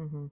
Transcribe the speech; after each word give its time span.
Мгм. 0.00 0.30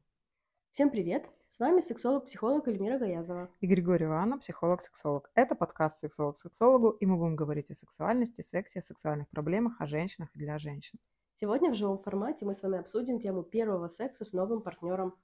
Всем 0.71 0.89
привет! 0.89 1.29
С 1.45 1.59
вами 1.59 1.83
сексолог-психолог 1.83 2.67
Эльмира 2.69 2.99
Гаязова. 2.99 3.51
И 3.61 3.67
Григорьева 3.67 4.17
Анна, 4.17 4.39
психолог-сексолог. 4.39 5.31
Это 5.35 5.55
подкаст 5.55 5.99
«Сексолог 5.99 6.37
к 6.37 6.39
сексологу», 6.39 6.89
и 6.89 7.05
мы 7.05 7.19
будем 7.19 7.37
говорить 7.37 7.71
о 7.71 7.75
сексуальности, 7.75 8.41
сексе, 8.41 8.79
о 8.79 8.83
сексуальных 8.83 9.29
проблемах, 9.29 9.79
о 9.79 9.85
женщинах 9.85 10.35
и 10.35 10.39
для 10.39 10.59
женщин. 10.59 10.99
Сегодня 11.35 11.71
в 11.71 11.75
живом 11.75 11.99
формате 11.99 12.47
мы 12.47 12.55
с 12.55 12.63
вами 12.63 12.79
обсудим 12.79 13.21
тему 13.21 13.43
первого 13.43 13.89
секса 13.89 14.25
с 14.25 14.33
новым 14.33 14.63
партнером. 14.63 15.15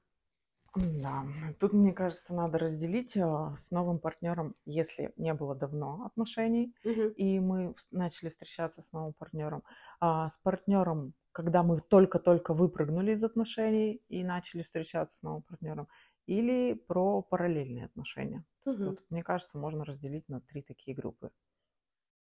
Да, 0.74 1.24
тут, 1.58 1.72
мне 1.72 1.94
кажется, 1.94 2.34
надо 2.34 2.58
разделить 2.58 3.16
а, 3.16 3.56
с 3.56 3.70
новым 3.70 3.98
партнером, 3.98 4.56
если 4.66 5.14
не 5.16 5.32
было 5.32 5.54
давно 5.54 6.04
отношений, 6.04 6.74
Мгм. 6.84 7.08
и 7.12 7.40
мы 7.40 7.74
начали 7.90 8.28
встречаться 8.28 8.82
с 8.82 8.92
новым 8.92 9.14
партнером, 9.14 9.62
а 10.00 10.28
с 10.28 10.36
партнером, 10.42 11.14
когда 11.34 11.62
мы 11.64 11.82
только-только 11.82 12.54
выпрыгнули 12.54 13.12
из 13.14 13.24
отношений 13.24 14.02
и 14.08 14.24
начали 14.24 14.62
встречаться 14.64 15.16
с 15.18 15.22
новым 15.22 15.42
партнером, 15.44 15.88
или 16.26 16.74
про 16.74 17.22
параллельные 17.22 17.86
отношения. 17.86 18.46
Мгм. 18.66 18.96
вот, 18.96 19.04
мне 19.10 19.22
кажется, 19.24 19.58
можно 19.58 19.84
разделить 19.84 20.28
на 20.30 20.40
три 20.42 20.62
такие 20.62 20.96
группы. 20.96 21.32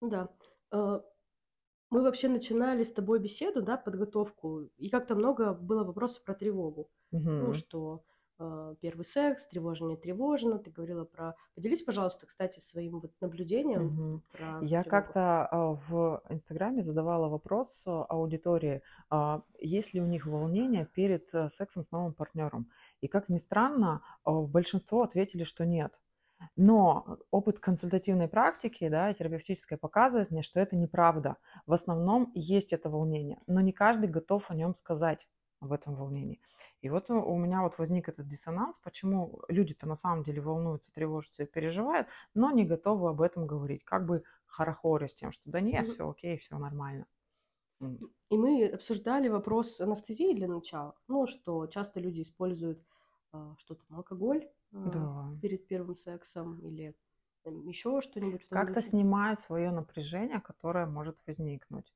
Ну 0.01 0.09
Да. 0.11 0.29
Э, 0.73 1.01
Мы 1.91 2.03
вообще 2.03 2.29
начинали 2.29 2.85
с 2.85 2.93
тобой 2.93 3.21
беседу, 3.21 3.63
да, 3.63 3.77
подготовку, 3.79 4.63
и 4.79 4.91
как-то 4.91 5.15
много 5.17 5.55
было 5.55 5.85
вопросов 5.85 6.25
про 6.25 6.35
тревогу. 6.35 6.91
Ну, 7.39 7.53
Мгм. 7.53 7.55
что 7.55 8.05
первый 8.81 9.05
секс, 9.05 9.47
тревожно, 9.47 9.89
не 9.89 9.97
тревожно. 9.97 10.59
Ты 10.59 10.71
говорила 10.71 11.05
про... 11.05 11.35
Поделись, 11.55 11.83
пожалуйста, 11.83 12.27
кстати, 12.27 12.61
своим 12.61 13.01
вот 13.01 13.13
наблюдением 13.21 13.87
Мгм. 13.87 14.23
про 14.33 14.61
Я 14.63 14.83
тревогу. 14.83 14.91
как-то 14.91 15.47
а, 15.47 15.73
в 15.89 16.23
Инстаграме 16.29 16.83
задавала 16.83 17.29
вопрос 17.29 17.69
а, 17.87 18.05
аудитории, 18.05 18.83
а, 19.11 19.43
есть 19.59 19.95
ли 19.95 20.01
у 20.01 20.07
них 20.07 20.27
волнение 20.27 20.87
перед 20.87 21.35
а, 21.35 21.51
сексом 21.51 21.85
с 21.85 21.91
новым 21.91 22.13
партнером. 22.13 22.71
И 23.01 23.09
как 23.09 23.29
ни 23.29 23.39
странно, 23.39 24.03
большинство 24.25 25.03
ответили, 25.03 25.45
что 25.45 25.65
нет. 25.65 25.93
Но 26.57 27.19
опыт 27.31 27.59
консультативной 27.61 28.29
практики, 28.29 28.89
да, 28.89 29.13
терапевтической 29.15 29.79
показывает 29.79 30.31
мне, 30.31 30.43
что 30.43 30.61
это 30.61 30.77
неправда. 30.77 31.37
В 31.67 31.73
основном 31.73 32.31
есть 32.35 32.73
это 32.75 32.91
волнение, 32.91 33.39
но 33.47 33.61
не 33.63 33.73
каждый 33.73 34.09
готов 34.09 34.51
о 34.51 34.55
нем 34.55 34.75
сказать, 34.75 35.27
об 35.61 35.73
этом 35.73 35.95
волнении. 35.95 36.41
И 36.83 36.89
вот 36.91 37.11
у 37.11 37.15
у 37.21 37.37
меня 37.39 37.63
вот 37.63 37.79
возник 37.79 38.09
этот 38.09 38.29
диссонанс, 38.29 38.79
почему 38.79 39.43
люди-то 39.49 39.87
на 39.87 39.97
самом 39.97 40.23
деле 40.25 40.41
волнуются, 40.41 40.93
тревожатся 40.93 41.45
и 41.45 41.47
переживают, 41.47 42.09
но 42.35 42.51
не 42.51 42.65
готовы 42.65 43.11
об 43.11 43.21
этом 43.23 43.47
говорить, 43.47 43.85
как 43.85 44.07
бы 44.07 44.25
хорохоря 44.47 45.09
с 45.09 45.15
тем, 45.15 45.33
что 45.33 45.51
да 45.51 45.61
нет, 45.61 45.87
Мгм. 45.87 45.91
все 45.91 46.09
окей, 46.09 46.39
все 46.39 46.59
нормально. 46.59 47.07
И 48.31 48.37
мы 48.37 48.67
обсуждали 48.69 49.29
вопрос 49.29 49.81
анестезии 49.81 50.35
для 50.35 50.49
начала. 50.49 50.97
Ну, 51.09 51.27
что 51.27 51.67
часто 51.67 52.01
люди 52.01 52.23
используют 52.23 52.85
а, 53.33 53.55
что 53.59 53.75
там, 53.75 53.97
алкоголь 53.97 54.49
а, 54.73 54.91
Да. 54.95 55.37
перед 55.41 55.67
первым 55.67 55.97
сексом 55.97 56.61
или 56.61 56.97
еще 57.45 58.01
что-нибудь 58.01 58.47
Как-то 58.51 58.83
духе. 58.83 58.83
снимает 58.83 59.39
свое 59.41 59.71
напряжение, 59.71 60.41
которое 60.41 60.87
может 60.87 61.17
возникнуть. 61.29 61.95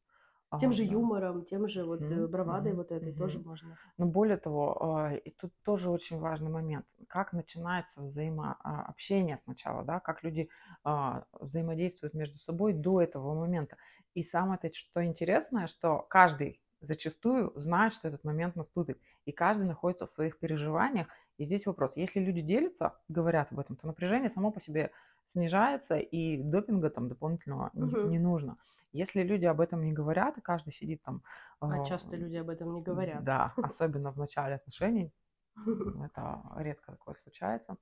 Тем 0.58 0.72
А, 0.72 0.74
же 0.74 0.84
да. 0.84 1.00
юмором, 1.00 1.44
тем 1.44 1.68
же 1.68 1.84
вот 1.84 2.06
Мгм, 2.06 2.30
бравадой 2.30 2.74
мгм, 2.74 2.74
вот 2.74 2.92
этой 2.92 3.12
тоже 3.12 3.40
мгм. 3.40 3.44
можно. 3.44 3.78
Но 3.98 4.06
более 4.06 4.36
того, 4.38 4.82
а, 4.82 5.14
и 5.14 5.30
тут 5.30 5.52
тоже 5.62 5.90
очень 5.90 6.18
важный 6.18 6.50
момент, 6.50 6.86
как 7.08 7.32
начинается 7.32 8.00
взаимообщение 8.02 9.36
сначала, 9.38 9.84
да, 9.84 10.00
как 10.00 10.22
люди 10.22 10.48
а, 10.84 11.24
взаимодействуют 11.32 12.14
между 12.14 12.38
собой 12.38 12.72
до 12.72 13.02
этого 13.02 13.34
момента. 13.34 13.76
И 14.14 14.22
самое 14.22 14.58
то, 14.58 14.72
что 14.72 15.04
интересное, 15.04 15.66
что 15.66 15.98
каждый 16.08 16.60
зачастую 16.80 17.52
знает, 17.56 17.92
что 17.92 18.08
этот 18.08 18.24
момент 18.24 18.56
наступит, 18.56 19.00
и 19.26 19.32
каждый 19.32 19.66
находится 19.66 20.06
в 20.06 20.10
своих 20.10 20.38
переживаниях. 20.38 21.08
И 21.36 21.44
здесь 21.44 21.66
вопрос, 21.66 21.92
если 21.96 22.20
люди 22.20 22.40
делятся, 22.40 22.98
говорят 23.08 23.52
об 23.52 23.60
этом, 23.60 23.76
то 23.76 23.86
напряжение 23.86 24.30
само 24.30 24.50
по 24.50 24.60
себе 24.60 24.90
снижается, 25.26 25.98
и 25.98 26.38
допинга 26.42 26.88
там 26.90 27.08
дополнительного 27.08 27.70
не, 27.74 27.96
Мгм. 27.96 28.02
не 28.02 28.18
нужно. 28.18 28.56
Если 28.92 29.22
люди 29.22 29.44
об 29.44 29.60
этом 29.60 29.84
не 29.84 29.92
говорят, 29.92 30.36
и 30.38 30.40
каждый 30.40 30.72
сидит 30.72 31.02
там... 31.02 31.22
А 31.60 31.82
а, 31.82 31.84
часто 31.84 32.16
люди 32.16 32.36
об 32.36 32.48
этом 32.50 32.72
не 32.72 32.82
говорят. 32.82 33.22
Да, 33.24 33.52
особенно 33.62 34.10
в 34.12 34.16
начале 34.16 34.56
отношений, 34.56 35.12
это 36.04 36.42
редко 36.56 36.92
такое 36.92 37.14
случается, 37.22 37.76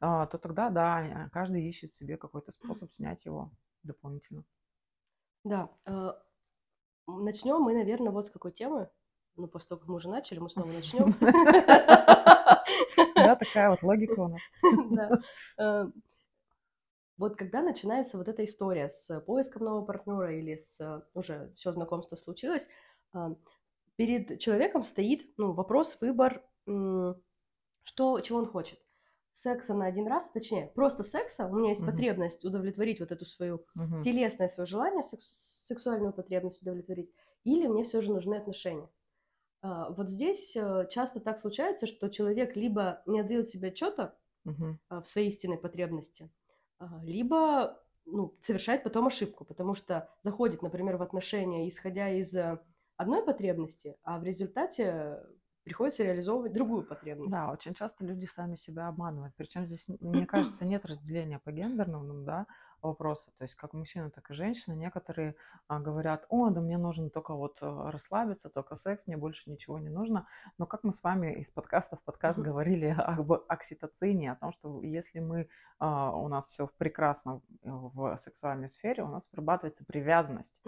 а, 0.00 0.26
то 0.26 0.38
тогда, 0.38 0.70
да, 0.70 1.28
каждый 1.32 1.66
ищет 1.66 1.92
себе 1.92 2.16
какой-то 2.16 2.52
способ 2.52 2.92
снять 2.92 3.24
его 3.24 3.50
дополнительно. 3.82 4.44
Да. 5.44 5.70
э, 5.86 6.12
Начнем 7.06 7.60
мы, 7.60 7.74
наверное, 7.74 8.12
вот 8.12 8.26
с 8.26 8.30
какой 8.30 8.52
темы. 8.52 8.90
Ну, 9.36 9.48
после 9.48 9.68
того, 9.68 9.80
как 9.80 9.88
мы 9.88 9.94
уже 9.94 10.08
начали, 10.10 10.38
мы 10.38 10.50
снова 10.50 10.70
начнем. 10.70 11.14
Да, 13.14 13.36
такая 13.36 13.70
вот 13.70 13.82
логика 13.82 14.20
у 14.20 14.28
нас. 14.28 14.40
Вот 17.20 17.36
когда 17.36 17.60
начинается 17.60 18.16
вот 18.16 18.28
эта 18.28 18.46
история 18.46 18.88
с 18.88 19.20
поиском 19.20 19.64
нового 19.64 19.84
партнера 19.84 20.34
или 20.34 20.56
с 20.56 20.80
э, 20.80 21.02
уже 21.12 21.52
все 21.54 21.70
знакомство 21.70 22.16
случилось, 22.16 22.66
перед 23.96 24.40
человеком 24.40 24.84
стоит 24.84 25.26
ну, 25.36 25.52
вопрос, 25.52 25.98
выбор, 26.00 26.42
что, 27.82 28.20
чего 28.20 28.38
он 28.38 28.46
хочет. 28.46 28.80
Секса 29.32 29.74
на 29.74 29.84
один 29.84 30.06
раз, 30.06 30.30
точнее, 30.30 30.68
просто 30.74 31.02
секса, 31.02 31.46
у 31.46 31.54
меня 31.54 31.70
есть 31.70 31.82
Мгм. 31.82 31.90
потребность 31.90 32.42
удовлетворить 32.42 33.00
вот 33.00 33.12
эту 33.12 33.26
свою 33.26 33.66
Мгм. 33.74 34.02
телесное 34.02 34.48
свое 34.48 34.66
желание, 34.66 35.02
секс- 35.02 35.66
сексуальную 35.66 36.14
потребность 36.14 36.62
удовлетворить, 36.62 37.12
или 37.44 37.66
мне 37.66 37.84
все 37.84 38.00
же 38.00 38.12
нужны 38.12 38.36
отношения. 38.36 38.88
А, 39.60 39.90
Вот 39.90 40.08
здесь 40.08 40.56
э, 40.56 40.88
часто 40.90 41.20
так 41.20 41.38
случается, 41.38 41.86
что 41.86 42.08
человек 42.08 42.56
либо 42.56 43.02
не 43.04 43.20
отдает 43.20 43.50
себе 43.50 43.68
отчета 43.68 44.16
а, 44.88 45.02
в 45.02 45.06
своей 45.06 45.28
истинной 45.28 45.58
потребности, 45.58 46.30
либо 47.02 47.80
ну, 48.06 48.36
совершает 48.40 48.82
потом 48.82 49.06
ошибку, 49.06 49.44
потому 49.44 49.74
что 49.74 50.08
заходит, 50.22 50.62
например, 50.62 50.96
в 50.96 51.02
отношения, 51.02 51.68
исходя 51.68 52.08
из 52.10 52.34
э, 52.34 52.58
одной 52.96 53.24
потребности, 53.24 53.96
а 54.02 54.18
в 54.18 54.24
результате 54.24 55.22
приходится 55.62 56.02
реализовывать 56.02 56.52
другую 56.52 56.84
потребность. 56.84 57.30
Да, 57.30 57.50
очень 57.52 57.74
часто 57.74 58.04
люди 58.04 58.26
сами 58.26 58.56
себя 58.56 58.88
обманывают. 58.88 59.34
Причем 59.36 59.66
здесь, 59.66 59.86
мне 60.00 60.26
кажется, 60.26 60.64
нет 60.64 60.84
разделения 60.86 61.38
по 61.38 61.52
гендерному 61.52 62.24
да, 62.24 62.46
вопросу. 62.82 63.30
То 63.38 63.44
есть 63.44 63.54
как 63.54 63.72
мужчина, 63.72 64.10
так 64.10 64.30
и 64.30 64.34
женщина. 64.34 64.74
Некоторые 64.74 65.34
а, 65.68 65.80
говорят, 65.80 66.26
о, 66.28 66.50
да 66.50 66.60
мне 66.60 66.78
нужно 66.78 67.10
только 67.10 67.34
вот 67.34 67.58
а, 67.60 67.90
расслабиться, 67.90 68.48
только 68.48 68.76
секс, 68.76 69.06
мне 69.06 69.16
больше 69.16 69.50
ничего 69.50 69.78
не 69.78 69.88
нужно. 69.88 70.26
Но 70.58 70.66
как 70.66 70.84
мы 70.84 70.92
с 70.92 71.02
вами 71.02 71.40
из 71.40 71.50
подкаста 71.50 71.96
в 71.96 72.02
подкаст 72.02 72.38
Мгм. 72.38 72.46
говорили 72.46 72.94
об 72.98 73.32
окситоцине, 73.48 74.32
о 74.32 74.36
том, 74.36 74.52
что 74.52 74.82
если 74.82 75.20
мы, 75.20 75.48
а, 75.78 76.16
у 76.16 76.28
нас 76.28 76.46
все 76.46 76.68
прекрасно 76.78 77.42
в 77.62 78.18
сексуальной 78.20 78.68
сфере, 78.68 79.02
у 79.02 79.08
нас 79.08 79.28
вырабатывается 79.32 79.84
привязанность. 79.84 80.62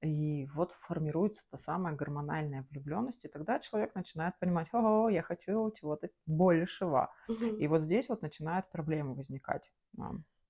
И 0.00 0.46
вот 0.54 0.72
формируется 0.82 1.42
та 1.50 1.58
самая 1.58 1.94
гормональная 1.94 2.64
влюбленность, 2.70 3.24
и 3.24 3.28
тогда 3.28 3.58
человек 3.58 3.94
начинает 3.96 4.38
понимать, 4.38 4.68
ого, 4.72 5.08
я 5.08 5.22
хочу 5.22 5.72
чего-то 5.72 6.08
большего. 6.26 7.12
Мгм. 7.26 7.56
И 7.56 7.66
вот 7.66 7.82
здесь 7.82 8.08
вот 8.08 8.22
начинают 8.22 8.70
проблемы 8.70 9.14
возникать. 9.14 9.68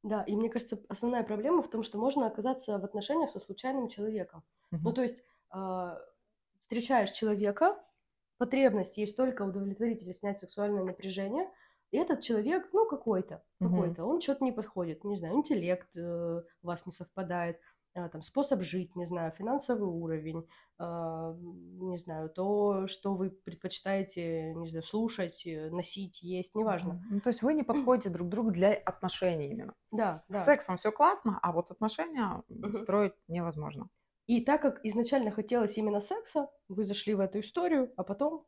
Да. 0.02 0.22
И 0.22 0.36
мне 0.36 0.48
кажется, 0.48 0.80
основная 0.88 1.22
проблема 1.22 1.62
в 1.62 1.70
том, 1.70 1.82
что 1.82 1.98
можно 1.98 2.26
оказаться 2.26 2.78
в 2.78 2.84
отношениях 2.84 3.30
со 3.30 3.40
случайным 3.40 3.88
человеком. 3.88 4.42
Ну, 4.70 4.78
Мгм. 4.78 4.94
то 4.94 5.02
есть 5.02 5.22
а, 5.50 5.98
встречаешь 6.60 7.10
человека, 7.10 7.78
потребность 8.38 8.96
есть 8.98 9.16
только 9.16 9.42
удовлетворить 9.42 10.02
или 10.02 10.12
снять 10.12 10.38
сексуальное 10.38 10.84
напряжение, 10.84 11.50
и 11.90 11.96
этот 11.96 12.20
человек, 12.20 12.68
ну, 12.72 12.86
какой-то, 12.86 13.42
какой-то, 13.60 14.04
он 14.04 14.20
что-то 14.20 14.44
не 14.44 14.52
подходит, 14.52 15.04
не 15.04 15.16
знаю, 15.16 15.36
интеллект 15.36 15.88
э, 15.96 16.42
у 16.62 16.66
вас 16.66 16.84
не 16.84 16.92
совпадает, 16.92 17.58
там, 18.08 18.22
способ 18.22 18.62
жить, 18.62 18.94
не 18.96 19.06
знаю, 19.06 19.32
финансовый 19.32 19.88
уровень, 19.88 20.46
а, 20.78 21.34
не 21.40 21.98
знаю, 21.98 22.30
то, 22.30 22.86
что 22.86 23.14
вы 23.14 23.30
предпочитаете, 23.30 24.54
не 24.54 24.68
знаю, 24.68 24.82
слушать, 24.84 25.44
э, 25.46 25.70
носить, 25.70 26.22
есть, 26.22 26.54
неважно. 26.54 26.98
Ну, 27.10 27.20
то 27.20 27.28
есть 27.30 27.42
вы 27.42 27.54
не 27.54 27.62
подходите 27.62 28.08
друг 28.10 28.28
другу 28.28 28.50
для 28.50 28.72
отношений 28.74 29.50
именно. 29.50 29.74
Да, 29.90 30.24
С 30.32 30.40
да. 30.40 30.44
сексом 30.44 30.78
все 30.78 30.92
классно, 30.92 31.38
а 31.42 31.52
вот 31.52 31.70
отношения 31.70 32.42
Мгм. 32.62 32.86
строить 32.86 33.14
невозможно. 33.28 33.88
И 34.28 34.44
так 34.44 34.62
как 34.62 34.84
изначально 34.84 35.32
хотелось 35.32 35.76
именно 35.76 35.98
секса, 36.00 36.52
вы 36.68 36.84
зашли 36.84 37.14
в 37.16 37.20
эту 37.20 37.40
историю, 37.40 37.92
а 37.96 38.04
потом 38.04 38.46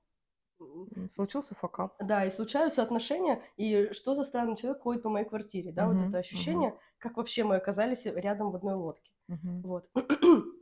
Случился 1.08 1.54
факап. 1.54 1.98
Да, 1.98 2.24
и 2.24 2.30
случаются 2.30 2.82
отношения, 2.82 3.42
и 3.58 3.92
что 3.92 4.14
за 4.14 4.24
странный 4.24 4.56
человек 4.56 4.82
ходит 4.82 5.02
по 5.02 5.10
моей 5.10 5.26
квартире, 5.28 5.70
да, 5.70 5.86
вот 5.88 6.00
Мгм, 6.00 6.08
это 6.08 6.16
ощущение, 6.18 6.78
как 6.98 7.18
вообще 7.18 7.44
мы 7.44 7.56
оказались 7.56 8.06
рядом 8.06 8.50
в 8.52 8.56
одной 8.56 8.74
лодке, 8.74 9.12
Мгм. 9.30 9.64
вот. 9.64 9.88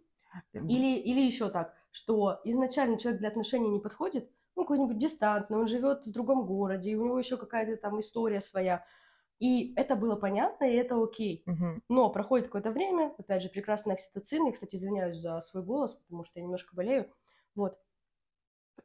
Или, 0.69 0.99
или 0.99 1.21
еще 1.21 1.51
так, 1.51 1.75
что 1.91 2.41
изначально 2.45 2.99
человек 2.99 3.21
для 3.21 3.29
отношений 3.29 3.71
не 3.71 3.81
подходит, 3.81 4.31
ну, 4.57 4.65
какой-нибудь 4.65 4.99
дистантный, 4.99 5.59
он 5.59 5.67
живет 5.69 6.07
в 6.07 6.11
другом 6.11 6.47
городе, 6.47 6.91
и 6.91 6.95
у 6.97 7.05
него 7.05 7.19
еще 7.19 7.37
какая-то 7.37 7.77
там 7.81 8.01
история 8.01 8.41
своя, 8.41 8.85
и 9.41 9.75
это 9.77 9.97
было 9.97 10.17
понятно, 10.17 10.65
и 10.65 10.75
это 10.77 11.03
окей. 11.03 11.47
мгм. 11.47 11.81
Но 11.89 12.11
проходит 12.11 12.47
какое-то 12.49 12.71
время, 12.73 13.15
опять 13.19 13.43
же, 13.43 13.51
прекрасный 13.51 13.95
окситоцин, 13.95 14.47
я, 14.47 14.53
кстати, 14.53 14.77
извиняюсь 14.77 15.19
за 15.19 15.41
свой 15.43 15.63
голос, 15.65 15.95
потому 15.95 16.25
что 16.25 16.39
я 16.41 16.45
немножко 16.45 16.75
болею, 16.77 17.13
вот. 17.55 17.79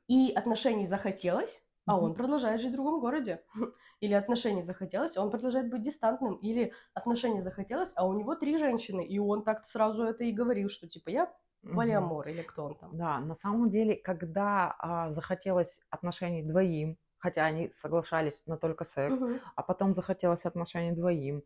И 0.07 0.31
отношений 0.33 0.85
захотелось, 0.87 1.61
а 1.85 1.99
он 1.99 2.13
продолжает 2.13 2.61
жить 2.61 2.71
в 2.71 2.75
другом 2.75 2.99
городе. 2.99 3.43
Или 3.99 4.13
отношения 4.13 4.63
захотелось, 4.63 5.17
а 5.17 5.23
он 5.23 5.31
продолжает 5.31 5.69
быть 5.69 5.81
дистантным. 5.81 6.35
Или 6.35 6.73
отношения 6.93 7.41
захотелось, 7.41 7.93
а 7.95 8.05
у 8.07 8.13
него 8.13 8.35
три 8.35 8.57
женщины, 8.57 9.05
и 9.05 9.19
он 9.19 9.43
так 9.43 9.65
сразу 9.65 10.03
это 10.03 10.23
и 10.23 10.31
говорил, 10.31 10.69
что 10.69 10.87
типа 10.87 11.09
я 11.09 11.33
полиамор, 11.75 12.27
или 12.27 12.41
кто 12.41 12.65
он 12.65 12.75
там. 12.75 12.97
Да, 12.97 13.19
на 13.19 13.35
самом 13.35 13.69
деле, 13.69 13.95
когда 13.95 14.75
а, 14.79 15.11
захотелось 15.11 15.79
отношений 15.89 16.43
двоим, 16.43 16.97
хотя 17.17 17.45
они 17.45 17.69
соглашались 17.71 18.45
на 18.47 18.57
только 18.57 18.83
секс, 18.83 19.21
а 19.55 19.63
потом 19.63 19.95
захотелось 19.95 20.45
отношений 20.45 20.91
двоим, 20.91 21.43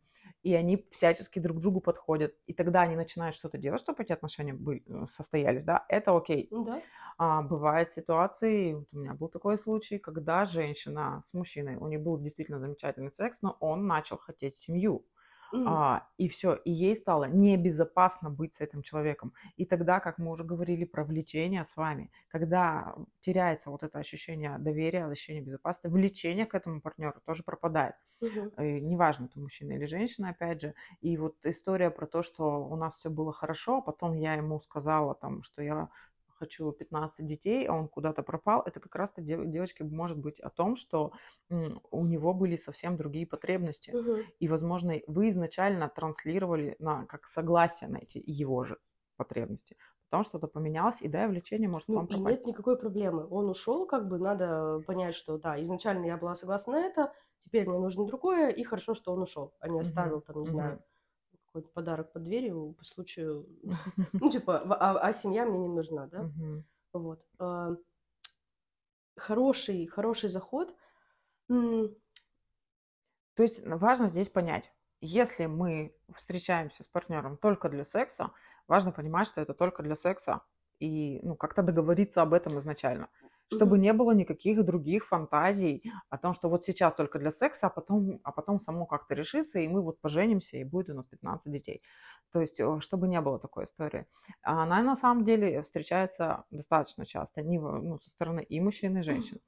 и 0.48 0.54
они 0.54 0.88
всячески 0.92 1.40
друг 1.40 1.60
другу 1.60 1.82
подходят, 1.82 2.36
и 2.46 2.54
тогда 2.54 2.82
они 2.82 2.96
начинают 2.96 3.36
что-то 3.36 3.58
делать, 3.58 3.82
чтобы 3.82 4.04
эти 4.04 4.14
отношения 4.14 4.54
были, 4.54 4.84
э, 4.88 5.08
состоялись, 5.10 5.64
да, 5.66 5.86
это 5.90 6.16
окей. 6.16 6.48
Ну 6.52 6.64
Да. 6.66 6.82
А, 7.18 7.42
бывают 7.42 7.92
ситуации, 7.92 8.74
вот 8.74 8.88
у 8.94 8.98
меня 9.00 9.14
был 9.14 9.28
такой 9.30 9.58
случай, 9.58 9.98
когда 10.00 10.46
женщина 10.46 11.24
с 11.26 11.34
мужчиной, 11.34 11.76
у 11.78 11.88
них 11.88 12.02
был 12.02 12.18
действительно 12.20 12.60
замечательный 12.60 13.12
секс, 13.12 13.42
но 13.42 13.58
он 13.60 13.88
начал 13.88 14.18
хотеть 14.18 14.56
семью. 14.56 15.06
Мгм. 15.52 15.78
А, 15.80 16.08
и 16.18 16.30
все, 16.30 16.54
и 16.56 16.72
ей 16.72 16.96
стало 16.96 17.26
небезопасно 17.26 18.30
быть 18.30 18.56
с 18.56 18.62
этим 18.62 18.82
человеком. 18.84 19.34
И 19.58 19.66
тогда, 19.66 20.00
как 20.00 20.18
мы 20.18 20.32
уже 20.32 20.44
говорили 20.44 20.86
про 20.86 21.04
влечение 21.04 21.66
с 21.66 21.76
вами, 21.76 22.12
когда 22.30 22.96
теряется 23.22 23.70
вот 23.70 23.84
это 23.84 24.00
ощущение 24.00 24.58
доверия, 24.60 25.06
ощущение 25.06 25.44
безопасности, 25.44 25.88
влечение 25.94 26.46
к 26.46 26.56
этому 26.56 26.82
партнеру 26.82 27.20
тоже 27.26 27.44
пропадает. 27.44 27.96
И 28.60 28.82
неважно, 28.82 29.26
это 29.26 29.40
мужчина 29.40 29.74
или 29.74 29.86
женщина, 29.86 30.30
опять 30.30 30.62
же. 30.62 30.74
И 31.02 31.16
вот 31.18 31.38
история 31.46 31.92
про 31.92 32.08
то, 32.08 32.24
что 32.24 32.66
у 32.68 32.76
нас 32.76 32.96
все 32.98 33.10
было 33.10 33.32
хорошо, 33.32 33.78
а 33.78 33.82
потом 33.82 34.16
я 34.16 34.34
ему 34.36 34.60
сказала, 34.60 35.14
там, 35.16 35.44
что 35.44 35.62
я 35.62 35.90
хочу 36.38 36.72
15 36.72 37.26
детей, 37.26 37.66
а 37.68 37.74
он 37.74 37.88
куда-то 37.90 38.24
пропал, 38.24 38.62
это 38.66 38.80
как 38.80 38.96
раз-то 38.96 39.22
дев- 39.22 39.48
девочки 39.50 39.84
может 39.84 40.18
быть 40.18 40.40
о 40.40 40.50
том, 40.50 40.76
что 40.76 41.12
у 41.50 42.06
него 42.06 42.34
были 42.34 42.56
совсем 42.58 42.98
другие 42.98 43.28
потребности. 43.28 43.96
Мгм. 43.96 44.28
И, 44.40 44.48
возможно, 44.48 44.94
вы 45.08 45.30
изначально 45.30 45.90
транслировали 45.90 46.76
на 46.80 47.06
как 47.06 47.28
согласие 47.28 47.90
на 47.90 47.98
эти 47.98 48.22
его 48.26 48.64
же 48.64 48.78
потребности. 49.18 49.78
Потом 50.10 50.24
что-то 50.24 50.48
поменялось, 50.48 51.02
и 51.02 51.08
да, 51.08 51.26
и 51.26 51.28
влечение 51.28 51.70
может 51.70 51.88
Ну, 51.88 52.06
вам 52.06 52.08
пропасть. 52.08 52.42
нет 52.42 52.46
никакой 52.46 52.78
проблемы. 52.78 53.26
Он 53.30 53.50
ушел, 53.50 53.86
как 53.88 54.08
бы 54.08 54.20
надо 54.20 54.84
понять, 54.86 55.16
что 55.16 55.38
да, 55.38 55.62
изначально 55.64 56.06
я 56.06 56.18
была 56.18 56.36
согласна 56.36 56.74
на 56.74 56.86
это, 56.86 57.14
теперь 57.40 57.68
мне 57.68 57.80
нужно 57.80 58.06
другое, 58.06 58.50
и 58.50 58.64
хорошо, 58.64 58.94
что 58.94 59.14
он 59.14 59.22
ушел, 59.22 59.56
а 59.60 59.70
не 59.70 59.80
оставил 59.80 60.22
там, 60.22 60.42
не 60.42 60.48
мгм. 60.48 60.48
знаю, 60.48 60.84
какой-то 61.58 61.74
подарок 61.74 62.12
под 62.14 62.24
дверью 62.24 62.76
по 62.78 62.86
случаю, 62.86 63.48
ну, 64.14 64.32
типа, 64.32 64.60
а, 64.60 65.00
а 65.00 65.14
семья 65.14 65.46
мне 65.46 65.60
не 65.60 65.68
нужна, 65.68 66.08
да? 66.08 66.30
Вот. 66.94 67.22
А, 67.40 67.76
Хороший, 69.18 69.88
хороший 69.88 70.30
заход. 70.30 70.76
То 71.48 71.90
есть 73.38 73.66
важно 73.66 74.10
здесь 74.10 74.30
понять, 74.30 74.72
если 75.02 75.48
мы 75.48 75.96
встречаемся 76.16 76.84
с 76.84 76.88
партнером 76.88 77.38
только 77.38 77.70
для 77.70 77.86
секса, 77.86 78.32
важно 78.68 78.92
понимать, 78.92 79.28
что 79.28 79.42
это 79.42 79.54
только 79.54 79.84
для 79.84 79.96
секса, 79.96 80.42
и 80.80 81.20
ну, 81.24 81.36
как-то 81.36 81.64
договориться 81.64 82.22
об 82.22 82.34
этом 82.34 82.60
изначально, 82.60 83.10
чтобы 83.50 83.78
Мгм. 83.78 83.80
не 83.80 83.94
было 83.94 84.12
никаких 84.12 84.64
других 84.66 85.08
фантазий 85.08 85.84
о 86.10 86.18
том, 86.18 86.34
что 86.34 86.50
вот 86.50 86.66
сейчас 86.66 86.94
только 86.96 87.20
для 87.20 87.32
секса, 87.32 87.68
а 87.68 87.70
потом, 87.70 88.20
а 88.24 88.32
потом 88.32 88.60
само 88.62 88.86
как-то 88.86 89.14
решится, 89.16 89.60
и 89.60 89.68
мы 89.68 89.82
вот 89.82 90.02
поженимся, 90.02 90.58
и 90.58 90.64
будет 90.64 90.90
у 90.90 90.94
нас 90.96 91.06
15 91.06 91.52
детей. 91.54 91.82
То 92.32 92.42
есть, 92.42 92.60
чтобы 92.80 93.08
не 93.08 93.22
было 93.22 93.40
такой 93.40 93.66
истории. 93.66 94.06
А 94.44 94.64
Она 94.64 94.82
на 94.82 94.96
самом 94.96 95.24
деле 95.24 95.62
встречается 95.64 96.46
достаточно 96.52 97.06
часто 97.06 97.42
не 97.42 97.60
ну, 97.60 97.98
со 98.00 98.10
стороны 98.10 98.44
и 98.44 98.60
мужчин, 98.60 98.98
и 98.98 99.02
женщин. 99.02 99.40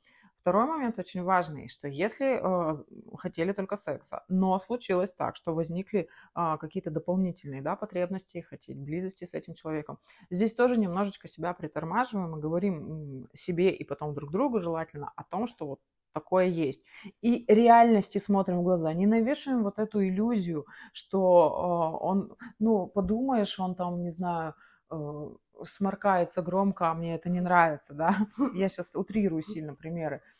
Второй 0.49 0.65
момент 0.65 0.97
очень 0.97 1.21
важный, 1.21 1.69
что 1.69 1.87
если 1.87 2.39
э, 2.41 2.75
хотели 3.19 3.51
только 3.51 3.77
секса, 3.77 4.23
но 4.29 4.57
случилось 4.57 5.13
так, 5.13 5.35
что 5.35 5.53
возникли 5.53 6.09
а, 6.33 6.57
какие-то 6.57 6.89
дополнительные 6.89 7.61
да, 7.61 7.75
потребности, 7.75 8.41
хотеть 8.41 8.79
близости 8.79 9.25
с 9.25 9.35
этим 9.35 9.53
человеком, 9.53 9.99
здесь 10.31 10.55
тоже 10.55 10.75
немножечко 10.75 11.27
себя 11.27 11.53
притормаживаем 11.53 12.35
и 12.35 12.41
говорим 12.41 13.27
себе 13.31 13.69
и 13.69 13.83
потом 13.83 14.15
друг 14.15 14.31
другу 14.31 14.59
желательно 14.59 15.13
о 15.15 15.23
том, 15.23 15.45
что 15.45 15.67
вот 15.67 15.81
такое 16.13 16.45
есть. 16.45 16.81
И 17.21 17.45
реальности 17.47 18.17
смотрим 18.17 18.61
в 18.61 18.63
глаза, 18.63 18.91
не 18.93 19.05
навешиваем 19.05 19.61
вот 19.61 19.77
эту 19.77 20.03
иллюзию, 20.03 20.65
что 20.93 21.99
э, 22.01 22.03
он, 22.03 22.35
ну, 22.57 22.87
подумаешь, 22.87 23.59
он 23.59 23.75
там, 23.75 24.01
не 24.01 24.09
знаю, 24.09 24.55
э, 24.89 25.29
сморкается 25.67 26.41
громко, 26.41 26.89
а 26.89 26.93
мне 26.93 27.15
это 27.15 27.29
не 27.29 27.41
нравится, 27.41 27.93
да, 27.93 28.17
я 28.53 28.69
сейчас 28.69 28.95
утрирую 28.95 29.43
сильно 29.43 29.75
примеры, 29.75 30.17
э, 30.17 30.38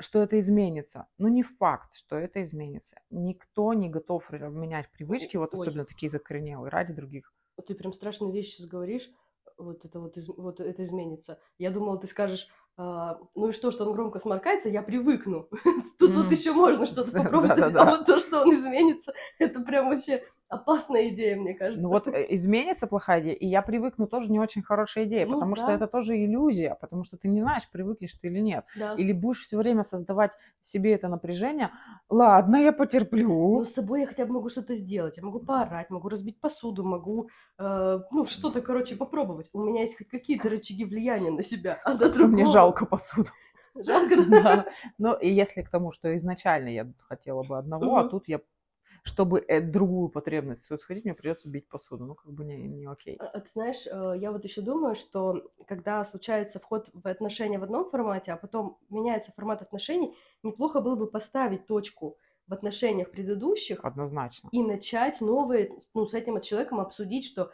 что 0.00 0.22
это 0.22 0.38
изменится. 0.40 1.06
Ну, 1.18 1.28
не 1.28 1.42
факт, 1.42 1.94
что 1.94 2.16
это 2.16 2.42
изменится. 2.42 2.96
Никто 3.10 3.72
не 3.72 3.88
готов 3.88 4.30
менять 4.30 4.90
привычки, 4.90 5.36
вот 5.36 5.54
Ой. 5.54 5.60
особенно 5.60 5.84
такие 5.84 6.10
закоренелые, 6.10 6.70
ради 6.70 6.92
других. 6.92 7.32
Вот 7.56 7.66
Ты 7.66 7.74
прям 7.74 7.92
страшные 7.92 8.32
вещи 8.32 8.56
сейчас 8.56 8.66
говоришь, 8.66 9.10
вот 9.56 9.84
это 9.84 10.00
вот, 10.00 10.16
из- 10.16 10.28
вот 10.28 10.60
это 10.60 10.84
изменится. 10.84 11.38
Я 11.58 11.70
думала, 11.70 11.98
ты 11.98 12.06
скажешь, 12.06 12.48
а, 12.76 13.18
ну 13.34 13.48
и 13.48 13.52
что, 13.52 13.70
что 13.70 13.86
он 13.86 13.92
громко 13.94 14.18
сморкается, 14.18 14.68
я 14.68 14.82
привыкну. 14.82 15.48
Тут, 15.98 16.12
тут 16.12 16.26
Мгм. 16.26 16.30
еще 16.30 16.52
можно 16.52 16.84
что-то 16.84 17.10
попробовать, 17.12 17.58
а 17.74 17.84
вот 17.96 18.06
то, 18.06 18.18
что 18.18 18.42
он 18.42 18.54
изменится, 18.54 19.14
это 19.38 19.60
прям 19.60 19.88
вообще 19.88 20.24
опасная 20.48 21.08
идея, 21.08 21.36
мне 21.36 21.54
кажется. 21.54 21.82
Ну 21.82 21.88
вот 21.88 22.06
э, 22.06 22.26
изменится 22.30 22.86
плохая 22.86 23.20
идея, 23.20 23.34
и 23.34 23.46
я 23.46 23.62
привыкну 23.62 24.06
тоже 24.06 24.30
не 24.30 24.38
очень 24.38 24.62
хорошая 24.62 25.04
идея, 25.04 25.26
Ну 25.26 25.34
потому 25.34 25.54
что 25.56 25.66
да. 25.66 25.72
это 25.74 25.86
тоже 25.86 26.16
иллюзия, 26.16 26.76
потому 26.80 27.04
что 27.04 27.16
ты 27.16 27.28
не 27.28 27.40
знаешь, 27.40 27.68
привыкнешь 27.70 28.14
ты 28.14 28.28
или 28.28 28.38
нет. 28.40 28.64
Да. 28.76 28.94
Или 28.94 29.12
будешь 29.12 29.46
все 29.46 29.56
время 29.56 29.82
создавать 29.82 30.32
себе 30.60 30.94
это 30.94 31.08
напряжение. 31.08 31.70
Ладно, 32.08 32.56
я 32.56 32.72
потерплю. 32.72 33.58
Но 33.58 33.64
с 33.64 33.72
собой 33.72 34.00
я 34.02 34.06
хотя 34.06 34.24
бы 34.26 34.34
могу 34.34 34.48
что-то 34.48 34.74
сделать. 34.74 35.16
Я 35.16 35.24
могу 35.24 35.40
поорать, 35.40 35.90
могу 35.90 36.08
разбить 36.08 36.40
посуду, 36.40 36.84
могу, 36.84 37.28
э, 37.58 37.98
ну, 38.10 38.24
что-то, 38.24 38.60
короче, 38.62 38.96
попробовать. 38.96 39.48
У 39.52 39.60
меня 39.62 39.82
есть 39.82 39.98
хоть 39.98 40.08
какие-то 40.08 40.48
рычаги 40.48 40.84
влияния 40.84 41.30
на 41.30 41.42
себя, 41.42 41.80
а 41.84 41.92
на 41.94 41.98
Как-то 41.98 42.18
мне 42.26 42.28
другого- 42.44 42.52
жалко 42.52 42.86
посуду. 42.86 43.30
Жалко, 43.74 44.16
да? 44.16 44.24
Да. 44.42 44.66
Ну, 44.98 45.14
и 45.18 45.28
если 45.28 45.62
к 45.62 45.68
тому, 45.68 45.92
что 45.92 46.16
изначально 46.16 46.68
я 46.68 46.86
хотела 47.08 47.42
бы 47.42 47.58
одного, 47.58 47.96
а 47.98 48.08
тут 48.08 48.26
я, 48.28 48.40
чтобы 49.06 49.44
э, 49.46 49.60
другую 49.60 50.08
потребность 50.08 50.68
сходить, 50.80 51.04
мне 51.04 51.14
придется 51.14 51.48
бить 51.48 51.68
посуду. 51.68 52.04
Ну, 52.04 52.14
как 52.16 52.32
бы 52.32 52.44
не, 52.44 52.56
не 52.56 52.86
окей. 52.86 53.16
А, 53.20 53.26
а 53.26 53.40
ты 53.40 53.48
знаешь, 53.50 53.86
э, 53.86 54.14
я 54.18 54.32
вот 54.32 54.42
еще 54.42 54.62
думаю, 54.62 54.96
что 54.96 55.52
когда 55.66 56.04
случается 56.04 56.58
вход 56.58 56.90
в 56.92 57.06
отношения 57.06 57.58
в 57.58 57.62
одном 57.62 57.88
формате, 57.88 58.32
а 58.32 58.36
потом 58.36 58.78
меняется 58.90 59.32
формат 59.32 59.62
отношений, 59.62 60.16
неплохо 60.42 60.80
было 60.80 60.96
бы 60.96 61.06
поставить 61.06 61.66
точку 61.66 62.18
в 62.48 62.52
отношениях 62.52 63.12
предыдущих 63.12 63.84
Однозначно. 63.84 64.48
и 64.52 64.62
начать 64.62 65.20
новые, 65.20 65.78
ну, 65.94 66.06
с 66.06 66.14
этим 66.14 66.40
человеком 66.40 66.80
обсудить, 66.80 67.26
что 67.26 67.52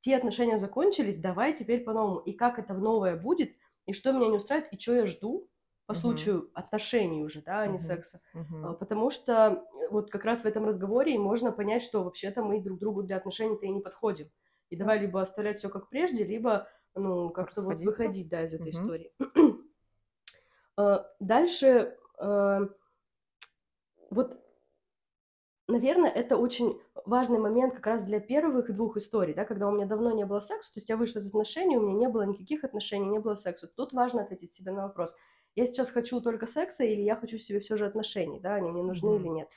те 0.00 0.16
отношения 0.16 0.58
закончились, 0.58 1.18
давай 1.18 1.54
теперь 1.54 1.84
по-новому. 1.84 2.20
И 2.20 2.32
как 2.32 2.58
это 2.58 2.72
новое 2.72 3.16
будет, 3.16 3.54
и 3.84 3.92
что 3.92 4.12
меня 4.12 4.28
не 4.28 4.38
устраивает, 4.38 4.72
и 4.72 4.80
что 4.80 4.94
я 4.94 5.06
жду 5.06 5.46
по 5.86 5.94
Мгм. 5.94 6.00
случаю 6.00 6.50
отношений 6.54 7.22
уже, 7.22 7.42
да, 7.42 7.60
а 7.60 7.66
не 7.66 7.78
Мгм. 7.78 7.86
секса. 7.86 8.20
А, 8.62 8.72
Потому 8.74 9.10
что 9.10 9.32
э, 9.32 9.88
вот 9.90 10.10
как 10.10 10.24
раз 10.24 10.42
в 10.42 10.46
этом 10.46 10.64
разговоре 10.66 11.18
можно 11.18 11.52
понять, 11.52 11.82
что 11.82 12.02
вообще-то 12.02 12.42
мы 12.42 12.60
друг 12.60 12.78
другу 12.78 13.02
для 13.02 13.16
отношений-то 13.16 13.66
и 13.66 13.70
не 13.70 13.80
подходим. 13.80 14.30
И 14.70 14.76
давай 14.76 14.98
либо 14.98 15.20
оставлять 15.20 15.56
все 15.56 15.68
как 15.68 15.88
прежде, 15.88 16.24
либо 16.24 16.68
ну 16.94 17.30
как-то 17.30 17.62
вот 17.62 17.76
выходить 17.78 18.28
да, 18.28 18.42
из 18.44 18.54
этой 18.54 18.70
Мгм. 18.70 18.82
истории. 18.82 19.12
А, 20.78 21.06
Дальше 21.20 21.96
а, 22.18 22.68
вот, 24.10 24.40
наверное, 25.68 26.10
это 26.10 26.36
очень 26.36 26.80
важный 27.04 27.38
момент 27.38 27.74
как 27.74 27.86
раз 27.86 28.04
для 28.04 28.20
первых 28.20 28.74
двух 28.74 28.96
историй, 28.96 29.34
да, 29.34 29.44
когда 29.44 29.68
у 29.68 29.72
меня 29.72 29.86
давно 29.86 30.12
не 30.12 30.24
было 30.24 30.40
секса, 30.40 30.72
то 30.72 30.78
есть 30.78 30.88
я 30.88 30.96
вышла 30.96 31.18
из 31.18 31.26
отношений, 31.26 31.76
у 31.76 31.80
меня 31.82 31.94
не 31.94 32.08
было 32.08 32.22
никаких 32.22 32.64
отношений, 32.64 33.08
не 33.08 33.18
было 33.18 33.34
секса. 33.34 33.66
Тут 33.68 33.92
важно 33.92 34.22
ответить 34.22 34.52
себе 34.52 34.72
на 34.72 34.82
вопрос, 34.84 35.14
я 35.56 35.66
сейчас 35.66 35.90
хочу 35.90 36.20
только 36.20 36.46
секса 36.46 36.84
или 36.84 37.00
я 37.00 37.16
хочу 37.16 37.38
себе 37.38 37.60
все 37.60 37.76
же 37.76 37.86
отношений, 37.86 38.38
да, 38.40 38.54
они 38.54 38.70
мне 38.70 38.82
нужны 38.82 39.08
Мгм. 39.08 39.24
или 39.24 39.28
нет. 39.28 39.48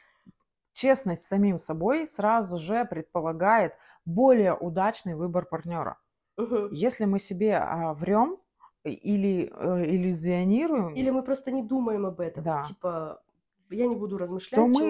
Честность 0.74 1.26
с 1.26 1.28
самим 1.28 1.60
собой 1.60 2.08
сразу 2.08 2.58
же 2.58 2.86
предполагает 2.86 3.74
более 4.06 4.54
удачный 4.56 5.16
выбор 5.16 5.46
партнера. 5.46 5.98
Мгм. 6.38 6.70
Если 6.72 7.06
мы 7.06 7.20
себе 7.20 7.58
а, 7.58 7.94
врем 7.94 8.38
или 8.86 9.52
э, 9.54 9.86
иллюзионируем, 9.86 10.96
Или 10.96 11.10
мы 11.10 11.22
просто 11.22 11.52
не 11.52 11.64
думаем 11.64 12.06
об 12.06 12.22
этом, 12.22 12.44
Да. 12.46 12.64
типа 12.64 13.22
я 13.70 13.88
не 13.88 13.96
буду 13.96 14.18
размышлять, 14.18 14.52
то 14.54 14.68
мы 14.68 14.84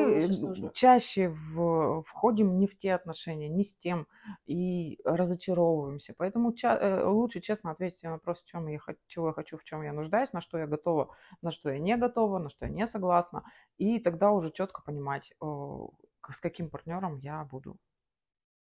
э, 0.66 0.70
чаще 0.74 1.30
в- 1.30 2.04
входим 2.04 2.58
не 2.60 2.68
в 2.68 2.78
те 2.78 2.94
отношения, 2.94 3.50
не 3.50 3.64
с 3.64 3.76
тем 3.76 4.08
и 4.46 5.00
разочаровываемся. 5.04 6.14
Поэтому 6.18 6.54
ча- 6.54 6.78
э, 6.78 7.06
лучше 7.06 7.42
честно 7.42 7.72
ответить 7.72 8.04
на 8.04 8.12
вопрос, 8.12 8.42
в 8.42 8.46
чем 8.46 8.68
я, 8.68 8.80
чего 9.08 9.28
я 9.28 9.34
хочу, 9.34 9.58
в 9.58 9.64
чем 9.66 9.82
я 9.84 9.92
нуждаюсь, 9.94 10.34
на 10.34 10.42
что 10.42 10.58
я 10.58 10.68
готова, 10.68 11.16
на 11.42 11.52
что 11.52 11.70
я 11.72 11.80
не 11.80 11.98
готова, 11.98 12.40
на 12.40 12.50
что 12.50 12.66
я 12.66 12.72
не 12.72 12.88
согласна. 12.88 13.44
И 13.78 14.00
тогда 14.00 14.32
уже 14.32 14.52
четко 14.52 14.82
понимать, 14.82 15.34
с 15.42 16.40
каким 16.40 16.70
партнером 16.70 17.18
я 17.18 17.44
буду. 17.44 17.78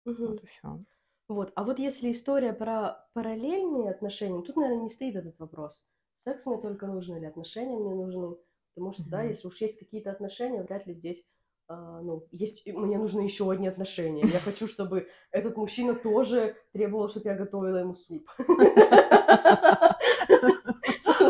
Мгм. 0.06 0.26
Вот 0.28 0.44
и 0.44 0.48
все. 0.48 0.84
Вот. 1.30 1.54
А 1.56 1.64
вот 1.64 1.80
если 1.80 2.12
история 2.12 2.54
про 2.54 3.08
параллельные 3.14 3.92
отношения, 3.92 4.42
тут, 4.44 4.56
наверное, 4.58 4.84
не 4.84 4.90
стоит 4.90 5.16
этот 5.16 5.40
вопрос. 5.40 5.82
секс 6.26 6.46
мне 6.46 6.58
только 6.60 6.88
нужен 6.88 7.18
или 7.18 7.26
отношения 7.26 7.78
мне 7.78 7.96
нужны. 7.96 8.38
Потому 8.76 8.92
что, 8.94 9.04
да, 9.10 9.20
Мгм. 9.20 9.30
если 9.30 9.48
уж 9.48 9.62
есть 9.62 9.78
какие-то 9.80 10.12
отношения, 10.12 10.64
вряд 10.64 10.88
ли 10.88 10.94
здесь, 10.94 11.26
а, 11.68 12.02
ну, 12.02 12.26
есть, 12.32 12.66
мне 12.66 12.98
нужны 12.98 13.22
еще 13.22 13.50
одни 13.52 13.68
отношения. 13.68 14.26
Я 14.26 14.40
хочу, 14.40 14.68
чтобы 14.68 15.08
этот 15.32 15.56
мужчина 15.58 15.94
тоже 15.94 16.56
требовал, 16.74 17.10
чтобы 17.10 17.30
я 17.30 17.36
готовила 17.36 17.78
ему 17.78 17.96
суп. 17.96 18.28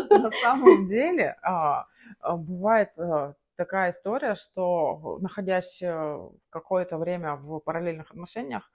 На 0.10 0.32
самом 0.32 0.88
деле, 0.88 1.38
а, 1.42 1.88
а, 2.20 2.38
бывает 2.38 2.92
такая 3.56 3.92
история, 3.92 4.36
что 4.36 5.18
находясь 5.22 5.82
какое-то 6.50 6.98
время 6.98 7.36
в 7.36 7.60
параллельных 7.60 8.12
отношениях, 8.12 8.72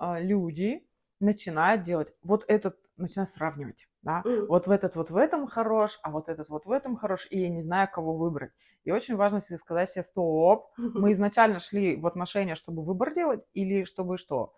люди 0.00 0.86
начинают 1.20 1.84
делать 1.84 2.12
вот 2.22 2.44
этот, 2.48 2.76
начинают 2.96 3.30
сравнивать, 3.30 3.88
да, 4.06 4.22
М. 4.24 4.46
вот 4.46 4.66
в 4.66 4.70
этот 4.70 4.96
вот 4.96 5.10
в 5.10 5.16
этом 5.16 5.46
хорош, 5.46 5.98
а 6.02 6.10
вот 6.10 6.28
этот 6.28 6.48
вот 6.48 6.64
в 6.66 6.70
этом 6.70 6.96
хорош, 6.96 7.26
и 7.30 7.40
я 7.40 7.48
не 7.48 7.60
знаю, 7.60 7.88
кого 7.92 8.16
выбрать. 8.16 8.52
И 8.84 8.92
очень 8.92 9.16
важно 9.16 9.40
себе 9.40 9.58
сказать 9.58 9.90
себе, 9.90 10.04
стоп, 10.04 10.70
мы 10.76 11.12
изначально 11.12 11.58
шли 11.58 11.96
в 11.96 12.06
отношения, 12.06 12.54
чтобы 12.54 12.82
выбор 12.82 13.14
делать 13.14 13.44
или 13.54 13.84
чтобы 13.84 14.18
что? 14.18 14.54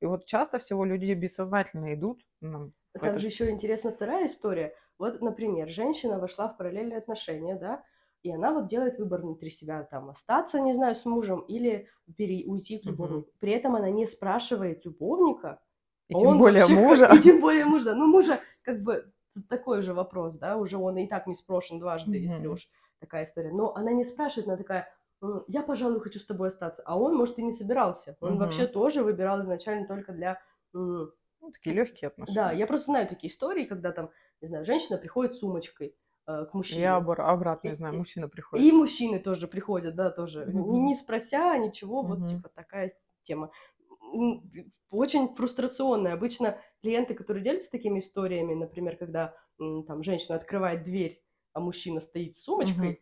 И 0.00 0.06
вот 0.06 0.26
часто 0.26 0.58
всего 0.58 0.84
люди 0.84 1.12
бессознательно 1.12 1.94
идут 1.94 2.22
ну, 2.40 2.72
Там 2.92 3.02
этот- 3.10 3.20
же 3.20 3.26
еще 3.28 3.50
интересна 3.50 3.90
вторая 3.92 4.26
история. 4.26 4.74
Вот, 4.98 5.20
например, 5.20 5.68
женщина 5.70 6.18
вошла 6.18 6.48
в 6.48 6.56
параллельные 6.56 6.98
отношения, 6.98 7.56
да, 7.56 7.82
и 8.24 8.32
она 8.32 8.52
вот 8.52 8.68
делает 8.68 8.98
выбор 8.98 9.20
внутри 9.22 9.50
себя, 9.50 9.84
там, 9.84 10.10
остаться, 10.10 10.58
не 10.60 10.74
знаю, 10.74 10.94
с 10.96 11.04
мужем 11.04 11.40
или 11.40 11.88
пере... 12.16 12.44
уйти 12.46 12.78
к 12.78 12.84
любовнику. 12.86 13.30
При 13.38 13.52
этом 13.52 13.76
она 13.76 13.90
не 13.90 14.06
спрашивает 14.06 14.84
любовника, 14.84 15.60
и 16.08 16.14
а 16.14 16.18
тем 16.18 16.38
более 16.38 16.66
вообще 16.66 16.74
мужа. 16.74 17.10
И 17.14 17.20
тем 17.20 17.40
более 17.40 17.64
мужа. 17.64 17.94
Ну, 17.94 18.06
мужа, 18.06 18.40
как 18.68 18.82
бы, 18.82 19.12
такой 19.48 19.82
же 19.82 19.94
вопрос, 19.94 20.36
да, 20.36 20.56
уже 20.58 20.76
он 20.76 20.98
и 20.98 21.06
так 21.06 21.26
не 21.26 21.34
спрошен 21.34 21.78
дважды, 21.78 22.18
если 22.18 22.46
Мгм. 22.46 22.48
уж 22.48 22.68
такая 23.00 23.24
история. 23.24 23.52
Но 23.52 23.74
она 23.74 23.92
не 23.92 24.04
спрашивает, 24.04 24.48
она 24.48 24.56
такая, 24.58 24.92
«М, 25.22 25.44
я, 25.48 25.62
пожалуй, 25.62 26.00
хочу 26.00 26.18
с 26.18 26.26
тобой 26.26 26.48
остаться. 26.48 26.82
А 26.84 26.98
он, 26.98 27.16
может, 27.16 27.38
и 27.38 27.42
не 27.42 27.52
собирался. 27.52 28.16
Он 28.20 28.36
Мгм. 28.36 28.38
вообще 28.38 28.66
тоже 28.66 29.02
выбирал 29.02 29.40
изначально 29.40 29.86
только 29.86 30.12
для 30.12 30.40
Ну, 31.40 31.50
такие 31.50 31.74
легкие 31.74 32.06
отношения. 32.08 32.28
да, 32.34 32.52
я 32.52 32.66
просто 32.66 32.86
знаю 32.86 33.08
такие 33.08 33.32
истории, 33.32 33.64
когда 33.64 33.92
там, 33.92 34.10
не 34.40 34.48
знаю, 34.48 34.64
женщина 34.64 34.98
приходит 34.98 35.34
с 35.34 35.38
сумочкой 35.40 35.96
э, 36.26 36.44
к 36.46 36.54
мужчине. 36.54 36.88
Я 36.88 36.96
обратно 36.96 37.74
знаю, 37.74 37.94
мужчина 37.94 38.28
приходит. 38.28 38.68
И 38.68 38.72
мужчины 38.72 39.18
тоже 39.20 39.48
приходят, 39.48 39.94
да, 39.94 40.10
тоже. 40.10 40.46
Мгм. 40.46 40.86
Не, 40.86 40.94
спрося 40.94 41.56
ничего, 41.58 42.02
вот 42.02 42.26
Мгм. 42.26 42.26
типа 42.26 42.48
такая 42.48 42.96
тема. 43.22 43.50
Очень 44.90 45.34
фрустрационная. 45.34 46.14
Обычно 46.14 46.58
клиенты, 46.82 47.14
которые 47.14 47.44
делятся 47.44 47.70
такими 47.70 47.98
историями, 48.00 48.54
например, 48.54 48.96
когда 48.96 49.34
там 49.58 50.02
женщина 50.02 50.36
открывает 50.36 50.84
дверь, 50.84 51.22
а 51.52 51.60
мужчина 51.60 52.00
стоит 52.00 52.36
с 52.36 52.42
сумочкой, 52.42 52.88
Мгм. 52.88 52.96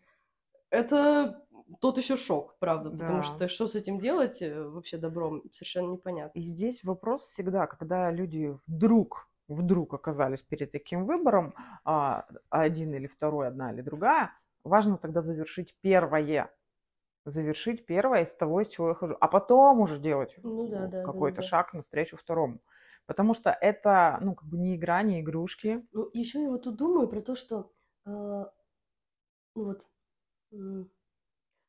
это 0.70 1.46
тот 1.80 1.98
еще 1.98 2.16
шок, 2.16 2.58
правда, 2.58 2.90
потому 2.90 3.22
Да. 3.22 3.22
что 3.22 3.48
что 3.48 3.68
с 3.68 3.74
этим 3.74 3.98
делать 3.98 4.42
э, 4.42 4.62
вообще 4.68 4.98
добром, 4.98 5.42
совершенно 5.52 5.92
непонятно. 5.92 6.38
И 6.38 6.42
здесь 6.42 6.84
вопрос 6.84 7.22
всегда, 7.22 7.66
когда 7.66 8.10
люди 8.10 8.56
вдруг, 8.66 9.28
вдруг 9.48 9.94
оказались 9.94 10.42
перед 10.42 10.70
таким 10.72 11.06
выбором, 11.06 11.54
а, 11.84 12.26
один 12.50 12.94
или 12.94 13.06
второй, 13.06 13.48
одна 13.48 13.72
или 13.72 13.80
другая, 13.80 14.32
важно 14.62 14.98
тогда 14.98 15.22
завершить 15.22 15.74
первое. 15.80 16.50
Завершить 17.26 17.86
первое 17.86 18.22
из 18.24 18.32
того, 18.32 18.62
из 18.62 18.68
чего 18.68 18.88
я 18.90 18.94
хожу. 18.94 19.16
А 19.20 19.28
потом 19.28 19.80
уже 19.80 20.00
делать 20.00 20.38
Ну 20.42 20.66
да, 20.68 20.86
ну, 20.86 20.94
да, 20.94 21.06
да, 21.08 21.26
какой-то 21.26 21.42
да. 21.42 21.42
шаг 21.42 21.74
навстречу 21.74 22.16
второму. 22.16 22.60
Потому 23.06 23.34
что 23.34 23.50
это, 23.50 24.18
ну, 24.22 24.34
как 24.34 24.48
бы 24.48 24.58
не 24.58 24.76
игра, 24.76 25.02
не 25.02 25.20
игрушки. 25.20 25.84
Ну, 25.90 26.08
еще 26.12 26.42
я 26.42 26.50
вот 26.50 26.62
тут 26.62 26.76
думаю 26.76 27.08
про 27.08 27.20
то, 27.20 27.34
что, 27.34 27.72
э, 28.04 28.10
ну 28.10 29.64
вот, 29.64 29.84
м, 30.52 30.90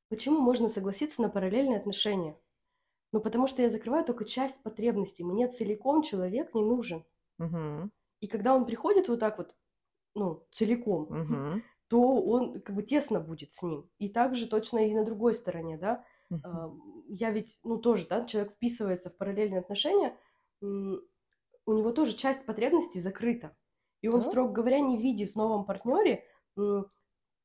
почему 0.09 0.41
можно 0.41 0.69
согласиться 0.69 1.21
на 1.21 1.29
параллельные 1.29 1.79
отношения? 1.79 2.39
Ну, 3.13 3.21
потому 3.21 3.47
что 3.47 3.61
я 3.63 3.69
закрываю 3.69 4.05
только 4.05 4.25
часть 4.25 4.61
потребностей. 4.63 5.23
Мне 5.23 5.47
целиком 5.49 6.03
человек 6.03 6.53
не 6.55 6.63
нужен. 6.63 7.05
Мгм, 7.39 7.89
И 8.19 8.27
когда 8.27 8.55
он 8.55 8.65
приходит 8.65 9.07
вот 9.09 9.19
так 9.19 9.37
вот, 9.39 9.55
ну, 10.15 10.47
целиком, 10.51 11.15
мгм, 11.15 11.61
то 11.87 12.21
он 12.21 12.59
как 12.61 12.75
бы 12.75 12.83
тесно 12.83 13.19
будет 13.19 13.53
с 13.53 13.61
ним. 13.61 13.89
И 13.97 14.09
также 14.09 14.47
точно 14.47 14.79
и 14.87 14.93
на 14.93 15.05
другой 15.05 15.33
стороне, 15.33 15.77
да. 15.77 16.03
А, 16.43 16.69
Я 17.07 17.31
ведь, 17.31 17.57
ну, 17.63 17.77
тоже, 17.77 18.05
да, 18.07 18.25
человек 18.25 18.53
вписывается 18.53 19.09
в 19.09 19.15
параллельные 19.17 19.59
отношения, 19.61 20.13
у 20.61 21.73
него 21.73 21.91
тоже 21.91 22.15
часть 22.15 22.45
потребностей 22.45 22.99
закрыта. 23.01 23.55
И 24.01 24.07
он, 24.09 24.19
Да. 24.19 24.25
строго 24.27 24.51
говоря, 24.51 24.79
не 24.79 24.97
видит 24.97 25.31
в 25.33 25.35
новом 25.37 25.65
партнере, 25.65 26.23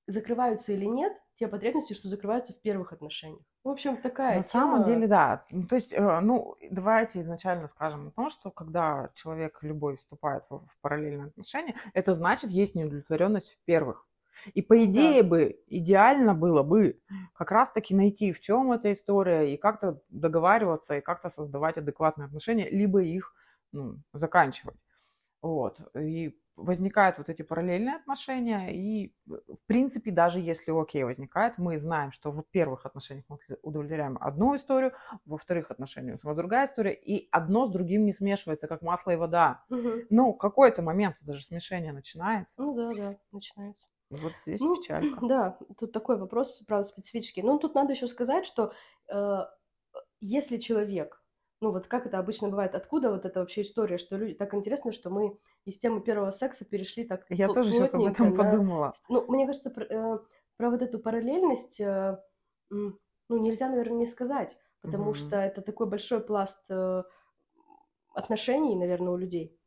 закрываются 0.06 0.72
или 0.72 0.84
нет 0.84 1.12
те 1.36 1.46
потребности, 1.48 1.92
что 1.92 2.08
закрываются 2.08 2.52
в 2.52 2.60
первых 2.60 2.92
отношениях. 2.92 3.42
В 3.64 3.68
общем, 3.68 3.96
такая 3.96 4.38
На 4.38 4.42
самом 4.42 4.82
тема- 4.82 4.94
деле, 4.94 5.06
да. 5.06 5.44
Ну, 5.50 5.62
То 5.66 5.76
есть, 5.76 5.92
э, 5.92 6.20
ну, 6.20 6.56
давайте 6.70 7.20
изначально 7.20 7.68
скажем 7.68 8.08
о 8.08 8.10
том, 8.10 8.30
что 8.30 8.50
когда 8.50 9.10
человек 9.14 9.62
любой 9.62 9.96
вступает 9.96 10.44
в 10.50 10.78
параллельные 10.80 11.28
отношения, 11.28 11.74
это 11.94 12.14
значит, 12.14 12.50
есть 12.50 12.74
неудовлетворенность 12.74 13.52
в 13.52 13.64
первых. 13.64 14.06
И 14.54 14.62
по 14.62 14.84
идее 14.84 15.22
бы, 15.22 15.60
идеально 15.66 16.34
было 16.34 16.62
бы 16.62 17.00
как 17.34 17.50
раз-таки 17.50 17.94
найти, 17.94 18.32
в 18.32 18.40
чем 18.40 18.72
эта 18.72 18.92
история, 18.92 19.52
и 19.52 19.56
как-то 19.56 20.02
договариваться, 20.08 20.96
и 20.98 21.00
как-то 21.00 21.30
создавать 21.30 21.78
адекватные 21.78 22.26
отношения, 22.26 22.68
либо 22.70 23.02
их 23.02 23.34
ну, 23.72 23.96
заканчивать. 24.12 24.76
Вот. 25.40 25.80
И 25.98 26.38
возникают 26.56 27.18
вот 27.18 27.30
эти 27.30 27.42
параллельные 27.42 27.96
отношения, 27.96 28.68
и 28.74 29.14
в 29.26 29.56
принципе, 29.66 30.10
даже 30.10 30.38
если 30.38 30.70
окей 30.70 31.02
возникает, 31.04 31.58
мы 31.58 31.78
знаем, 31.78 32.12
что 32.12 32.30
в 32.30 32.42
первых 32.50 32.84
отношениях 32.86 33.24
мы 33.28 33.38
удовлетворяем 33.62 34.18
одну 34.20 34.54
историю, 34.56 34.92
во 35.24 35.38
вторых 35.38 35.70
отношениях 35.70 36.20
снова 36.20 36.36
другая 36.36 36.66
история, 36.66 36.92
и 36.94 37.28
одно 37.32 37.66
с 37.66 37.70
другим 37.72 38.04
не 38.04 38.12
смешивается, 38.12 38.68
как 38.68 38.82
масло 38.82 39.12
и 39.12 39.16
вода. 39.16 39.64
Мгм. 39.68 40.02
Ну, 40.10 40.34
какой-то 40.34 40.82
момент 40.82 41.16
даже 41.22 41.42
смешение 41.42 41.92
начинается. 41.92 42.62
Ну 42.62 42.74
да, 42.74 42.94
да, 42.94 43.18
начинается. 43.30 43.86
Вот 44.20 44.32
здесь 44.46 44.60
Ну, 44.60 44.76
печалька. 44.76 45.20
Да, 45.28 45.58
тут 45.78 45.92
такой 45.92 46.16
вопрос, 46.18 46.62
правда, 46.66 46.86
специфический. 46.88 47.42
Но 47.42 47.58
тут 47.58 47.74
надо 47.74 47.92
еще 47.92 48.06
сказать, 48.06 48.46
что 48.46 48.72
э, 49.08 49.38
если 50.20 50.58
человек, 50.58 51.22
ну 51.60 51.70
вот 51.72 51.86
как 51.86 52.06
это 52.06 52.18
обычно 52.18 52.48
бывает, 52.48 52.74
откуда 52.74 53.10
вот 53.10 53.24
эта 53.24 53.40
вообще 53.40 53.62
история, 53.62 53.98
что 53.98 54.16
люди, 54.16 54.34
так 54.34 54.54
интересно, 54.54 54.92
что 54.92 55.10
мы 55.10 55.38
из 55.64 55.78
темы 55.78 56.00
первого 56.00 56.30
секса 56.30 56.64
перешли 56.64 57.04
так 57.04 57.24
Я 57.30 57.48
тоже 57.48 57.70
сейчас 57.70 57.94
об 57.94 58.04
этом 58.04 58.34
на- 58.34 58.44
подумала. 58.44 58.92
Ну, 59.08 59.24
мне 59.28 59.46
кажется, 59.46 59.70
про, 59.70 59.84
э, 59.84 60.18
про 60.56 60.70
вот 60.70 60.82
эту 60.82 60.98
параллельность, 60.98 61.80
э, 61.80 62.18
ну, 62.70 62.98
нельзя, 63.28 63.68
наверное, 63.68 63.98
не 63.98 64.06
сказать, 64.06 64.56
потому 64.82 65.04
Мгм. 65.06 65.14
что 65.14 65.36
это 65.36 65.62
такой 65.62 65.86
большой 65.88 66.20
пласт 66.20 66.58
э, 66.68 67.02
отношений, 68.14 68.76
наверное, 68.76 69.12
у 69.12 69.16
людей. 69.16 69.58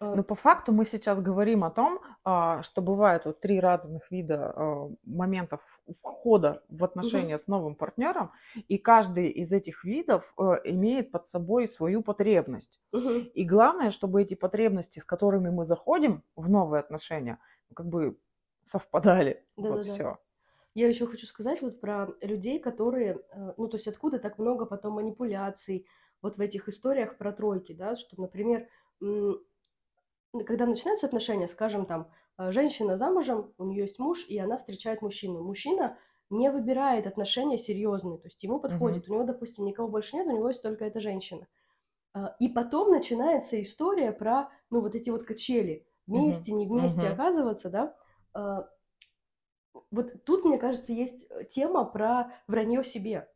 Э, 0.00 0.14
Но 0.14 0.22
по 0.22 0.34
факту 0.34 0.72
мы 0.72 0.84
сейчас 0.84 1.20
говорим 1.20 1.64
о 1.64 1.70
том, 1.70 2.00
а, 2.24 2.62
что 2.62 2.82
бывает 2.82 3.24
вот 3.24 3.40
три 3.40 3.60
разных 3.60 4.10
вида 4.10 4.52
а, 4.54 4.90
моментов 5.04 5.60
входа 6.02 6.62
в 6.68 6.84
отношения 6.84 7.38
с 7.38 7.46
новым 7.46 7.74
партнером, 7.74 8.32
и 8.68 8.76
каждый 8.76 9.28
из 9.30 9.52
этих 9.52 9.84
видов 9.84 10.34
э, 10.38 10.56
имеет 10.64 11.12
под 11.12 11.28
собой 11.28 11.68
свою 11.68 12.02
потребность. 12.02 12.80
мгм. 12.92 13.30
И 13.34 13.44
главное, 13.44 13.90
чтобы 13.90 14.22
эти 14.22 14.34
потребности, 14.34 14.98
с 14.98 15.04
которыми 15.04 15.50
мы 15.50 15.64
заходим 15.64 16.22
в 16.34 16.48
новые 16.48 16.80
отношения, 16.80 17.38
как 17.74 17.86
бы 17.86 18.18
совпадали. 18.64 19.46
Вот 19.56 19.76
Да-да-да. 19.76 19.90
все. 19.90 20.18
Я 20.74 20.88
еще 20.88 21.06
хочу 21.06 21.26
сказать 21.26 21.62
вот 21.62 21.80
про 21.80 22.08
людей, 22.20 22.58
которые, 22.58 23.22
э, 23.30 23.54
ну, 23.56 23.68
то 23.68 23.76
есть 23.76 23.88
откуда 23.88 24.18
так 24.18 24.38
много 24.38 24.66
потом 24.66 24.94
манипуляций 24.94 25.86
вот 26.20 26.36
в 26.36 26.40
этих 26.40 26.68
историях 26.68 27.16
про 27.16 27.32
тройки, 27.32 27.72
да, 27.72 27.96
что, 27.96 28.20
например, 28.20 28.68
когда 30.44 30.66
начинаются 30.66 31.06
отношения, 31.06 31.48
скажем, 31.48 31.86
там, 31.86 32.10
э, 32.38 32.52
женщина 32.52 32.96
замужем, 32.96 33.54
у 33.58 33.64
нее 33.64 33.82
есть 33.82 33.98
муж, 33.98 34.26
и 34.28 34.38
она 34.38 34.56
встречает 34.58 35.02
мужчину. 35.02 35.42
Мужчина 35.42 35.98
не 36.30 36.50
выбирает 36.50 37.06
отношения 37.06 37.58
серьезные, 37.58 38.18
то 38.18 38.26
есть 38.26 38.42
ему 38.42 38.58
подходит, 38.60 39.08
у 39.08 39.12
него, 39.12 39.24
допустим, 39.24 39.64
никого 39.64 39.88
больше 39.88 40.16
нет, 40.16 40.26
у 40.26 40.32
него 40.32 40.48
есть 40.48 40.62
только 40.62 40.84
эта 40.84 41.00
женщина. 41.00 41.46
А, 42.14 42.36
И 42.40 42.48
потом 42.48 42.90
начинается 42.90 43.60
история 43.62 44.12
про, 44.12 44.50
ну, 44.70 44.80
вот 44.80 44.94
эти 44.94 45.10
вот 45.10 45.24
качели, 45.24 45.86
вместе, 46.06 46.52
не 46.52 46.66
вместе 46.66 47.08
мгм. 47.08 47.10
оказываться, 47.10 47.70
да, 47.70 47.96
А, 48.34 48.68
вот 49.90 50.24
тут, 50.24 50.44
мне 50.44 50.58
кажется, 50.58 50.92
есть 50.92 51.26
э, 51.30 51.44
тема 51.44 51.84
про 51.84 52.32
вранье 52.46 52.82
себе. 52.84 53.28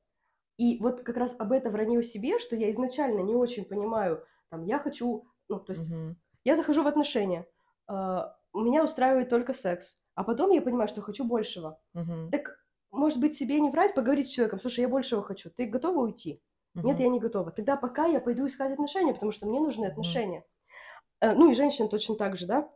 И 0.59 0.79
вот 0.81 1.03
как 1.03 1.17
раз 1.17 1.37
об 1.39 1.53
это 1.53 1.71
вранье 1.71 2.03
себе, 2.03 2.39
что 2.39 2.57
я 2.57 2.71
изначально 2.73 3.21
не 3.21 3.35
очень 3.37 3.67
понимаю, 3.67 4.27
там, 4.51 4.65
я 4.65 4.79
хочу, 4.79 5.29
ну, 5.49 5.61
то 5.61 5.73
есть 5.73 5.83
Мгм. 5.83 6.17
Я 6.45 6.57
захожу 6.57 6.83
в 6.83 6.87
отношения, 6.87 7.47
а, 7.87 8.37
меня 8.55 8.85
устраивает 8.85 9.29
только 9.29 9.53
секс, 9.55 9.97
а 10.15 10.25
потом 10.25 10.51
я 10.51 10.63
понимаю, 10.63 10.89
что 10.89 11.03
хочу 11.03 11.25
большего. 11.25 11.81
Мгм. 11.95 12.31
Так, 12.31 12.65
может 12.91 13.21
быть, 13.21 13.35
себе 13.37 13.61
не 13.61 13.71
врать, 13.71 13.95
поговорить 13.95 14.27
с 14.27 14.31
человеком, 14.31 14.61
слушай, 14.61 14.81
я 14.81 14.89
большего 14.89 15.23
хочу, 15.23 15.51
ты 15.51 15.67
готова 15.67 16.01
уйти? 16.01 16.43
Нет, 16.83 16.99
Мгм. 16.99 17.03
я 17.03 17.09
не 17.09 17.21
готова. 17.21 17.51
Тогда 17.51 17.77
пока 17.77 18.07
я 18.07 18.21
пойду 18.21 18.47
искать 18.47 18.73
отношения, 18.73 19.13
потому 19.15 19.33
что 19.33 19.47
мне 19.47 19.61
нужны 19.61 19.87
отношения. 19.87 20.45
Э, 21.21 21.35
Ну 21.35 21.51
и 21.51 21.55
женщина 21.55 21.89
точно 21.89 22.17
так 22.17 22.37
же, 22.37 22.47
да? 22.47 22.71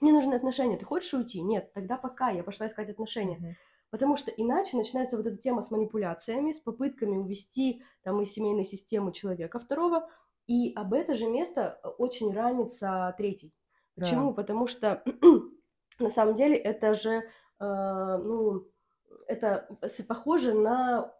мне 0.00 0.12
нужны 0.12 0.34
отношения, 0.34 0.76
ты 0.76 0.84
хочешь 0.84 1.14
уйти? 1.14 1.40
Нет, 1.42 1.72
тогда 1.72 1.96
пока, 1.96 2.30
я 2.30 2.44
пошла 2.44 2.66
искать 2.66 2.90
отношения. 2.90 3.38
Мгм. 3.38 3.56
Потому 3.90 4.16
что 4.16 4.30
иначе 4.30 4.76
начинается 4.76 5.16
вот 5.16 5.26
эта 5.26 5.36
тема 5.38 5.62
с 5.62 5.70
манипуляциями, 5.70 6.52
с 6.52 6.60
попытками 6.60 7.16
увести 7.16 7.82
там 8.02 8.20
из 8.20 8.32
семейной 8.32 8.66
системы 8.66 9.12
человека 9.12 9.58
второго, 9.58 10.10
и 10.46 10.72
об 10.74 10.92
это 10.94 11.14
же 11.14 11.26
место 11.26 11.80
э, 11.82 11.88
очень 11.88 12.32
ранится 12.32 13.14
третий. 13.18 13.52
Почему? 13.94 14.30
Да. 14.30 14.42
Потому 14.42 14.66
что 14.66 15.02
на 15.98 16.08
самом 16.08 16.34
деле 16.34 16.56
это 16.56 16.94
же, 16.94 17.22
э, 17.60 18.16
ну, 18.18 18.66
это 19.26 19.68
похоже 20.08 20.54
на 20.54 21.12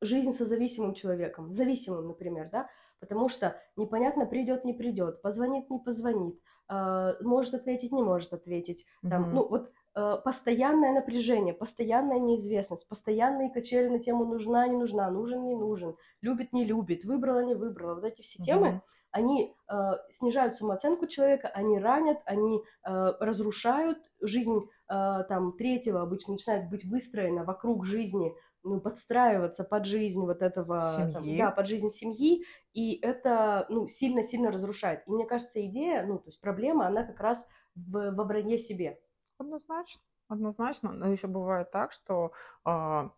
жизнь 0.00 0.32
со 0.32 0.46
зависимым 0.46 0.94
человеком, 0.94 1.52
зависимым, 1.52 2.08
например, 2.08 2.48
да, 2.50 2.68
потому 3.00 3.28
что 3.28 3.60
непонятно, 3.76 4.26
придет, 4.26 4.64
не 4.64 4.72
придет, 4.72 5.22
позвонит, 5.22 5.70
не 5.70 5.78
позвонит, 5.78 6.38
э, 6.68 7.14
может 7.20 7.54
ответить, 7.54 7.92
не 7.92 8.02
может 8.02 8.32
ответить, 8.32 8.86
там, 9.02 9.22
Мгм. 9.22 9.34
ну, 9.34 9.48
вот 9.48 9.72
постоянное 9.94 10.92
напряжение, 10.92 11.54
постоянная 11.54 12.18
неизвестность, 12.18 12.88
постоянные 12.88 13.50
качели 13.50 13.88
на 13.88 13.98
тему 13.98 14.24
нужна, 14.24 14.66
не 14.68 14.76
нужна, 14.76 15.10
нужен, 15.10 15.44
не 15.46 15.56
нужен, 15.56 15.96
любит, 16.20 16.52
не 16.52 16.64
любит, 16.64 17.04
выбрала, 17.04 17.40
не 17.44 17.54
выбрала. 17.54 17.94
Вот 17.94 18.04
эти 18.04 18.22
все 18.22 18.42
темы, 18.42 18.68
Мгм. 18.68 18.82
они 19.10 19.56
э, 19.70 19.92
снижают 20.10 20.54
самооценку 20.54 21.06
человека, 21.06 21.48
они 21.48 21.78
ранят, 21.78 22.18
они 22.26 22.62
э, 22.86 23.12
разрушают 23.20 23.98
жизнь 24.20 24.60
э, 24.88 25.24
там 25.28 25.52
третьего 25.56 26.02
обычно 26.02 26.32
начинает 26.34 26.68
быть 26.70 26.84
выстроена 26.84 27.44
вокруг 27.44 27.84
жизни, 27.84 28.34
ну, 28.64 28.80
подстраиваться 28.80 29.64
под 29.64 29.86
жизнь 29.86 30.20
вот 30.20 30.42
этого, 30.42 31.10
там, 31.12 31.24
Семьи. 31.24 31.38
да, 31.38 31.50
под 31.50 31.66
жизнь 31.66 31.90
семьи, 31.90 32.44
и 32.72 32.98
это, 33.00 33.66
ну, 33.68 33.88
сильно-сильно 33.88 34.50
разрушает. 34.50 35.02
И 35.06 35.10
мне 35.10 35.24
кажется, 35.26 35.64
идея, 35.64 36.04
ну, 36.04 36.18
то 36.18 36.28
есть 36.28 36.40
проблема, 36.40 36.86
она 36.86 37.04
как 37.04 37.20
раз 37.20 37.44
в, 37.74 38.10
во 38.10 38.24
вранье 38.24 38.58
себе. 38.58 38.98
Однозначно, 39.38 40.02
однозначно. 40.28 40.92
Но 40.92 41.08
еще 41.08 41.26
бывает 41.26 41.70
так, 41.70 41.92
что 41.92 42.32
а, 42.64 43.10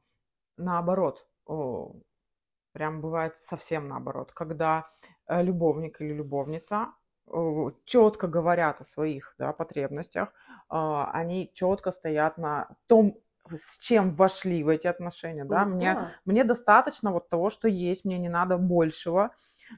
наоборот, 0.57 1.27
о, 1.47 1.95
прям 2.73 3.00
бывает 3.00 3.37
совсем 3.37 3.89
наоборот, 3.89 4.33
когда 4.33 4.91
э, 5.27 5.43
любовник 5.43 6.00
или 6.00 6.12
любовница 6.12 6.93
четко 7.85 8.27
говорят 8.27 8.81
о 8.81 8.85
своих 8.85 9.35
да, 9.39 9.53
потребностях, 9.53 10.33
а, 10.69 11.11
они 11.12 11.50
четко 11.55 11.93
стоят 11.93 12.39
на 12.39 12.69
том, 12.87 13.15
с 13.49 13.79
чем 13.79 14.15
вошли 14.15 14.62
в 14.62 14.69
эти 14.69 14.87
отношения, 14.87 15.45
да, 15.45 15.65
Ну 15.65 15.77
мне, 15.77 15.95
да. 15.95 16.12
мне 16.25 16.45
достаточно 16.45 17.12
вот 17.12 17.29
того, 17.29 17.50
что 17.50 17.69
есть, 17.69 18.05
мне 18.05 18.19
не 18.19 18.29
надо 18.29 18.59
большего, 18.59 19.31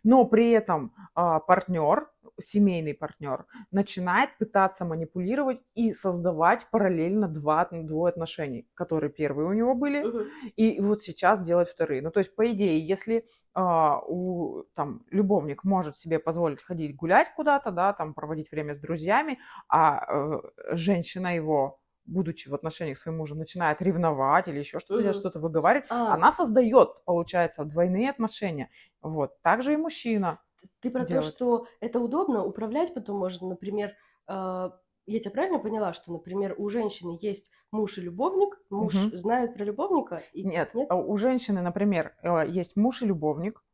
но 0.03 0.25
при 0.25 0.51
этом 0.51 0.95
а, 1.15 1.41
партнер, 1.41 2.09
семейный 2.41 2.95
партнер, 2.95 3.47
начинает 3.71 4.37
пытаться 4.39 4.85
манипулировать 4.85 5.61
и 5.75 5.93
создавать 5.93 6.67
параллельно 6.71 7.29
два, 7.29 7.69
двое 7.71 8.11
отношений, 8.11 8.67
которые 8.75 9.11
первые 9.11 9.49
у 9.49 9.53
него 9.53 9.75
были, 9.75 10.03
Мгм. 10.03 10.29
и 10.57 10.81
вот 10.81 11.03
сейчас 11.03 11.43
делать 11.43 11.69
вторые. 11.71 12.03
Ну, 12.03 12.11
то 12.11 12.21
есть, 12.21 12.35
по 12.35 12.51
идее, 12.51 12.79
если 12.87 13.27
а, 13.55 14.01
у, 14.07 14.65
там, 14.75 15.05
любовник 15.11 15.63
может 15.65 15.99
себе 15.99 16.19
позволить 16.19 16.63
ходить 16.63 16.97
гулять 16.97 17.35
куда-то, 17.37 17.71
да, 17.71 17.93
там, 17.93 18.15
проводить 18.15 18.51
время 18.51 18.75
с 18.75 18.79
друзьями, 18.81 19.39
а 19.69 20.05
э, 20.09 20.41
женщина 20.71 21.35
его 21.37 21.79
будучи 22.05 22.49
в 22.49 22.55
отношениях 22.55 22.99
с 22.99 23.03
своим 23.03 23.19
мужем, 23.19 23.39
начинает 23.39 23.81
ревновать 23.83 24.49
или 24.49 24.59
еще 24.59 24.81
что-то, 24.81 25.03
Мгм. 25.03 25.13
что-то 25.13 25.39
выговаривать, 25.41 25.87
А, 25.91 26.15
она 26.15 26.33
создает, 26.33 27.05
получается, 27.05 27.65
двойные 27.65 28.11
отношения. 28.11 28.71
Вот. 29.03 29.41
Также 29.43 29.75
и 29.75 29.77
мужчина. 29.77 30.41
ты 30.81 30.91
про 30.91 31.05
то, 31.05 31.09
делать. 31.09 31.25
что 31.27 31.67
это 31.81 32.01
удобно, 32.01 32.45
управлять 32.45 32.95
потом 32.95 33.19
можно, 33.19 33.49
например, 33.49 33.93
э, 34.29 34.71
я 35.07 35.19
тебя 35.21 35.31
правильно 35.33 35.59
поняла, 35.59 35.93
что, 35.93 36.13
например, 36.13 36.55
у 36.59 36.69
женщины 36.69 37.19
есть 37.21 37.51
муж 37.73 37.99
и 37.99 38.03
любовник, 38.03 38.61
муж 38.71 38.95
Мгм. 38.95 39.17
знает 39.19 39.55
про 39.55 39.65
любовника? 39.65 40.23
И... 40.33 40.45
Нет, 40.45 40.75
Нет? 40.75 40.89
а 40.91 40.97
у 40.97 41.17
женщины, 41.17 41.63
например, 41.63 42.15
э, 42.23 42.45
есть 42.49 42.77
муж 42.77 43.03
и 43.03 43.07
любовник, 43.07 43.65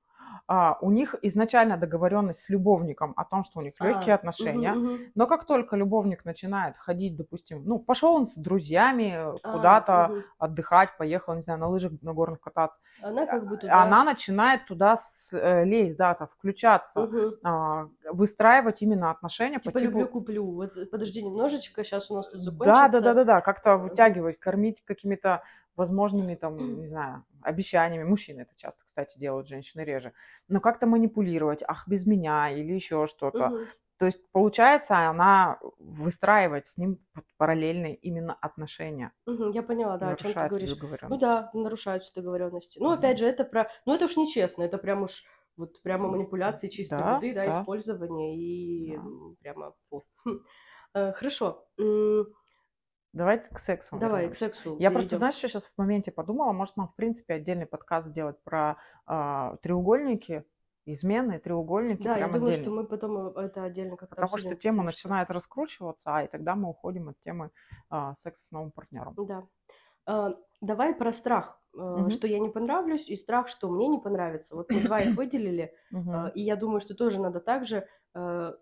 а, 0.49 0.79
у 0.81 0.91
них 0.91 1.15
изначально 1.23 1.77
договоренность 1.77 2.41
с 2.41 2.49
любовником 2.49 3.13
о 3.17 3.25
том, 3.25 3.45
что 3.45 3.61
у 3.61 3.63
них 3.63 3.75
легкие 3.81 4.15
А, 4.15 4.17
отношения, 4.17 4.73
мгм, 4.73 4.93
мгм. 4.95 5.13
но 5.15 5.27
как 5.27 5.45
только 5.47 5.77
любовник 5.77 6.25
начинает 6.25 6.77
ходить, 6.79 7.17
допустим, 7.17 7.63
ну, 7.65 7.79
пошел 7.79 8.15
он 8.15 8.27
с 8.27 8.35
друзьями 8.35 9.13
э, 9.15 9.39
А, 9.43 9.53
куда-то 9.53 10.09
мгм. 10.11 10.25
отдыхать, 10.39 10.97
поехал, 10.97 11.35
не 11.35 11.43
знаю, 11.43 11.61
на 11.61 11.69
лыжах 11.69 11.93
на 12.03 12.13
горных 12.15 12.41
кататься, 12.41 12.81
Она 13.03 13.27
как 13.27 13.47
бы 13.47 13.57
туда... 13.59 13.83
она 13.83 14.05
начинает 14.05 14.65
туда 14.67 14.97
с- 14.97 15.33
э, 15.33 15.65
лезть, 15.65 15.97
да, 15.97 16.15
там, 16.15 16.29
включаться, 16.29 17.01
Мгм. 17.03 17.35
а, 17.45 17.89
выстраивать 18.11 18.83
именно 18.83 19.11
отношения 19.11 19.59
Типа 19.59 19.73
по 19.73 19.79
типу... 19.81 19.99
люблю-куплю. 19.99 20.45
Вот 20.51 20.91
подожди 20.91 21.23
немножечко, 21.23 21.85
сейчас 21.85 22.11
у 22.11 22.17
нас 22.17 22.29
тут 22.31 22.41
Да, 22.41 22.45
закончится. 22.45 22.91
да, 22.91 23.01
да, 23.01 23.15
да, 23.15 23.25
да, 23.25 23.41
как-то 23.41 23.77
вытягивать, 23.77 24.41
кормить 24.41 24.83
какими-то 24.85 25.43
возможными 25.79 26.35
там, 26.35 26.81
не 26.81 26.89
знаю, 26.89 27.25
обещаниями. 27.43 28.05
Мужчины 28.05 28.43
это 28.43 28.53
часто, 28.57 28.85
кстати, 28.85 29.19
делают, 29.19 29.49
женщины 29.49 29.83
реже. 29.83 30.13
Но 30.49 30.61
как-то 30.61 30.87
манипулировать, 30.87 31.63
ах, 31.67 31.89
без 31.89 32.05
меня 32.05 32.51
или 32.51 32.73
еще 32.75 33.07
что-то. 33.07 33.49
Мгм. 33.49 33.67
То 33.99 34.07
есть, 34.07 34.21
получается, 34.31 34.97
она 35.09 35.59
выстраивает 35.79 36.67
с 36.67 36.77
ним 36.77 36.99
параллельные 37.37 37.95
именно 37.97 38.35
отношения. 38.35 39.13
Мгм, 39.27 39.51
Я 39.51 39.63
поняла, 39.63 39.97
да, 39.99 40.11
о 40.11 40.17
чем 40.17 40.33
ты 40.35 40.47
говоришь. 40.47 40.77
Ну 41.09 41.19
да, 41.19 41.51
нарушаются 41.55 42.13
договоренности. 42.15 42.79
Ну, 42.79 42.91
Мгм. 42.91 42.99
опять 42.99 43.19
же, 43.19 43.27
это 43.27 43.45
про... 43.45 43.71
Ну, 43.87 43.95
это 43.95 44.05
уж 44.05 44.17
нечестно, 44.17 44.63
это 44.63 44.79
прям 44.79 45.03
уж 45.03 45.25
вот 45.57 45.83
прямо 45.83 46.09
манипуляции 46.09 46.69
чистой 46.69 46.99
Да, 46.99 47.15
воды, 47.15 47.35
да, 47.35 47.47
да. 47.47 47.61
использование 47.61 48.37
и 48.37 48.97
Да. 48.97 49.03
прямо... 49.43 49.73
фу. 49.91 50.05
Хм. 50.25 50.39
Э, 50.95 51.13
Хорошо, 51.13 51.67
М, 53.15 53.19
Давайте 53.19 53.51
к 53.55 53.59
сексу 53.59 53.97
давай 53.99 54.21
к 54.21 54.23
вернемся. 54.23 54.39
сексу 54.47 54.77
Я 54.79 54.91
просто, 54.91 55.09
перейдем. 55.09 55.19
знаешь, 55.19 55.35
что 55.35 55.49
сейчас 55.49 55.65
в 55.67 55.73
моменте 55.79 56.13
подумала, 56.13 56.53
может 56.53 56.77
нам, 56.77 56.89
в 56.89 56.95
принципе, 56.95 57.35
отдельный 57.35 57.67
подкаст 57.67 58.09
сделать 58.09 58.37
про 58.45 58.77
а, 59.07 59.57
треугольники, 59.63 60.45
измены, 60.85 61.39
треугольники, 61.39 62.03
Да, 62.03 62.17
я 62.17 62.27
думаю, 62.29 62.49
отдельно. 62.51 62.63
что 62.63 62.71
мы 62.71 62.85
потом 62.85 63.29
э, 63.39 63.41
это 63.43 63.63
отдельно 63.63 63.97
как-то 63.97 64.15
Потому 64.17 64.29
что 64.29 64.37
обсудим, 64.37 64.57
тема 64.59 64.77
потому 64.79 64.91
что- 64.93 65.09
начинает 65.09 65.31
раскручиваться, 65.31 66.11
а 66.17 66.23
и 66.25 66.29
тогда 66.29 66.55
мы 66.55 66.69
уходим 66.71 67.09
от 67.11 67.19
темы 67.21 67.51
а, 67.91 68.15
секса 68.15 68.45
с 68.47 68.51
новым 68.51 68.71
партнером. 68.71 69.15
Да. 69.17 69.45
А, 70.07 70.35
Давай 70.61 70.93
про 70.95 71.13
страх, 71.13 71.61
э, 71.75 71.79
Мгм. 71.79 72.11
что 72.11 72.27
я 72.27 72.41
не 72.41 72.49
понравлюсь, 72.49 73.09
и 73.09 73.17
страх, 73.17 73.49
что 73.49 73.69
мне 73.71 73.87
не 73.87 73.99
понравится. 73.99 74.57
Вот 74.57 74.71
мы 74.73 74.81
два 74.83 75.01
их 75.01 75.15
выделили, 75.17 75.73
Мгм. 75.91 76.11
А, 76.11 76.29
И 76.35 76.43
я 76.43 76.57
думаю, 76.57 76.81
что 76.81 76.95
тоже 76.95 77.21
надо 77.21 77.41
также. 77.41 77.87
э, 78.15 78.53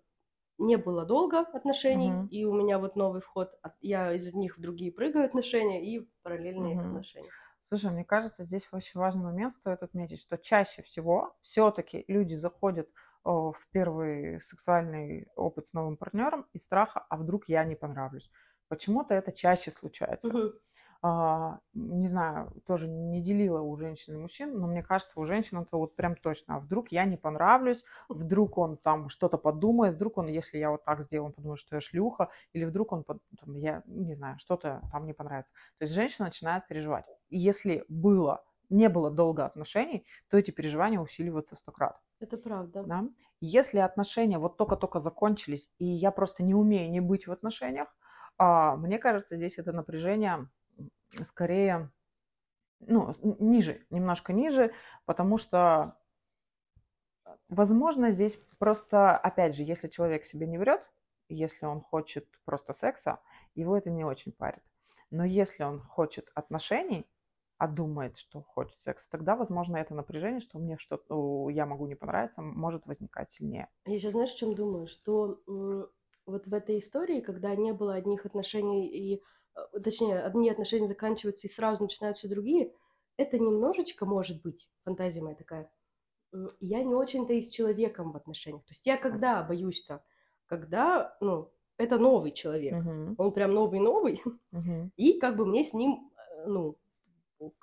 Не 0.59 0.77
было 0.77 1.05
долго 1.07 1.41
отношений, 1.41 2.13
Мгм. 2.13 2.29
и 2.29 2.45
у 2.45 2.53
меня 2.55 2.79
вот 2.79 2.97
новый 2.97 3.21
вход. 3.23 3.59
Я 3.81 4.13
из 4.13 4.27
одних 4.27 4.59
в 4.59 4.61
другие 4.61 4.93
прыгаю 4.93 5.25
отношения 5.27 5.85
и 5.87 6.11
параллельные 6.23 6.79
Мгм. 6.81 6.83
отношения. 6.83 7.33
Слушай, 7.65 7.91
мне 7.93 8.05
кажется, 8.05 8.43
здесь 8.45 8.69
очень 8.73 9.01
важный 9.01 9.25
момент 9.25 9.53
стоит 9.55 9.83
отметить, 9.83 10.21
что 10.21 10.39
чаще 10.39 10.83
всего 10.83 11.37
все-таки 11.43 12.05
люди 12.09 12.35
заходят 12.35 12.91
в 13.25 13.55
первый 13.73 14.41
сексуальный 14.41 15.29
опыт 15.37 15.69
с 15.69 15.73
новым 15.75 15.97
партнером 15.97 16.47
из 16.53 16.65
страха, 16.65 17.01
а 17.11 17.17
вдруг 17.17 17.49
я 17.49 17.65
не 17.65 17.77
понравлюсь. 17.77 18.31
Почему-то 18.69 19.15
это 19.15 19.33
чаще 19.33 19.71
случается. 19.73 20.33
Мгм. 20.33 20.53
А, 21.09 21.61
не 21.73 22.09
знаю, 22.09 22.51
тоже 22.67 22.89
не 22.89 23.23
делила 23.23 23.61
у 23.61 23.77
женщин 23.77 24.15
и 24.15 24.17
мужчин, 24.17 24.59
но 24.59 24.67
мне 24.67 24.83
кажется, 24.83 25.13
у 25.15 25.25
женщин 25.25 25.59
это 25.59 25.77
вот 25.77 25.95
прям 25.95 26.17
точно. 26.17 26.57
А 26.57 26.59
вдруг 26.59 26.91
я 26.91 27.05
не 27.05 27.17
понравлюсь, 27.17 27.85
вдруг 28.09 28.59
он 28.59 28.77
там 28.77 29.09
что-то 29.09 29.39
подумает, 29.39 29.95
вдруг 29.95 30.19
он, 30.19 30.27
если 30.27 30.59
я 30.59 30.73
вот 30.73 30.83
так 30.85 31.03
сделаю, 31.03 31.27
он 31.27 31.33
подумает, 31.33 31.61
что 31.61 31.77
я 31.77 31.81
шлюха, 31.81 32.31
или 32.55 32.65
вдруг 32.65 32.91
он, 32.91 33.05
там, 33.05 33.55
я 33.55 33.85
не 33.87 34.17
знаю, 34.17 34.37
что-то 34.41 34.83
там 34.91 35.07
не 35.07 35.13
понравится. 35.13 35.53
То 35.79 35.85
есть 35.85 35.95
женщина 35.95 36.27
начинает 36.27 36.67
переживать. 36.67 37.05
И 37.29 37.39
если 37.39 37.85
было, 37.89 38.43
не 38.69 38.89
было 38.89 39.09
долго 39.09 39.45
отношений, 39.45 40.05
то 40.29 40.37
эти 40.37 40.51
переживания 40.51 40.99
усиливаются 40.99 41.55
в 41.55 41.61
сто 41.61 41.71
крат. 41.71 42.01
Это 42.19 42.37
правда. 42.37 42.83
Да? 42.83 43.05
Если 43.41 43.79
отношения 43.79 44.39
вот 44.39 44.57
только-только 44.57 44.99
закончились, 44.99 45.71
и 45.79 45.85
я 45.85 46.11
просто 46.11 46.43
не 46.43 46.55
умею 46.55 46.91
не 46.91 46.99
быть 46.99 47.29
в 47.29 47.33
отношениях, 47.33 47.95
а, 48.39 48.75
мне 48.75 48.99
кажется, 48.99 49.37
здесь 49.37 49.59
это 49.59 49.73
напряжение 49.73 50.49
скорее 51.25 51.91
ну, 52.81 53.15
ниже, 53.23 53.87
немножко 53.91 54.33
ниже, 54.33 54.73
потому 55.05 55.39
что, 55.39 55.97
возможно, 57.49 58.11
здесь 58.11 58.39
просто, 58.59 59.17
опять 59.17 59.55
же, 59.55 59.63
если 59.63 59.89
человек 59.89 60.25
себе 60.25 60.47
не 60.47 60.59
врет, 60.59 60.83
если 61.29 61.67
он 61.67 61.81
хочет 61.81 62.27
просто 62.45 62.73
секса, 62.73 63.21
его 63.55 63.77
это 63.77 63.91
не 63.91 64.05
очень 64.05 64.33
парит. 64.33 64.63
Но 65.11 65.25
если 65.25 65.65
он 65.65 65.81
хочет 65.81 66.31
отношений, 66.35 67.07
а 67.59 67.69
думает, 67.69 68.19
что 68.19 68.43
хочет 68.43 68.79
секса, 68.83 69.09
тогда, 69.11 69.35
возможно, 69.35 69.79
это 69.79 69.95
напряжение, 69.95 70.41
что 70.41 70.59
мне 70.59 70.77
что-то, 70.77 71.49
я 71.49 71.65
могу 71.65 71.87
не 71.87 71.95
понравиться, 71.95 72.43
может 72.43 72.87
возникать 72.87 73.31
сильнее. 73.31 73.69
Я 73.87 73.99
сейчас 73.99 74.13
знаешь, 74.13 74.35
о 74.35 74.37
чем 74.37 74.55
думаю? 74.55 74.87
Что 74.87 75.41
вот 76.27 76.47
в 76.47 76.53
этой 76.53 76.79
истории, 76.79 77.21
когда 77.21 77.55
не 77.55 77.73
было 77.73 77.95
одних 77.95 78.27
отношений, 78.27 78.89
и, 78.89 79.23
точнее, 79.83 80.21
одни 80.21 80.51
отношения 80.51 80.89
заканчиваются 80.89 81.47
и 81.47 81.51
сразу 81.51 81.83
начинаются 81.83 82.29
другие, 82.29 82.75
это 83.17 83.39
немножечко 83.39 84.07
может 84.07 84.43
быть, 84.43 84.69
фантазия 84.85 85.23
моя 85.23 85.37
такая, 85.37 85.71
я 86.61 86.83
не 86.83 86.95
очень-то 86.95 87.33
и 87.33 87.43
с 87.43 87.49
человеком 87.49 88.13
в 88.13 88.17
отношениях. 88.17 88.65
То 88.65 88.73
есть 88.73 88.87
я 88.87 88.97
когда 88.97 89.43
боюсь-то? 89.43 90.05
Когда, 90.47 91.17
ну, 91.21 91.53
это 91.79 91.99
новый 91.99 92.33
человек. 92.33 92.75
Мгм. 92.75 93.15
Он 93.19 93.33
прям 93.33 93.53
новый-новый, 93.55 94.23
Мгм. 94.53 94.93
и 94.97 95.19
как 95.19 95.37
бы 95.37 95.47
мне 95.47 95.65
с 95.65 95.73
ним, 95.73 96.13
э, 96.17 96.47
ну, 96.47 96.79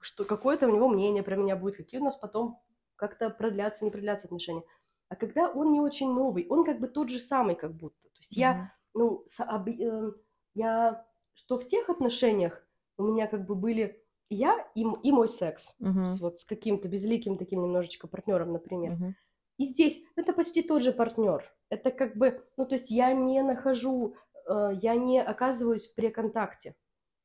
что 0.02 0.24
какое-то 0.26 0.68
у 0.68 0.72
него 0.76 0.88
мнение 0.90 1.24
про 1.24 1.36
меня 1.36 1.56
будет, 1.56 1.78
какие 1.78 2.00
у 2.00 2.04
нас 2.04 2.16
потом 2.16 2.62
как-то 2.96 3.30
продлятся, 3.30 3.86
не 3.86 3.92
продлятся 3.92 4.28
отношения. 4.28 4.64
А 5.10 5.16
когда 5.16 5.50
он 5.52 5.72
не 5.72 5.82
очень 5.82 6.12
новый, 6.12 6.48
он 6.50 6.64
как 6.64 6.80
бы 6.80 6.88
тот 6.88 7.10
же 7.10 7.20
самый 7.20 7.56
как 7.56 7.74
будто. 7.74 8.02
То 8.04 8.20
есть 8.20 8.36
я, 8.38 8.54
Мгм. 8.54 8.72
ну, 8.94 9.24
с- 9.28 9.44
об- 9.44 9.70
э, 9.70 10.12
я, 10.56 11.06
что 11.36 11.58
в 11.60 11.68
тех 11.68 11.90
отношениях 11.90 12.66
у 12.98 13.04
меня 13.04 13.28
как 13.28 13.46
бы 13.46 13.56
были 13.56 14.00
я 14.30 14.66
и, 14.76 14.82
и 14.82 15.12
мой 15.12 15.30
секс, 15.30 15.74
Мгм. 15.80 16.10
с, 16.10 16.20
вот 16.20 16.40
с 16.40 16.46
каким-то 16.46 16.88
безликим 16.88 17.38
таким 17.38 17.62
немножечко 17.62 18.08
партнером, 18.08 18.54
например. 18.54 18.94
Мгм. 18.94 19.16
И 19.58 19.66
здесь 19.68 20.02
это 20.16 20.34
почти 20.34 20.64
тот 20.64 20.82
же 20.82 20.92
партнер. 20.92 21.44
Это 21.70 21.92
как 21.92 22.16
бы, 22.16 22.44
ну, 22.58 22.66
то 22.66 22.74
есть 22.76 22.90
я 22.90 23.14
не 23.14 23.42
нахожу, 23.44 24.16
э, 24.48 24.72
я 24.82 24.96
не 24.96 25.22
оказываюсь 25.22 25.88
в 25.88 25.94
преконтакте. 25.96 26.76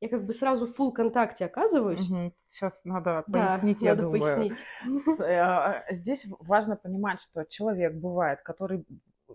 Я 0.00 0.08
как 0.08 0.24
бы 0.26 0.32
сразу 0.32 0.66
в 0.66 0.78
full 0.78 0.92
контакте 0.92 1.46
оказываюсь. 1.46 2.08
Мгм. 2.08 2.32
Сейчас 2.46 2.84
надо 2.84 3.24
Да, 3.26 3.48
пояснить, 3.50 3.82
я 3.82 3.90
надо 3.94 4.02
думаю. 4.02 4.20
пояснить. 4.36 4.64
С- 5.04 5.20
э, 5.20 5.84
Здесь 5.90 6.26
важно 6.40 6.76
понимать, 6.76 7.20
что 7.20 7.44
человек 7.44 7.94
бывает, 7.94 8.42
который... 8.42 8.84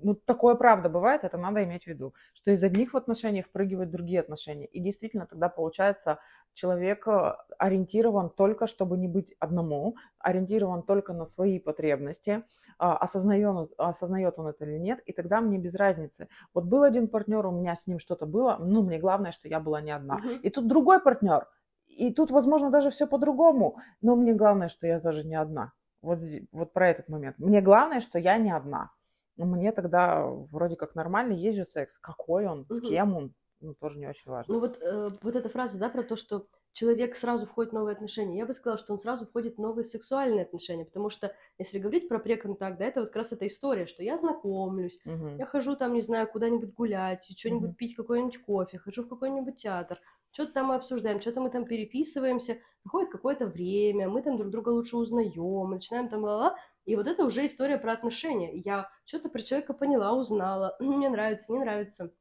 Ну, 0.01 0.15
такое 0.15 0.55
правда 0.55 0.89
бывает, 0.89 1.23
это 1.23 1.37
надо 1.37 1.63
иметь 1.63 1.83
в 1.83 1.87
виду, 1.87 2.13
что 2.33 2.51
из 2.51 2.63
одних 2.63 2.95
отношений 2.95 3.41
впрыгивают 3.41 3.91
другие 3.91 4.19
отношения. 4.19 4.65
И 4.65 4.79
действительно 4.79 5.25
тогда 5.27 5.49
получается 5.49 6.19
человек 6.53 7.07
э, 7.07 7.35
ориентирован 7.57 8.29
только, 8.29 8.67
чтобы 8.67 8.97
не 8.97 9.07
быть 9.07 9.35
одному, 9.39 9.95
ориентирован 10.19 10.83
только 10.83 11.13
на 11.13 11.25
свои 11.25 11.59
потребности, 11.59 12.43
а, 12.79 12.97
осознает, 12.97 13.47
он- 13.47 13.69
осознает 13.77 14.39
он 14.39 14.47
это 14.47 14.65
или 14.65 14.77
нет, 14.77 14.99
и 15.05 15.13
тогда 15.13 15.41
мне 15.41 15.57
без 15.57 15.75
разницы. 15.75 16.27
Вот 16.53 16.65
был 16.65 16.83
один 16.83 17.07
партнер, 17.07 17.45
у 17.45 17.51
меня 17.51 17.75
с 17.75 17.87
ним 17.87 17.99
что-то 17.99 18.25
было, 18.25 18.57
ну, 18.59 18.83
мне 18.83 18.99
главное, 18.99 19.31
что 19.31 19.47
я 19.47 19.59
была 19.59 19.81
не 19.81 19.91
одна. 19.91 20.15
Мгм. 20.15 20.39
И 20.43 20.49
тут 20.49 20.67
другой 20.67 20.99
партнер, 21.01 21.47
и 21.87 22.11
тут, 22.13 22.31
возможно, 22.31 22.71
даже 22.71 22.89
все 22.89 23.07
по-другому, 23.07 23.77
но 24.01 24.15
мне 24.15 24.33
главное, 24.33 24.69
что 24.69 24.87
я 24.87 24.99
тоже 24.99 25.23
не 25.25 25.35
одна. 25.35 25.73
Вот, 26.01 26.19
вот 26.51 26.73
про 26.73 26.89
этот 26.89 27.09
момент. 27.09 27.37
Мне 27.39 27.61
главное, 27.61 28.01
что 28.01 28.19
я 28.19 28.37
не 28.37 28.51
одна. 28.51 28.91
Мне 29.37 29.71
тогда 29.71 30.25
вроде 30.27 30.75
как 30.75 30.95
нормально, 30.95 31.33
есть 31.33 31.57
же 31.57 31.65
секс. 31.65 31.97
Какой 31.99 32.45
он, 32.47 32.67
с 32.71 32.79
кем 32.81 33.15
он, 33.15 33.33
ну, 33.59 33.73
тоже 33.75 33.99
не 33.99 34.07
очень 34.07 34.31
важно. 34.31 34.53
Ну 34.53 34.59
вот, 34.59 34.77
э, 34.81 35.09
вот 35.21 35.35
эта 35.35 35.47
фраза, 35.49 35.77
да, 35.77 35.89
про 35.89 36.03
то, 36.03 36.15
что 36.15 36.47
человек 36.73 37.15
сразу 37.15 37.45
входит 37.45 37.71
в 37.71 37.75
новые 37.75 37.93
отношения. 37.93 38.37
Я 38.37 38.45
бы 38.45 38.53
сказала, 38.53 38.77
что 38.77 38.93
он 38.93 38.99
сразу 38.99 39.25
входит 39.25 39.55
в 39.55 39.61
новые 39.61 39.85
сексуальные 39.85 40.43
отношения, 40.43 40.85
потому 40.85 41.09
что 41.09 41.35
если 41.57 41.79
говорить 41.79 42.09
про 42.09 42.19
преконтакт, 42.19 42.77
да, 42.77 42.85
это 42.85 42.99
вот 43.01 43.09
как 43.09 43.17
раз 43.17 43.31
эта 43.31 43.47
история, 43.47 43.85
что 43.85 44.03
я 44.03 44.17
знакомлюсь, 44.17 44.99
Мгм. 45.05 45.37
я 45.37 45.45
хожу 45.45 45.75
там, 45.75 45.93
не 45.93 46.01
знаю, 46.01 46.27
куда-нибудь 46.27 46.73
гулять, 46.73 47.25
что-нибудь 47.37 47.71
Мгм. 47.71 47.75
пить, 47.77 47.95
какой-нибудь 47.95 48.39
кофе, 48.41 48.77
хожу 48.79 49.03
в 49.03 49.07
какой-нибудь 49.09 49.57
театр, 49.57 50.01
что-то 50.31 50.53
там 50.53 50.67
мы 50.67 50.75
обсуждаем, 50.75 51.21
что-то 51.21 51.39
мы 51.41 51.49
там 51.49 51.65
переписываемся, 51.65 52.59
проходит 52.83 53.11
какое-то 53.11 53.45
время, 53.47 54.09
мы 54.09 54.21
там 54.23 54.37
друг 54.37 54.49
друга 54.51 54.69
лучше 54.69 54.97
узнаем, 54.97 55.41
мы 55.67 55.75
начинаем 55.75 56.09
там 56.09 56.23
ла 56.23 56.55
и 56.85 56.95
вот 56.95 57.07
это 57.07 57.25
уже 57.25 57.45
история 57.45 57.77
про 57.77 57.93
отношения. 57.93 58.57
Я 58.57 58.89
что-то 59.05 59.29
про 59.29 59.41
человека 59.41 59.73
поняла, 59.73 60.13
узнала, 60.13 60.75
мне 60.79 61.09
нравится, 61.09 61.51
не 61.51 61.59
нравится. 61.59 62.13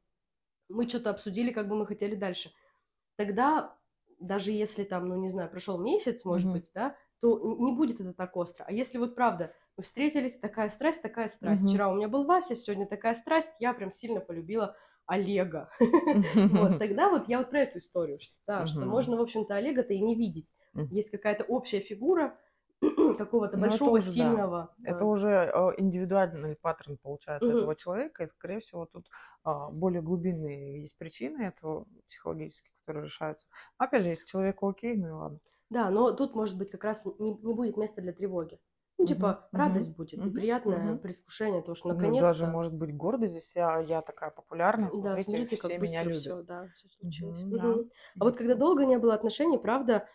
Мы 0.69 0.87
что-то 0.87 1.09
обсудили, 1.09 1.51
как 1.51 1.67
бы 1.67 1.75
мы 1.75 1.85
хотели 1.85 2.15
дальше. 2.15 2.51
Тогда, 3.17 3.77
даже 4.19 4.51
если 4.51 4.83
там, 4.83 5.07
ну 5.09 5.15
не 5.15 5.29
знаю, 5.29 5.49
прошел 5.49 5.77
месяц, 5.81 6.25
может 6.25 6.47
Мгм. 6.47 6.53
быть, 6.53 6.71
да, 6.73 6.95
то 7.21 7.39
не 7.39 7.71
будет 7.73 8.01
это 8.01 8.13
так 8.13 8.35
остро. 8.35 8.65
А 8.67 8.71
если 8.71 8.97
вот 8.97 9.15
правда, 9.15 9.53
мы 9.77 9.83
встретились, 9.83 10.37
такая 10.37 10.69
страсть, 10.69 11.01
такая 11.01 11.27
страсть. 11.27 11.61
Мгм. 11.63 11.69
Вчера 11.69 11.89
у 11.89 11.95
меня 11.95 12.07
был 12.07 12.25
Вася, 12.25 12.55
сегодня 12.55 12.85
такая 12.87 13.15
страсть, 13.15 13.53
я 13.59 13.73
прям 13.73 13.91
сильно 13.91 14.19
полюбила 14.19 14.75
Олега. 15.05 15.69
Вот, 16.49 16.79
тогда 16.79 17.09
вот 17.09 17.27
я 17.27 17.39
вот 17.39 17.49
про 17.49 17.61
эту 17.61 17.79
историю, 17.79 18.19
что, 18.19 18.65
можно, 18.85 19.17
в 19.17 19.21
общем-то, 19.21 19.55
Олега-то 19.55 19.93
и 19.93 19.99
не 20.01 20.15
видеть. 20.15 20.47
Есть 20.89 21.11
какая-то 21.11 21.43
общая 21.43 21.79
фигура 21.79 22.37
какого-то 23.17 23.55
Ну, 23.55 23.73
это 23.75 23.91
большого, 23.91 23.91
уже 23.91 24.11
да. 24.11 24.43
сильного. 24.43 24.75
Это 24.83 25.05
э, 25.05 25.05
уже 25.05 25.29
индивидуальный 25.77 26.55
паттерн 26.55 26.97
получается 26.97 27.53
Мгм. 27.53 27.53
этого 27.53 27.75
человека, 27.75 28.23
и, 28.23 28.27
скорее 28.27 28.59
всего, 28.59 28.85
тут 28.85 29.07
а, 29.43 29.69
более 29.69 30.01
глубинные 30.01 30.81
есть 30.81 30.97
причины 30.97 31.43
этого 31.43 31.85
психологические, 32.09 32.71
которые 32.79 33.05
решаются. 33.05 33.47
Опять 33.77 34.03
же, 34.03 34.09
если 34.09 34.25
человеку 34.25 34.67
окей, 34.67 34.97
ну 34.97 35.07
и 35.07 35.11
ладно. 35.11 35.39
Да, 35.69 35.89
но 35.89 36.13
тут, 36.13 36.35
может 36.35 36.57
быть, 36.57 36.71
как 36.71 36.83
раз 36.85 37.03
не, 37.05 37.33
не 37.33 37.53
будет 37.53 37.75
места 37.77 38.01
для 38.01 38.13
тревоги. 38.13 38.59
Ну, 38.97 39.05
типа, 39.05 39.49
Мгм, 39.51 39.53
радость 39.53 39.93
мгм, 39.93 39.95
будет, 39.95 40.23
мгм, 40.23 40.33
приятное 40.33 40.95
мгм. 40.95 41.01
предвкушение, 41.01 41.61
потому 41.61 41.75
что 41.75 41.89
Ну, 41.89 41.89
наконец-то... 41.89 42.17
даже, 42.17 42.47
может 42.47 42.73
быть, 42.75 42.95
гордость 42.95 43.33
здесь, 43.33 43.55
я, 43.55 43.79
я 43.79 44.01
такая 44.01 44.31
популярная, 44.31 44.91
Да, 44.91 45.17
смотрите, 45.17 45.17
смотрите, 45.17 45.57
все 45.57 45.77
как 45.77 45.79
меня 45.79 46.03
любят. 46.03 46.37
все, 46.37 46.41
да, 46.43 46.69
все 46.75 46.87
случилось. 46.89 47.45
Мгм, 47.45 47.51
Мгм. 47.51 47.81
да. 47.81 47.83
А 48.19 48.25
вот 48.25 48.37
когда 48.37 48.55
долго 48.55 48.85
не 48.85 48.97
было 48.99 49.13
отношений, 49.15 49.57
правда, 49.57 50.07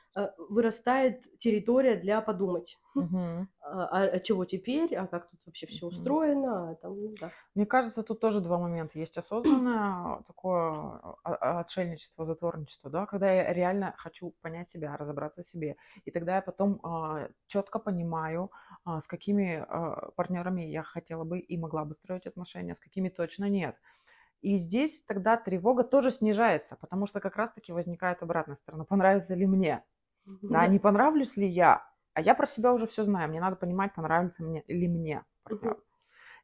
вырастает 0.48 1.38
территория 1.38 1.96
для 1.96 2.20
подумать. 2.20 2.78
Мгм. 2.94 3.48
А, 3.61 3.85
а- 3.87 4.09
а 4.14 4.18
чего 4.20 4.44
теперь, 4.44 4.94
а 4.94 5.07
как 5.07 5.28
тут 5.31 5.40
вообще 5.46 5.66
все 5.66 5.87
устроено, 5.87 6.70
а 6.70 6.74
там, 6.76 7.14
да. 7.16 7.31
Мне 7.54 7.66
кажется, 7.66 8.02
тут 8.02 8.20
тоже 8.20 8.40
два 8.40 8.59
момента. 8.59 8.98
Есть 8.98 9.18
осознанное 9.18 10.22
такое 10.26 10.61
а- 10.62 11.16
а- 11.24 11.61
отшельничество, 11.61 12.24
затворничество, 12.24 12.88
да, 12.90 13.04
когда 13.07 13.31
я 13.31 13.52
реально 13.52 13.94
хочу 13.98 14.33
понять 14.40 14.68
себя, 14.68 14.96
разобраться 14.96 15.42
в 15.42 15.46
себе. 15.46 15.76
И 16.07 16.11
тогда 16.11 16.37
я 16.37 16.42
потом 16.42 16.81
четко 17.46 17.78
понимаю, 17.78 18.50
а, 18.85 19.00
с 19.00 19.07
какими 19.07 19.64
а, 19.68 20.11
партнерами 20.16 20.62
я 20.62 20.83
хотела 20.83 21.24
бы 21.24 21.38
и 21.38 21.59
могла 21.59 21.85
бы 21.85 21.94
строить 21.94 22.26
отношения, 22.26 22.74
с 22.74 22.81
какими 22.81 23.09
точно 23.11 23.48
нет. 23.50 23.76
И 24.40 24.57
здесь 24.57 25.02
тогда 25.02 25.37
тревога 25.37 25.83
тоже 25.85 26.11
снижается, 26.11 26.76
потому 26.76 27.07
что 27.07 27.20
как 27.20 27.37
раз-таки 27.37 27.72
возникает 27.72 28.22
обратная 28.22 28.54
сторона. 28.54 28.85
Понравится 28.85 29.35
ли 29.35 29.46
мне? 29.46 29.83
Да, 30.42 30.66
не 30.66 30.78
понравлюсь 30.78 31.36
ли 31.36 31.46
я? 31.46 31.86
А 32.14 32.20
я 32.20 32.34
про 32.34 32.46
себя 32.46 32.72
уже 32.72 32.86
все 32.86 33.04
знаю. 33.04 33.28
Мне 33.28 33.40
надо 33.40 33.56
понимать, 33.56 33.94
понравится 33.94 34.42
мне 34.42 34.64
ли 34.66 34.88
мне 34.88 35.24
партнер. 35.44 35.78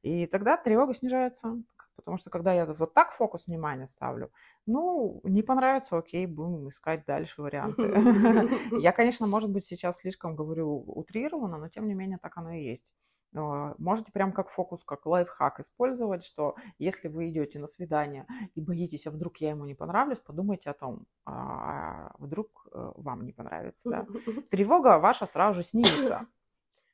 И 0.02 0.26
тогда 0.26 0.56
тревога 0.56 0.94
снижается. 0.94 1.62
Потому 1.96 2.16
что 2.16 2.28
когда 2.28 2.52
я 2.52 2.66
вот 2.66 2.92
так 2.92 3.12
фокус 3.12 3.46
внимания 3.46 3.86
ставлю, 3.86 4.32
ну, 4.66 5.20
не 5.22 5.42
понравится, 5.42 5.96
окей, 5.96 6.26
будем 6.26 6.68
искать 6.68 7.04
дальше 7.06 7.40
варианты. 7.40 7.82
Я, 8.80 8.90
конечно, 8.90 9.28
может 9.28 9.50
быть, 9.50 9.64
сейчас 9.64 9.98
слишком 9.98 10.34
говорю 10.34 10.82
утрированно, 10.86 11.56
но 11.56 11.68
тем 11.68 11.86
не 11.86 11.94
менее 11.94 12.18
так 12.18 12.36
оно 12.36 12.52
и 12.52 12.64
есть. 12.64 12.92
А, 13.34 13.74
Можете 13.78 14.12
прям 14.12 14.32
как 14.32 14.50
фокус, 14.50 14.84
как 14.84 15.06
лайфхак 15.06 15.60
использовать, 15.60 16.24
что 16.24 16.54
если 16.78 17.08
вы 17.08 17.30
идете 17.30 17.58
на 17.58 17.66
свидание 17.66 18.26
и 18.54 18.60
боитесь, 18.60 19.06
а 19.06 19.10
вдруг 19.10 19.38
я 19.38 19.50
ему 19.50 19.64
не 19.64 19.74
понравлюсь, 19.74 20.18
подумайте 20.18 20.70
о 20.70 20.74
том, 20.74 21.06
а 21.24 22.14
вдруг 22.18 22.66
э, 22.72 22.92
вам 22.96 23.24
не 23.24 23.32
понравится. 23.32 23.88
Да? 23.90 24.06
Тревога 24.50 24.98
ваша 24.98 25.26
сразу 25.26 25.56
же 25.56 25.62
снимется. 25.64 26.26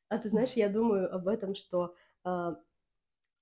А 0.08 0.18
ты 0.18 0.28
знаешь, 0.28 0.52
я 0.54 0.68
думаю 0.68 1.14
об 1.14 1.28
этом, 1.28 1.54
что, 1.54 1.94
а, 2.24 2.56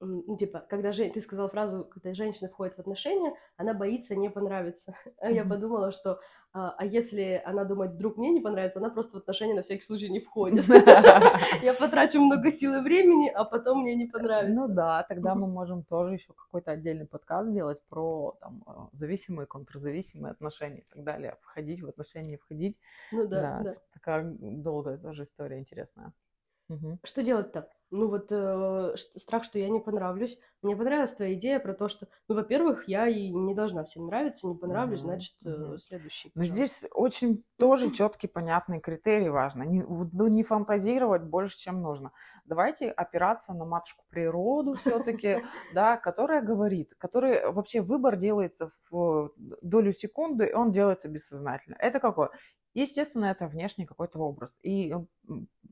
ну, 0.00 0.36
типа, 0.36 0.64
когда 0.68 0.92
же, 0.92 1.08
ты 1.10 1.20
сказал 1.20 1.48
фразу, 1.48 1.84
когда 1.84 2.14
женщина 2.14 2.48
входит 2.48 2.76
в 2.76 2.78
отношения, 2.78 3.34
она 3.56 3.74
боится 3.74 4.14
не 4.16 4.30
понравиться. 4.30 4.94
А 5.20 5.30
я 5.30 5.44
подумала, 5.44 5.92
что, 5.92 6.20
а, 6.52 6.74
а 6.78 6.84
если 6.86 7.42
она 7.44 7.64
думает, 7.64 7.92
вдруг 7.92 8.16
мне 8.16 8.30
не 8.30 8.40
понравится, 8.40 8.78
она 8.78 8.90
просто 8.90 9.14
в 9.16 9.20
отношения 9.20 9.54
на 9.54 9.62
всякий 9.62 9.82
случай 9.84 10.08
не 10.08 10.20
входит. 10.20 10.64
Я 11.62 11.74
потрачу 11.74 12.20
много 12.20 12.50
сил 12.50 12.74
и 12.74 12.80
времени, 12.80 13.28
а 13.28 13.44
потом 13.44 13.82
мне 13.82 13.94
не 13.94 14.06
Ну 14.06 14.10
понравится. 14.12 14.68
да, 14.68 15.02
тогда 15.04 15.34
мы 15.34 15.46
можем 15.46 15.82
тоже 15.84 16.14
еще 16.14 16.32
какой-то 16.32 16.70
отдельный 16.72 17.06
подкаст 17.06 17.50
сделать 17.50 17.82
про 17.88 18.36
там, 18.40 18.62
э, 18.66 18.70
зависимые, 18.92 19.46
контрзависимые 19.46 20.32
отношения 20.32 20.80
и 20.80 20.86
так 20.94 21.02
далее. 21.04 21.36
Входить 21.42 21.82
в 21.82 21.88
отношения, 21.88 22.30
не 22.30 22.36
входить. 22.36 22.76
Ну 23.10 23.26
да, 23.26 23.60
Да, 23.60 23.74
такая 23.92 24.36
долгая 24.40 24.98
тоже 24.98 25.24
история 25.24 25.58
интересная. 25.58 26.12
Что 27.02 27.22
делать-то? 27.22 27.68
Ну 27.90 28.08
вот 28.08 28.26
э, 28.30 28.94
страх, 29.16 29.44
что 29.44 29.58
я 29.58 29.68
не 29.70 29.80
понравлюсь. 29.80 30.38
Мне 30.60 30.76
понравилась 30.76 31.14
твоя 31.14 31.34
идея 31.34 31.58
про 31.58 31.72
то, 31.72 31.88
что, 31.88 32.06
ну, 32.28 32.34
во-первых, 32.34 32.86
я 32.88 33.08
и 33.08 33.30
не 33.30 33.54
должна 33.54 33.84
всем 33.84 34.06
нравиться, 34.06 34.46
не 34.46 34.54
понравлюсь, 34.54 35.00
Мгм, 35.00 35.08
значит, 35.08 35.34
э, 35.44 35.76
следующий. 35.78 36.30
Но 36.34 36.42
пожалуйста. 36.42 36.66
здесь 36.66 36.90
очень 36.92 37.44
тоже 37.56 37.90
четкий, 37.90 38.26
понятный 38.26 38.80
критерий 38.80 39.30
важно. 39.30 39.62
Не, 39.62 39.82
ну, 39.82 40.26
не 40.26 40.44
фантазировать 40.44 41.22
больше, 41.22 41.58
чем 41.58 41.80
нужно. 41.80 42.12
Давайте 42.44 42.90
опираться 42.90 43.54
на 43.54 43.64
матушку 43.64 44.04
природу 44.10 44.74
все-таки, 44.74 45.38
да, 45.74 45.96
которая 45.96 46.42
говорит, 46.42 46.94
который 46.98 47.50
вообще 47.50 47.80
выбор 47.80 48.16
делается 48.16 48.68
в 48.90 49.32
долю 49.62 49.94
секунды, 49.94 50.46
и 50.46 50.52
он 50.52 50.72
делается 50.72 51.08
бессознательно. 51.08 51.76
Это 51.78 52.00
какое? 52.00 52.30
Естественно, 52.74 53.26
это 53.26 53.46
внешний 53.48 53.86
какой-то 53.86 54.18
образ. 54.20 54.56
И 54.62 54.94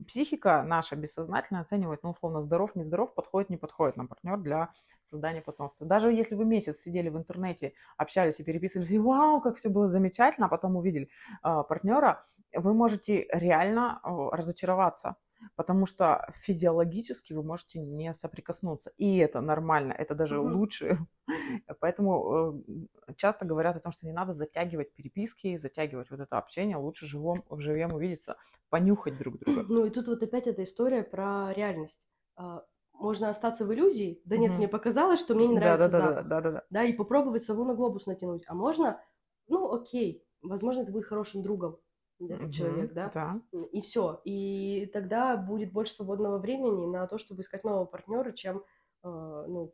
психика 0.07 0.63
наша 0.63 0.95
бессознательно 0.95 1.61
оценивает, 1.61 2.03
ну, 2.03 2.11
условно, 2.11 2.41
здоров, 2.41 2.75
нездоров, 2.75 3.13
подходит, 3.13 3.49
не 3.49 3.57
подходит 3.57 3.97
нам 3.97 4.07
партнер 4.07 4.37
для 4.37 4.73
создания 5.05 5.41
потомства. 5.41 5.85
Даже 5.87 6.11
если 6.11 6.35
вы 6.35 6.45
месяц 6.45 6.77
сидели 6.79 7.09
в 7.09 7.17
интернете, 7.17 7.73
общались 7.97 8.39
и 8.39 8.43
переписывались, 8.43 8.91
и 8.91 8.99
вау, 8.99 9.41
как 9.41 9.57
все 9.57 9.69
было 9.69 9.87
замечательно, 9.87 10.47
а 10.47 10.49
потом 10.49 10.75
увидели 10.75 11.09
а, 11.43 11.63
партнера, 11.63 12.25
вы 12.53 12.73
можете 12.73 13.27
реально 13.31 13.99
а, 14.03 14.35
разочароваться. 14.35 15.15
Потому 15.55 15.85
что 15.85 16.33
физиологически 16.41 17.33
вы 17.33 17.43
можете 17.43 17.79
не 17.79 18.13
соприкоснуться. 18.13 18.91
И 18.97 19.17
это 19.17 19.41
нормально, 19.41 19.93
это 19.93 20.15
даже 20.15 20.39
угу. 20.39 20.57
лучше. 20.57 20.99
Поэтому 21.79 22.63
э, 23.07 23.13
часто 23.15 23.45
говорят 23.45 23.75
о 23.75 23.79
том, 23.79 23.91
что 23.91 24.05
не 24.05 24.13
надо 24.13 24.33
затягивать 24.33 24.93
переписки, 24.93 25.57
затягивать 25.57 26.09
вот 26.11 26.19
это 26.19 26.37
общение, 26.37 26.77
лучше 26.77 27.05
живом, 27.05 27.43
вживем 27.49 27.93
увидеться, 27.93 28.37
понюхать 28.69 29.17
друг 29.17 29.39
друга. 29.39 29.65
Ну 29.67 29.85
и 29.85 29.89
тут 29.89 30.07
вот 30.07 30.23
опять 30.23 30.47
эта 30.47 30.63
история 30.63 31.03
про 31.03 31.53
реальность. 31.53 31.99
А, 32.35 32.63
можно 32.93 33.29
остаться 33.29 33.65
в 33.65 33.73
иллюзии, 33.73 34.21
да 34.25 34.37
нет, 34.37 34.53
мне 34.53 34.67
показалось, 34.67 35.19
что 35.19 35.35
мне 35.35 35.47
не 35.47 35.55
нравится 35.55 35.89
да, 35.89 35.99
да, 35.99 36.07
запах, 36.07 36.27
да, 36.27 36.41
да, 36.41 36.51
да, 36.51 36.63
да, 36.69 36.83
и 36.83 36.93
попробовать 36.93 37.43
сову 37.43 37.63
на 37.63 37.75
глобус 37.75 38.05
натянуть. 38.05 38.43
А 38.47 38.55
можно, 38.55 39.01
ну 39.47 39.71
окей, 39.71 40.25
возможно, 40.41 40.81
это 40.81 40.91
будет 40.91 41.05
хорошим 41.05 41.43
другом, 41.43 41.77
угу, 42.19 42.51
человек, 42.51 42.93
да? 42.93 43.11
да, 43.13 43.41
и 43.71 43.81
все. 43.81 44.21
И 44.25 44.89
тогда 44.93 45.37
будет 45.37 45.71
больше 45.71 45.93
свободного 45.93 46.37
времени 46.37 46.85
на 46.85 47.07
то, 47.07 47.17
чтобы 47.17 47.41
искать 47.41 47.63
нового 47.63 47.85
партнера, 47.85 48.31
чем 48.31 48.57
э, 48.57 48.61
ну, 49.03 49.71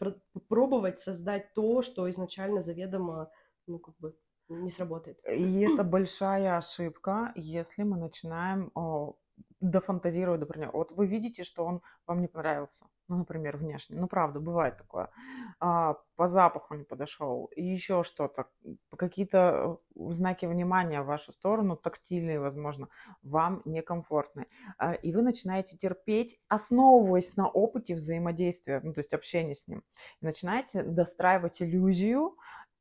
пробовать 0.48 1.00
создать 1.00 1.54
то, 1.54 1.82
что 1.82 2.10
изначально 2.10 2.62
заведомо, 2.62 3.32
ну, 3.68 3.80
как 3.80 3.96
бы 3.98 4.16
не 4.50 4.70
сработает. 4.70 5.20
И 5.28 5.62
это 5.62 5.84
большая 5.84 6.58
ошибка, 6.58 7.32
если 7.36 7.84
мы 7.84 7.98
начинаем 7.98 8.72
о, 8.76 9.16
дофантазировать, 9.64 10.42
например. 10.42 10.72
Вот 10.74 10.92
вы 10.92 11.08
видите, 11.08 11.44
что 11.44 11.66
он 11.66 11.82
вам 12.06 12.22
не 12.22 12.28
понравился, 12.28 12.86
ну, 13.08 13.18
например, 13.18 13.58
внешне. 13.58 13.98
Ну, 13.98 14.08
правда, 14.08 14.40
бывает 14.40 14.78
такое. 14.78 15.10
А, 15.60 15.96
по 16.16 16.28
запаху 16.28 16.76
не 16.76 16.84
подошел, 16.84 17.46
и 17.56 17.64
еще 17.64 18.04
что-то. 18.04 18.48
Какие-то 18.96 19.80
э, 19.96 20.12
знаки 20.12 20.46
внимания 20.46 21.02
в 21.02 21.06
вашу 21.06 21.32
сторону, 21.32 21.78
тактильные, 21.78 22.40
возможно, 22.40 22.90
вам 23.22 23.62
некомфортны. 23.66 24.48
А, 24.78 24.94
и 24.94 25.14
вы 25.14 25.22
начинаете 25.22 25.78
терпеть, 25.78 26.40
основываясь 26.50 27.36
на 27.38 27.48
опыте 27.48 27.96
взаимодействия, 27.96 28.82
ну, 28.84 28.94
то 28.94 29.00
есть 29.00 29.14
общения 29.14 29.56
с 29.56 29.68
ним. 29.68 29.84
Начинаете 30.20 30.84
достраивать 30.84 31.62
иллюзию, 31.62 32.36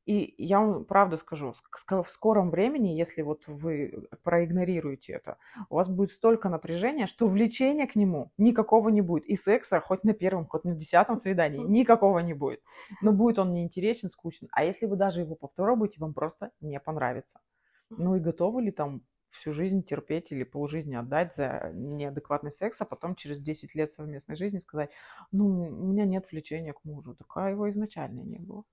и 0.05 0.35
я 0.37 0.61
вам 0.61 0.85
правда 0.85 1.17
скажу, 1.17 1.53
в 1.53 2.09
скором 2.09 2.51
времени, 2.51 2.89
если 2.89 3.23
вот 3.23 3.47
вы 3.47 4.09
проигнорируете 4.25 5.13
это, 5.13 5.39
у 5.71 5.77
вас 5.77 5.89
будет 5.89 6.11
столько 6.11 6.49
напряжения, 6.49 7.07
что 7.07 7.29
влечения 7.29 7.87
к 7.87 7.95
нему 7.95 8.33
никакого 8.37 8.89
не 8.89 9.01
будет. 9.01 9.25
И 9.27 9.37
секса 9.37 9.81
хоть 9.81 10.03
на 10.03 10.13
первом, 10.13 10.47
хоть 10.47 10.65
на 10.65 10.75
десятом 10.75 11.19
свидании 11.19 11.61
никакого 11.61 12.19
не 12.19 12.35
будет. 12.35 12.61
Но 13.01 13.13
будет 13.13 13.39
он 13.39 13.53
неинтересен, 13.53 14.09
скучен. 14.09 14.49
А 14.53 14.65
если 14.65 14.87
вы 14.87 14.97
даже 14.97 15.21
его 15.21 15.37
попробуете, 15.37 16.01
вам 16.01 16.15
просто 16.15 16.51
не 16.61 16.81
понравится. 16.81 17.41
Ну 17.91 18.17
и 18.17 18.21
готовы 18.21 18.63
ли 18.63 18.71
там 18.73 19.03
всю 19.31 19.53
жизнь 19.53 19.83
терпеть 19.83 20.33
или 20.33 20.45
полжизни 20.45 20.95
отдать 20.95 21.35
за 21.35 21.71
неадекватный 21.75 22.53
секс, 22.53 22.81
а 22.81 22.85
потом 22.85 23.15
через 23.15 23.41
10 23.41 23.75
лет 23.75 23.93
совместной 23.93 24.37
жизни 24.37 24.59
сказать, 24.59 24.91
ну, 25.31 25.47
у 25.47 25.87
меня 25.87 26.05
нет 26.05 26.31
влечения 26.31 26.73
к 26.73 26.85
мужу. 26.85 27.15
Такая 27.15 27.53
его 27.53 27.71
изначально 27.71 28.21
не 28.21 28.39
было. 28.39 28.65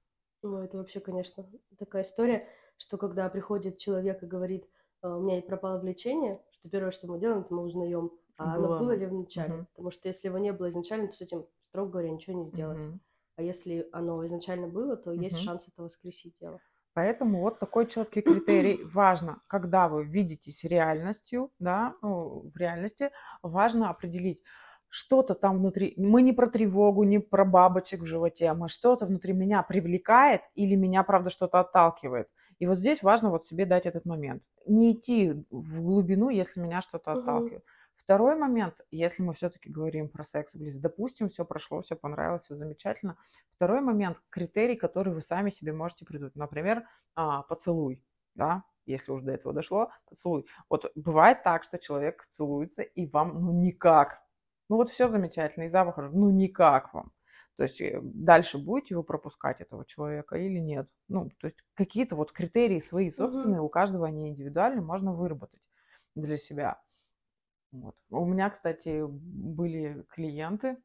Ну, 0.42 0.58
это 0.64 0.78
вообще, 0.78 1.00
конечно, 1.00 1.46
такая 1.78 2.04
история, 2.04 2.48
что 2.78 2.98
когда 2.98 3.28
приходит 3.30 3.78
человек 3.78 4.24
и 4.24 4.28
говорит, 4.28 4.66
«А, 5.02 5.18
у 5.18 5.22
меня 5.22 5.42
пропало 5.42 5.80
влечение, 5.80 6.42
что 6.52 6.70
первое, 6.70 6.92
что 6.92 7.08
мы 7.08 7.20
делаем, 7.20 7.42
это 7.42 7.54
мы 7.54 7.64
узнаем, 7.64 8.12
а 8.38 8.56
было. 8.56 8.78
оно 8.78 8.80
было 8.80 8.92
ли 8.92 9.06
вначале. 9.06 9.54
Угу. 9.54 9.66
Потому 9.74 9.92
что 9.92 10.08
если 10.08 10.28
его 10.28 10.38
не 10.38 10.54
было 10.54 10.70
изначально, 10.70 11.08
то 11.08 11.14
с 11.14 11.22
этим, 11.22 11.46
строго 11.70 11.92
говоря, 11.92 12.10
ничего 12.10 12.38
не 12.38 12.46
сделать. 12.50 12.80
Угу. 12.80 13.00
А 13.36 13.42
если 13.42 13.88
оно 13.92 14.26
изначально 14.26 14.68
было, 14.68 14.96
то 14.96 15.12
угу. 15.12 15.22
есть 15.22 15.38
шанс 15.38 15.68
это 15.68 15.84
воскресить 15.84 16.36
дело. 16.40 16.60
Поэтому 16.94 17.42
вот 17.42 17.60
такой 17.60 17.88
четкий 17.88 18.22
критерий 18.22 18.84
важно, 18.94 19.42
когда 19.48 19.88
вы 19.88 20.06
видитесь 20.06 20.64
реальностью, 20.64 21.52
да, 21.60 21.96
ну, 22.02 22.50
в 22.54 22.58
реальности, 22.58 23.12
важно 23.42 23.90
определить, 23.90 24.42
что-то 24.90 25.36
там 25.36 25.60
внутри, 25.60 25.94
мы 25.98 26.22
не 26.22 26.34
про 26.34 26.48
тревогу, 26.48 27.04
не 27.04 27.20
про 27.20 27.46
бабочек 27.46 28.02
в 28.02 28.06
животе, 28.06 28.48
а 28.48 28.56
мы 28.56 28.70
что-то 28.70 29.06
внутри 29.06 29.34
меня 29.34 29.64
привлекает 29.64 30.42
или 30.56 30.76
меня, 30.76 31.04
правда, 31.04 31.30
что-то 31.30 31.60
отталкивает. 31.60 32.28
И 32.58 32.68
вот 32.68 32.78
здесь 32.78 33.02
важно 33.02 33.30
вот 33.30 33.46
себе 33.46 33.66
дать 33.66 33.86
этот 33.86 34.06
момент. 34.06 34.44
Не 34.66 34.94
идти 34.94 35.46
в 35.50 35.82
глубину, 35.82 36.30
если 36.30 36.60
меня 36.60 36.82
что-то 36.82 37.14
отталкивает. 37.14 37.62
Угу. 37.62 37.70
Второй 37.96 38.36
момент, 38.36 38.74
если 38.90 39.22
мы 39.22 39.34
все-таки 39.34 39.70
говорим 39.70 40.10
про 40.10 40.24
секс 40.24 40.56
и 40.56 40.58
близость, 40.58 40.82
допустим, 40.82 41.30
все 41.30 41.46
прошло, 41.46 41.82
все 41.82 41.96
понравилось, 41.96 42.44
все 42.44 42.56
замечательно. 42.56 43.18
Второй 43.54 43.82
момент, 43.82 44.18
критерий, 44.30 44.76
который 44.76 45.14
вы 45.14 45.22
сами 45.22 45.52
себе 45.52 45.74
можете 45.74 46.06
придумать. 46.06 46.36
Например, 46.36 46.86
а, 47.16 47.44
поцелуй, 47.44 48.04
да, 48.34 48.64
если 48.88 49.12
уже 49.12 49.26
до 49.26 49.34
этого 49.34 49.54
дошло, 49.54 49.92
поцелуй. 50.10 50.48
Вот 50.70 50.92
бывает 50.96 51.44
так, 51.44 51.64
что 51.64 51.78
человек 51.78 52.26
целуется, 52.32 52.82
и 52.82 53.06
вам 53.06 53.46
ну 53.46 53.54
никак 53.54 54.24
ну 54.70 54.78
вот 54.78 54.90
все 54.90 55.10
замечательно, 55.10 55.66
и 55.66 55.70
запах, 55.70 55.98
ну 55.98 56.30
никак 56.30 56.94
вам. 56.94 57.12
То 57.58 57.64
есть 57.64 57.82
э, 57.82 58.00
дальше 58.02 58.58
будете 58.58 58.96
вы 58.96 59.04
пропускать 59.04 59.60
этого 59.60 59.86
человека 59.86 60.38
или 60.38 60.60
нет? 60.60 60.88
Ну, 61.10 61.30
то 61.40 61.48
есть 61.48 61.58
какие-то 61.74 62.16
вот 62.16 62.32
критерии 62.32 62.80
свои 62.80 63.12
собственные, 63.12 63.60
угу. 63.60 63.66
у 63.68 63.70
каждого 63.70 64.08
они 64.08 64.30
индивидуальны, 64.30 64.82
можно 64.82 65.14
выработать 65.14 65.62
для 66.16 66.38
себя. 66.38 66.82
Вот. 67.72 67.96
У 68.10 68.26
меня, 68.26 68.50
кстати, 68.50 69.04
были 69.06 70.06
клиенты, 70.10 70.78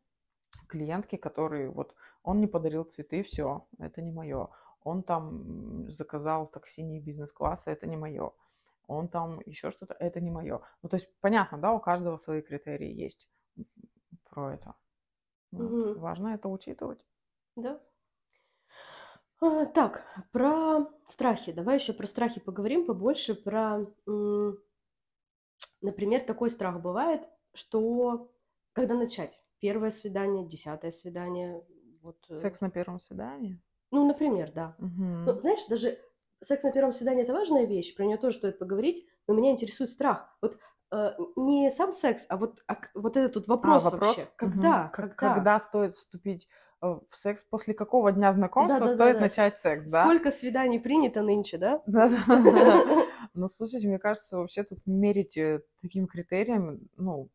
клиентки, 0.66 1.16
которые 1.16 1.70
вот 1.70 1.94
он 2.24 2.40
не 2.40 2.46
подарил 2.46 2.84
цветы, 2.84 3.22
все, 3.22 3.66
это 3.78 4.02
не 4.02 4.10
мое. 4.10 4.48
Он 4.82 5.02
там 5.02 5.88
заказал 5.90 6.46
такси 6.48 6.82
не 6.82 7.00
бизнес-класса, 7.00 7.70
это 7.70 7.86
не 7.86 7.96
мое. 7.96 8.32
Он 8.86 9.08
там 9.08 9.40
еще 9.46 9.70
что-то, 9.70 9.94
это 9.94 10.20
не 10.20 10.30
мое. 10.30 10.60
Ну, 10.82 10.88
то 10.88 10.96
есть 10.96 11.08
понятно, 11.20 11.58
да, 11.58 11.72
у 11.72 11.80
каждого 11.80 12.16
свои 12.16 12.42
критерии 12.42 12.92
есть 12.92 13.28
про 14.30 14.54
это. 14.54 14.74
Угу. 15.52 15.98
Важно 15.98 16.28
это 16.28 16.48
учитывать. 16.48 17.04
Да. 17.56 17.80
А, 19.40 19.66
так, 19.66 20.04
про 20.32 20.86
страхи. 21.06 21.52
Давай 21.52 21.76
еще 21.76 21.92
про 21.92 22.06
страхи 22.06 22.40
поговорим 22.40 22.86
побольше. 22.86 23.34
Про, 23.34 23.86
например, 25.80 26.24
такой 26.24 26.50
страх 26.50 26.80
бывает, 26.80 27.28
что 27.52 28.32
когда 28.72 28.94
начать? 28.94 29.40
Первое 29.60 29.90
свидание, 29.90 30.46
десятое 30.46 30.90
свидание. 30.90 31.64
Вот. 32.02 32.18
Э 32.28 32.34
секс 32.34 32.60
на 32.60 32.70
первом 32.70 33.00
свидании? 33.00 33.60
Ну, 33.90 34.06
например, 34.06 34.52
да. 34.52 34.74
Угу. 34.78 35.02
Но, 35.26 35.32
знаешь, 35.34 35.64
даже 35.68 35.98
секс 36.42 36.62
на 36.62 36.72
первом 36.72 36.92
свидании 36.92 37.22
это 37.22 37.32
важная 37.32 37.64
вещь, 37.64 37.94
про 37.94 38.04
нее 38.04 38.16
тоже 38.16 38.38
стоит 38.38 38.58
поговорить, 38.58 39.06
но 39.26 39.34
меня 39.34 39.52
интересует 39.52 39.90
страх. 39.90 40.36
Вот 40.42 40.58
не 41.36 41.70
сам 41.70 41.92
секс, 41.92 42.26
а 42.28 42.36
вот, 42.36 42.62
а, 42.68 42.76
вот 42.94 43.16
этот 43.16 43.36
вот 43.36 43.48
вопрос, 43.48 43.86
а, 43.86 43.90
вопрос? 43.90 44.16
вообще. 44.16 44.30
Когда? 44.36 44.84
Угу. 44.84 44.90
когда? 44.92 45.14
Когда 45.14 45.58
стоит 45.58 45.96
вступить 45.96 46.48
э, 46.82 46.86
в 46.86 47.16
секс, 47.16 47.42
после 47.42 47.74
какого 47.74 48.12
дня 48.12 48.32
знакомства 48.32 48.80
да, 48.80 48.86
да, 48.86 48.94
стоит 48.94 49.14
да, 49.14 49.20
да. 49.20 49.24
начать 49.26 49.60
секс, 49.60 49.90
да? 49.90 50.04
Сколько 50.04 50.30
свиданий 50.30 50.78
принято 50.78 51.22
нынче, 51.22 51.58
да? 51.58 51.82
Да, 51.86 52.08
да. 52.26 53.04
Ну, 53.34 53.48
слушайте, 53.48 53.88
мне 53.88 53.98
кажется, 53.98 54.38
вообще 54.38 54.62
тут 54.62 54.80
мерить 54.86 55.36
э, 55.36 55.62
таким 55.80 56.06
критерием, 56.06 56.80
ну, 56.96 57.28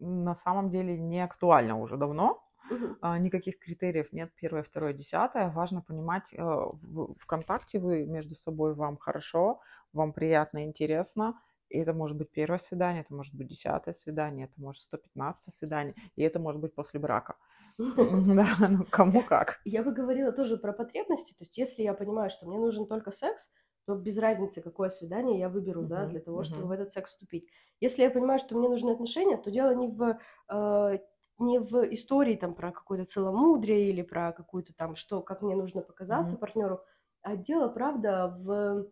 на 0.00 0.34
самом 0.34 0.70
деле 0.70 0.98
не 0.98 1.22
актуально 1.22 1.78
уже 1.78 1.96
давно. 1.96 2.40
Uh-huh. 2.70 3.18
Никаких 3.18 3.58
критериев 3.58 4.10
нет, 4.12 4.32
первое, 4.36 4.62
второе, 4.62 4.94
десятое. 4.94 5.50
Важно 5.50 5.82
понимать, 5.82 6.32
в 6.32 7.14
ВКонтакте 7.18 7.78
вы 7.78 8.06
между 8.06 8.36
собой 8.36 8.74
вам 8.74 8.96
хорошо, 8.96 9.60
вам 9.92 10.14
приятно, 10.14 10.64
интересно, 10.64 11.38
и 11.74 11.78
это 11.78 11.92
может 11.92 12.16
быть 12.16 12.30
первое 12.30 12.58
свидание, 12.58 13.02
это 13.02 13.12
может 13.14 13.34
быть 13.34 13.48
десятое 13.48 13.94
свидание, 13.94 14.46
это 14.46 14.60
может 14.60 14.82
115 14.82 15.52
свидание, 15.52 15.94
и 16.14 16.22
это 16.22 16.38
может 16.38 16.60
быть 16.60 16.74
после 16.74 17.00
брака. 17.00 17.36
Да, 17.78 18.56
ну 18.68 18.84
кому 18.88 19.22
как. 19.22 19.60
Я 19.64 19.82
бы 19.82 19.92
говорила 19.92 20.30
тоже 20.30 20.56
про 20.56 20.72
потребности. 20.72 21.32
То 21.32 21.44
есть, 21.44 21.58
если 21.58 21.82
я 21.82 21.94
понимаю, 21.94 22.30
что 22.30 22.46
мне 22.46 22.58
нужен 22.58 22.86
только 22.86 23.10
секс, 23.10 23.50
то 23.86 23.96
без 23.96 24.16
разницы, 24.18 24.62
какое 24.62 24.88
свидание 24.88 25.38
я 25.38 25.48
выберу, 25.48 25.82
да, 25.82 26.06
для 26.06 26.20
того, 26.20 26.42
чтобы 26.42 26.66
в 26.66 26.70
этот 26.70 26.92
секс 26.92 27.10
вступить. 27.10 27.48
Если 27.80 28.02
я 28.02 28.10
понимаю, 28.10 28.38
что 28.38 28.56
мне 28.56 28.68
нужны 28.68 28.90
отношения, 28.92 29.36
то 29.36 29.50
дело 29.50 29.74
не 29.74 29.88
в 29.88 30.18
э, 30.48 30.98
не 31.38 31.58
в 31.58 31.92
истории 31.92 32.36
там 32.36 32.54
про 32.54 32.70
какое-то 32.70 33.04
целомудрие 33.04 33.90
или 33.90 34.02
про 34.02 34.32
какую-то 34.32 34.72
там 34.74 34.94
что, 34.94 35.20
как 35.20 35.42
мне 35.42 35.56
нужно 35.56 35.82
показаться 35.82 36.36
партнеру, 36.36 36.80
а 37.22 37.36
дело, 37.36 37.68
правда, 37.68 38.34
в 38.38 38.86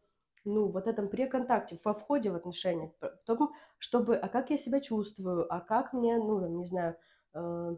ну, 0.45 0.69
вот 0.69 0.87
этом 0.87 1.09
преконтакте, 1.09 1.81
во 1.85 1.95
входе 1.95 2.31
в 2.31 2.35
отношения, 2.35 2.93
в 3.01 3.09
том, 3.25 3.53
чтобы, 3.79 4.17
а 4.17 4.29
как 4.29 4.51
я 4.51 4.57
себя 4.57 4.81
чувствую, 4.81 5.53
а 5.53 5.61
как 5.61 5.93
мне, 5.93 6.17
ну, 6.17 6.47
не 6.59 6.67
знаю, 6.67 6.97
э, 7.35 7.77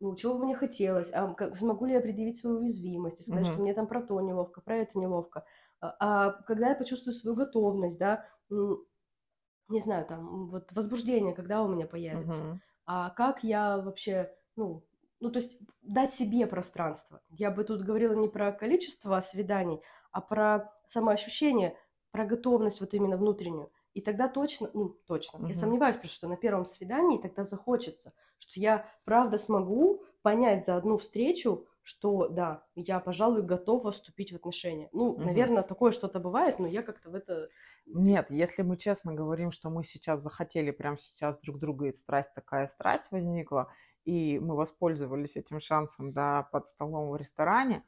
ну, 0.00 0.16
чего 0.16 0.34
бы 0.34 0.44
мне 0.44 0.54
хотелось, 0.54 1.10
а 1.12 1.32
как, 1.34 1.56
смогу 1.56 1.86
ли 1.86 1.94
я 1.94 2.00
предъявить 2.00 2.40
свою 2.40 2.58
уязвимость, 2.58 3.20
и 3.20 3.24
сказать, 3.24 3.46
mm-hmm. 3.46 3.52
что 3.52 3.62
мне 3.62 3.74
там 3.74 3.86
про 3.86 4.02
то 4.02 4.20
неловко, 4.20 4.60
про 4.60 4.76
это 4.78 4.98
неловко. 4.98 5.44
А, 5.80 5.96
а 5.98 6.30
когда 6.42 6.70
я 6.70 6.74
почувствую 6.74 7.14
свою 7.14 7.36
готовность, 7.36 7.98
да, 7.98 8.26
не 8.50 9.80
знаю, 9.80 10.06
там, 10.06 10.48
вот 10.48 10.70
возбуждение, 10.72 11.34
когда 11.34 11.62
у 11.62 11.68
меня 11.68 11.86
появится, 11.86 12.42
mm-hmm. 12.42 12.58
а 12.86 13.10
как 13.10 13.42
я 13.42 13.78
вообще, 13.78 14.32
ну, 14.56 14.84
ну, 15.20 15.30
то 15.30 15.38
есть 15.38 15.56
дать 15.80 16.12
себе 16.12 16.46
пространство. 16.46 17.22
Я 17.30 17.50
бы 17.50 17.64
тут 17.64 17.82
говорила 17.82 18.12
не 18.12 18.28
про 18.28 18.52
количество 18.52 19.18
свиданий, 19.20 19.80
а 20.12 20.20
про 20.20 20.73
самоощущение, 20.88 21.76
про 22.10 22.24
готовность 22.24 22.80
вот 22.80 22.94
именно 22.94 23.16
внутреннюю. 23.16 23.70
И 23.92 24.00
тогда 24.00 24.28
точно, 24.28 24.70
ну, 24.74 24.88
точно, 25.06 25.38
я 25.46 25.48
Мгм. 25.48 25.54
сомневаюсь 25.54 25.96
просто, 25.96 26.14
что 26.16 26.28
на 26.28 26.36
первом 26.36 26.64
свидании 26.66 27.18
тогда 27.20 27.44
захочется, 27.44 28.12
что 28.38 28.60
я 28.60 28.88
правда 29.04 29.38
смогу 29.38 30.04
понять 30.22 30.64
за 30.64 30.76
одну 30.76 30.96
встречу, 30.96 31.66
что 31.82 32.28
да, 32.28 32.64
я, 32.74 32.98
пожалуй, 32.98 33.42
готова 33.42 33.92
вступить 33.92 34.32
в 34.32 34.36
отношения. 34.36 34.88
Ну, 34.92 35.16
Мгм. 35.16 35.24
наверное, 35.24 35.62
такое 35.62 35.92
что-то 35.92 36.18
бывает, 36.18 36.58
но 36.58 36.66
я 36.66 36.82
как-то 36.82 37.10
в 37.10 37.14
это... 37.14 37.50
Нет, 37.86 38.30
если 38.30 38.62
мы 38.62 38.76
честно 38.78 39.12
говорим, 39.12 39.52
что 39.52 39.68
мы 39.70 39.84
сейчас 39.84 40.22
захотели 40.22 40.70
прямо 40.70 40.96
сейчас 40.98 41.38
друг 41.40 41.58
друга, 41.58 41.86
и 41.86 41.92
страсть 41.92 42.32
такая 42.34 42.66
страсть 42.68 43.10
возникла, 43.10 43.70
и 44.04 44.38
мы 44.38 44.56
воспользовались 44.56 45.36
этим 45.36 45.60
шансом, 45.60 46.12
да, 46.12 46.42
под 46.44 46.68
столом 46.68 47.10
в 47.10 47.16
ресторане, 47.16 47.84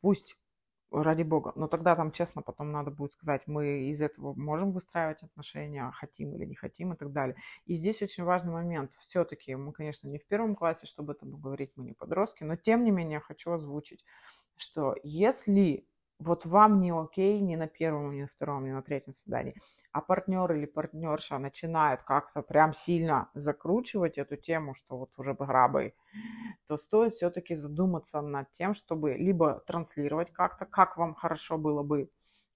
пусть 0.00 0.36
ради 0.92 1.22
бога, 1.22 1.52
но 1.56 1.68
тогда 1.68 1.96
там 1.96 2.12
честно 2.12 2.42
потом 2.42 2.70
надо 2.72 2.90
будет 2.90 3.12
сказать, 3.12 3.42
мы 3.46 3.88
из 3.90 4.00
этого 4.00 4.34
можем 4.34 4.72
выстраивать 4.72 5.22
отношения, 5.22 5.90
хотим 5.94 6.34
или 6.34 6.44
не 6.44 6.54
хотим 6.54 6.92
и 6.92 6.96
так 6.96 7.12
далее. 7.12 7.36
И 7.64 7.74
здесь 7.74 8.02
очень 8.02 8.24
важный 8.24 8.52
момент. 8.52 8.90
Все-таки 9.06 9.54
мы, 9.54 9.72
конечно, 9.72 10.08
не 10.08 10.18
в 10.18 10.26
первом 10.26 10.54
классе, 10.54 10.86
чтобы 10.86 11.12
это 11.14 11.26
говорить, 11.26 11.72
мы 11.76 11.84
не 11.84 11.92
подростки, 11.92 12.44
но 12.44 12.56
тем 12.56 12.84
не 12.84 12.90
менее 12.90 13.20
хочу 13.20 13.52
озвучить, 13.52 14.04
что 14.56 14.94
если 15.02 15.86
вот 16.22 16.46
вам 16.46 16.80
не 16.80 16.92
окей 16.92 17.40
ни 17.40 17.56
на 17.56 17.66
первом, 17.68 18.14
ни 18.14 18.22
на 18.22 18.28
втором, 18.28 18.64
ни 18.64 18.70
на 18.70 18.82
третьем 18.82 19.12
свидании, 19.12 19.54
а 19.92 20.00
партнер 20.00 20.52
или 20.52 20.66
партнерша 20.66 21.38
начинает 21.38 22.02
как-то 22.02 22.42
прям 22.42 22.72
сильно 22.72 23.30
закручивать 23.34 24.18
эту 24.18 24.36
тему, 24.36 24.74
что 24.74 24.98
вот 24.98 25.10
уже 25.18 25.34
грабой, 25.34 25.94
то 26.66 26.76
стоит 26.76 27.14
все-таки 27.14 27.54
задуматься 27.54 28.20
над 28.20 28.50
тем, 28.52 28.74
чтобы 28.74 29.14
либо 29.14 29.62
транслировать 29.66 30.30
как-то, 30.32 30.66
как 30.66 30.96
вам 30.96 31.14
хорошо 31.14 31.58
было 31.58 31.82
бы, 31.82 32.10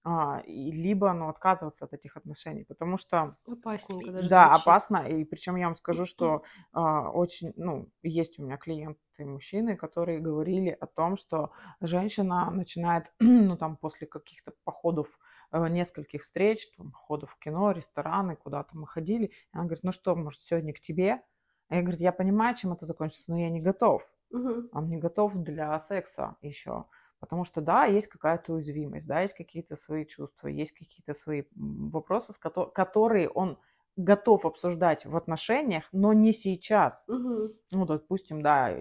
а, 0.09 0.39
и 0.45 0.71
либо 0.71 1.11
ну, 1.11 1.27
отказываться 1.27 1.83
от 1.83 1.91
этих 1.91 2.15
отношений, 2.15 2.63
потому 2.63 2.97
что 2.97 3.35
Опасненько 3.45 4.13
даже 4.13 4.29
да, 4.29 4.47
звучит. 4.47 4.61
опасно. 4.61 4.97
И 5.09 5.25
причем 5.25 5.57
я 5.57 5.65
вам 5.65 5.75
скажу, 5.75 6.05
что 6.05 6.43
а, 6.71 7.09
очень, 7.09 7.51
ну, 7.57 7.89
есть 8.03 8.39
у 8.39 8.45
меня 8.45 8.55
клиенты 8.55 9.25
мужчины, 9.25 9.75
которые 9.75 10.19
говорили 10.19 10.69
о 10.69 10.85
том, 10.85 11.17
что 11.17 11.51
женщина 11.81 12.49
начинает, 12.49 13.11
ну, 13.19 13.57
там, 13.57 13.75
после 13.75 14.07
каких-то 14.07 14.53
походов, 14.63 15.19
э, 15.51 15.67
нескольких 15.67 16.23
встреч, 16.23 16.69
там, 16.77 16.91
походов 16.91 17.31
в 17.31 17.39
кино, 17.39 17.71
рестораны, 17.71 18.37
куда-то 18.37 18.77
мы 18.77 18.87
ходили, 18.87 19.25
и 19.25 19.33
она 19.51 19.63
говорит, 19.63 19.83
ну 19.83 19.91
что, 19.91 20.15
может, 20.15 20.41
сегодня 20.41 20.71
к 20.73 20.79
тебе? 20.79 21.21
А 21.67 21.75
я 21.75 21.81
говорю, 21.81 21.97
я 21.99 22.13
понимаю, 22.13 22.55
чем 22.55 22.71
это 22.71 22.85
закончится, 22.85 23.25
но 23.27 23.37
я 23.37 23.49
не 23.49 23.59
готов. 23.59 24.03
Мгм. 24.31 24.69
Он 24.71 24.87
не 24.87 24.95
готов 24.95 25.35
для 25.35 25.77
секса 25.79 26.37
еще. 26.41 26.85
Потому 27.19 27.43
что, 27.45 27.61
да, 27.61 27.85
есть 27.85 28.07
какая-то 28.07 28.53
уязвимость, 28.53 29.07
да, 29.07 29.21
есть 29.21 29.33
какие-то 29.35 29.75
свои 29.75 30.05
чувства, 30.05 30.47
есть 30.47 30.71
какие-то 30.73 31.13
свои 31.13 31.43
вопросы, 31.55 32.33
с 32.33 32.37
кото- 32.37 32.67
которые 32.67 33.29
он 33.29 33.57
готов 33.95 34.45
обсуждать 34.45 35.05
в 35.05 35.15
отношениях, 35.15 35.85
но 35.91 36.13
не 36.13 36.31
сейчас. 36.33 37.07
Мгм. 37.07 37.53
Ну, 37.71 37.85
допустим, 37.85 38.41
да, 38.41 38.73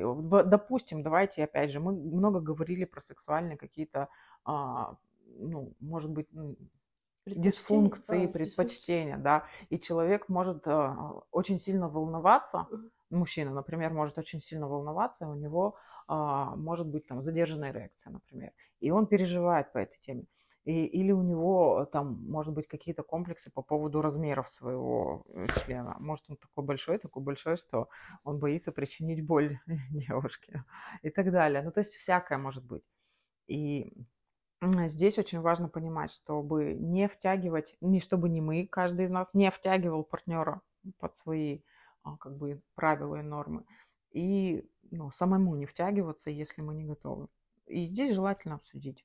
допустим, 0.44 1.02
давайте, 1.02 1.44
опять 1.44 1.70
же, 1.72 1.80
мы 1.80 1.92
много 1.92 2.40
говорили 2.40 2.84
про 2.84 3.00
сексуальные 3.00 3.56
какие-то, 3.58 4.08
а, 4.44 4.96
ну, 5.26 5.74
может 5.80 6.10
быть, 6.10 6.28
дисфункции, 7.34 8.26
А, 8.26 8.28
дисфункции. 8.28 8.28
предпочтения, 8.28 9.18
да, 9.18 9.46
и 9.68 9.78
человек 9.80 10.28
может 10.28 10.66
а, 10.68 11.22
очень 11.32 11.58
сильно 11.58 11.88
волноваться, 11.88 12.68
мужчина, 13.10 13.52
например, 13.52 13.92
может 13.92 14.18
очень 14.18 14.40
сильно 14.40 14.68
волноваться, 14.68 15.24
и 15.24 15.28
у 15.28 15.34
него 15.34 15.76
может 16.08 16.86
быть 16.86 17.06
там 17.06 17.22
задержанная 17.22 17.70
эрекция, 17.72 18.12
например, 18.12 18.52
и 18.80 18.90
он 18.90 19.06
переживает 19.06 19.72
по 19.72 19.78
этой 19.78 19.98
теме. 20.00 20.26
И, 20.66 20.84
или 20.84 21.12
у 21.12 21.22
него 21.22 21.84
там 21.92 22.14
может 22.28 22.52
быть 22.52 22.66
какие-то 22.66 23.04
комплексы 23.04 23.52
по 23.52 23.62
поводу 23.62 24.02
размеров 24.02 24.50
своего 24.50 25.24
э, 25.28 25.46
члена. 25.64 25.94
Может 26.00 26.24
он 26.28 26.36
такой 26.38 26.64
большой, 26.64 26.98
такой 26.98 27.22
большой, 27.22 27.56
что 27.56 27.88
он 28.24 28.40
боится 28.40 28.72
причинить 28.72 29.24
боль 29.24 29.60
девушке 29.90 30.64
и 31.02 31.10
так 31.10 31.30
далее. 31.30 31.62
Ну 31.62 31.70
то 31.70 31.78
есть 31.78 31.94
всякое 31.94 32.38
может 32.38 32.64
быть. 32.64 32.82
И 33.46 33.92
здесь 34.86 35.18
очень 35.18 35.40
важно 35.40 35.68
понимать, 35.68 36.10
чтобы 36.10 36.74
не 36.74 37.06
втягивать, 37.06 37.76
не 37.80 38.00
чтобы 38.00 38.28
не 38.28 38.40
мы, 38.40 38.66
каждый 38.66 39.04
из 39.06 39.10
нас, 39.10 39.28
не 39.34 39.52
втягивал 39.52 40.02
партнера 40.02 40.62
под 40.98 41.16
свои 41.16 41.60
а, 42.02 42.16
как 42.16 42.36
бы 42.36 42.60
правила 42.74 43.16
и 43.16 43.22
нормы. 43.22 43.64
И 44.16 44.64
ну, 44.90 45.10
самому 45.10 45.56
не 45.56 45.66
втягиваться, 45.66 46.30
если 46.30 46.62
мы 46.62 46.74
не 46.74 46.84
готовы. 46.84 47.28
И 47.66 47.86
здесь 47.86 48.14
желательно 48.14 48.54
обсудить. 48.54 49.04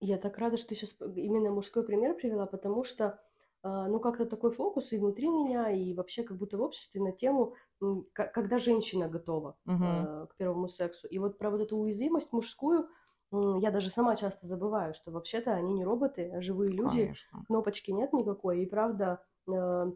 Я 0.00 0.18
так 0.18 0.36
рада, 0.38 0.56
что 0.56 0.70
ты 0.70 0.74
сейчас 0.74 0.96
именно 1.00 1.50
мужской 1.50 1.84
пример 1.84 2.14
привела, 2.14 2.46
потому 2.46 2.82
что, 2.82 3.20
а, 3.62 3.86
ну, 3.86 4.00
как-то 4.00 4.26
такой 4.26 4.50
фокус 4.50 4.92
и 4.92 4.98
внутри 4.98 5.28
меня, 5.28 5.70
и 5.70 5.94
вообще 5.94 6.24
как 6.24 6.38
будто 6.38 6.58
в 6.58 6.62
обществе 6.62 7.00
на 7.00 7.12
тему, 7.12 7.54
когда 8.12 8.58
женщина 8.58 9.08
готова 9.08 9.56
а, 9.66 10.26
к 10.26 10.36
первому 10.36 10.66
сексу. 10.68 11.06
И 11.06 11.18
вот 11.18 11.38
про 11.38 11.50
вот 11.50 11.60
эту 11.60 11.76
уязвимость 11.76 12.32
мужскую 12.32 12.88
я 13.32 13.70
даже 13.70 13.90
сама 13.90 14.16
часто 14.16 14.48
забываю, 14.48 14.92
что 14.92 15.12
вообще-то 15.12 15.52
они 15.52 15.74
не 15.74 15.84
роботы, 15.84 16.32
а 16.34 16.40
живые 16.40 16.72
люди, 16.72 17.02
Конечно. 17.02 17.44
кнопочки 17.46 17.92
нет 17.92 18.12
никакой, 18.12 18.64
и 18.64 18.66
правда 18.66 19.22
э, 19.46 19.92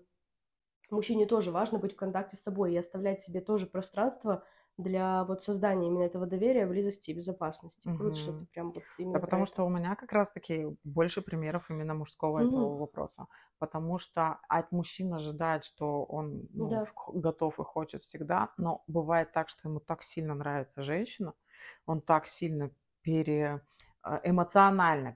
мужчине 0.94 1.26
тоже 1.26 1.50
важно 1.52 1.78
быть 1.78 1.92
в 1.94 1.96
контакте 1.96 2.36
с 2.36 2.42
собой 2.42 2.72
и 2.74 2.76
оставлять 2.76 3.20
себе 3.20 3.40
тоже 3.40 3.66
пространство 3.66 4.44
для 4.78 5.24
вот 5.24 5.42
создания 5.42 5.88
именно 5.88 6.04
этого 6.04 6.26
доверия, 6.26 6.66
близости 6.66 7.10
и 7.10 7.14
безопасности. 7.14 7.90
Круто, 7.90 8.16
что 8.18 8.32
ты 8.32 8.44
прям 8.52 8.72
вот 8.72 8.86
именно 8.96 9.20
Да 9.20 9.20
потому 9.20 9.46
это. 9.46 9.46
что 9.46 9.64
у 9.64 9.68
меня 9.70 9.94
как 9.96 10.12
раз-таки 10.12 10.66
больше 10.84 11.22
примеров 11.22 11.70
именно 11.70 11.94
мужского 11.94 12.40
этого 12.40 12.66
Мгм. 12.66 12.78
вопроса. 12.78 13.26
Потому 13.58 13.98
что 13.98 14.40
от 14.48 14.72
мужчин 14.72 15.14
ожидает, 15.14 15.64
что 15.64 16.04
он 16.04 16.48
ну, 16.52 16.82
Да. 16.82 16.94
готов 17.08 17.60
и 17.60 17.64
хочет 17.64 18.02
всегда, 18.02 18.52
но 18.56 18.82
бывает 18.86 19.32
так, 19.32 19.48
что 19.48 19.68
ему 19.68 19.80
так 19.80 20.02
сильно 20.02 20.34
нравится 20.34 20.82
женщина, 20.82 21.34
он 21.86 22.00
так 22.02 22.26
сильно 22.26 22.70
пере 23.02 23.62
эмоционально 24.24 25.12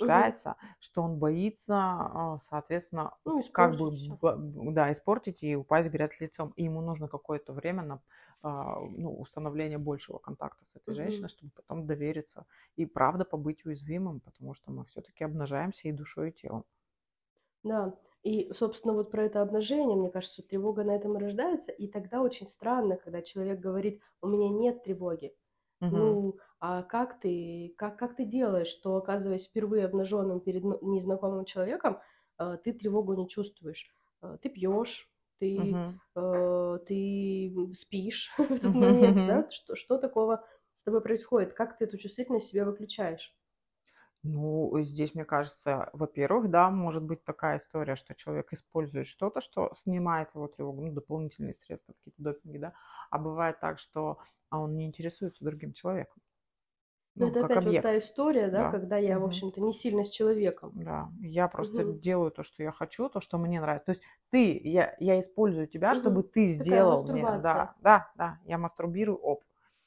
Мгм. 0.00 0.30
перевозбуждается, 0.30 0.56
что 0.78 1.02
он 1.02 1.18
боится, 1.18 1.74
а, 1.76 2.38
соответственно, 2.40 3.14
Ну, 3.24 3.42
как 3.52 3.76
бы 3.76 3.90
да, 4.20 4.92
испортить 4.92 5.42
и 5.42 5.56
упасть 5.56 5.88
в 5.88 5.92
грязь 5.92 6.20
лицом. 6.20 6.50
И 6.56 6.64
ему 6.64 6.80
нужно 6.80 7.08
какое-то 7.08 7.52
время 7.52 7.82
на 7.82 8.02
а, 8.42 8.80
ну, 8.80 9.14
установление 9.20 9.78
большего 9.78 10.18
контакта 10.18 10.64
с 10.66 10.76
этой 10.76 10.92
Мгм. 10.92 10.94
женщиной, 10.94 11.28
чтобы 11.28 11.52
потом 11.54 11.86
довериться 11.86 12.46
и 12.76 12.86
правда 12.86 13.24
побыть 13.24 13.64
уязвимым, 13.66 14.20
потому 14.20 14.54
что 14.54 14.70
мы 14.72 14.84
все-таки 14.86 15.24
обнажаемся 15.24 15.88
и 15.88 15.92
душой, 15.92 16.30
и 16.30 16.32
телом. 16.32 16.64
Да, 17.62 17.98
и, 18.22 18.52
собственно, 18.52 18.92
вот 18.94 19.10
про 19.10 19.24
это 19.24 19.40
обнажение, 19.42 19.96
мне 19.96 20.10
кажется, 20.10 20.42
тревога 20.42 20.84
на 20.84 20.90
этом 20.96 21.16
и 21.16 21.20
рождается, 21.20 21.72
и 21.72 21.88
тогда 21.88 22.20
очень 22.22 22.46
странно, 22.46 22.96
когда 22.96 23.22
человек 23.22 23.60
говорит, 23.60 24.00
у 24.20 24.28
меня 24.28 24.48
нет 24.50 24.82
тревоги. 24.82 25.34
Мгм. 25.80 26.18
Ну, 26.18 26.38
а 26.60 26.82
как 26.82 27.20
ты, 27.20 27.74
как, 27.76 27.98
как 27.98 28.16
ты 28.16 28.24
делаешь, 28.24 28.68
что, 28.68 28.96
оказываясь 28.96 29.46
впервые 29.46 29.86
обнаженным 29.86 30.40
перед 30.40 30.62
незнакомым 30.82 31.44
человеком, 31.44 32.00
э, 32.38 32.58
ты 32.64 32.72
тревогу 32.72 33.14
не 33.14 33.28
чувствуешь? 33.28 33.94
Э, 34.22 34.38
Ты 34.40 34.48
пьешь, 34.50 35.10
ты, 35.38 35.48
Мгм. 35.56 36.00
э, 36.16 36.78
ты 36.86 37.54
спишь 37.74 38.30
в 38.38 38.52
этот 38.52 38.74
момент, 38.74 39.24
да? 39.26 39.48
Что, 39.50 39.74
что 39.76 39.98
такого 39.98 40.44
с 40.76 40.82
тобой 40.84 41.02
происходит? 41.02 41.54
Как 41.54 41.78
ты 41.78 41.84
эту 41.86 41.98
чувствительность 41.98 42.48
себе 42.48 42.64
выключаешь? 42.64 43.34
Ну, 44.22 44.78
здесь, 44.82 45.14
мне 45.14 45.24
кажется, 45.24 45.88
во-первых, 45.94 46.50
да, 46.50 46.70
может 46.70 47.02
быть 47.02 47.24
такая 47.24 47.56
история, 47.56 47.96
что 47.96 48.14
человек 48.14 48.52
использует 48.52 49.06
что-то, 49.06 49.40
что 49.40 49.72
снимает 49.76 50.34
его 50.34 50.46
тревогу, 50.46 50.82
ну, 50.82 50.92
дополнительные 50.92 51.54
средства, 51.54 51.94
какие-то 51.94 52.22
допинги, 52.22 52.58
да, 52.58 52.74
а 53.10 53.18
бывает 53.18 53.60
так, 53.60 53.78
что 53.78 54.18
а 54.50 54.58
он 54.60 54.76
не 54.76 54.84
интересуется 54.86 55.42
другим 55.44 55.72
человеком, 55.72 56.20
Ну, 57.14 57.28
ну, 57.28 57.38
это 57.40 57.40
опять 57.40 57.66
вот 57.66 57.80
объект, 57.80 57.82
та 57.82 57.96
история, 57.98 58.50
да, 58.50 58.64
да. 58.64 58.66
когда 58.66 58.98
я, 58.98 59.20
в 59.20 59.24
Мгм. 59.24 59.24
общем-то, 59.24 59.60
не 59.60 59.72
сильно 59.72 60.02
с 60.02 60.10
человеком. 60.10 60.74
Да, 60.74 61.10
я 61.20 61.48
просто 61.48 61.82
Мгм. 61.82 62.00
делаю 62.00 62.30
то, 62.30 62.44
что 62.44 62.62
я 62.62 62.70
хочу, 62.70 63.08
то, 63.08 63.20
что 63.20 63.38
мне 63.38 63.60
нравится. 63.60 63.86
То 63.86 63.90
есть 63.92 64.02
ты, 64.30 64.56
я, 64.62 64.94
я 65.00 65.18
использую 65.18 65.66
тебя, 65.66 65.94
чтобы 65.94 66.22
Мгм. 66.22 66.22
ты 66.22 66.48
Такая 66.56 66.84
сделал 66.88 67.02
мне, 67.04 67.28
да, 67.32 67.74
да, 67.80 68.12
да, 68.16 68.38
я 68.44 68.56
мастурбирую, 68.58 69.18
оп. 69.18 69.44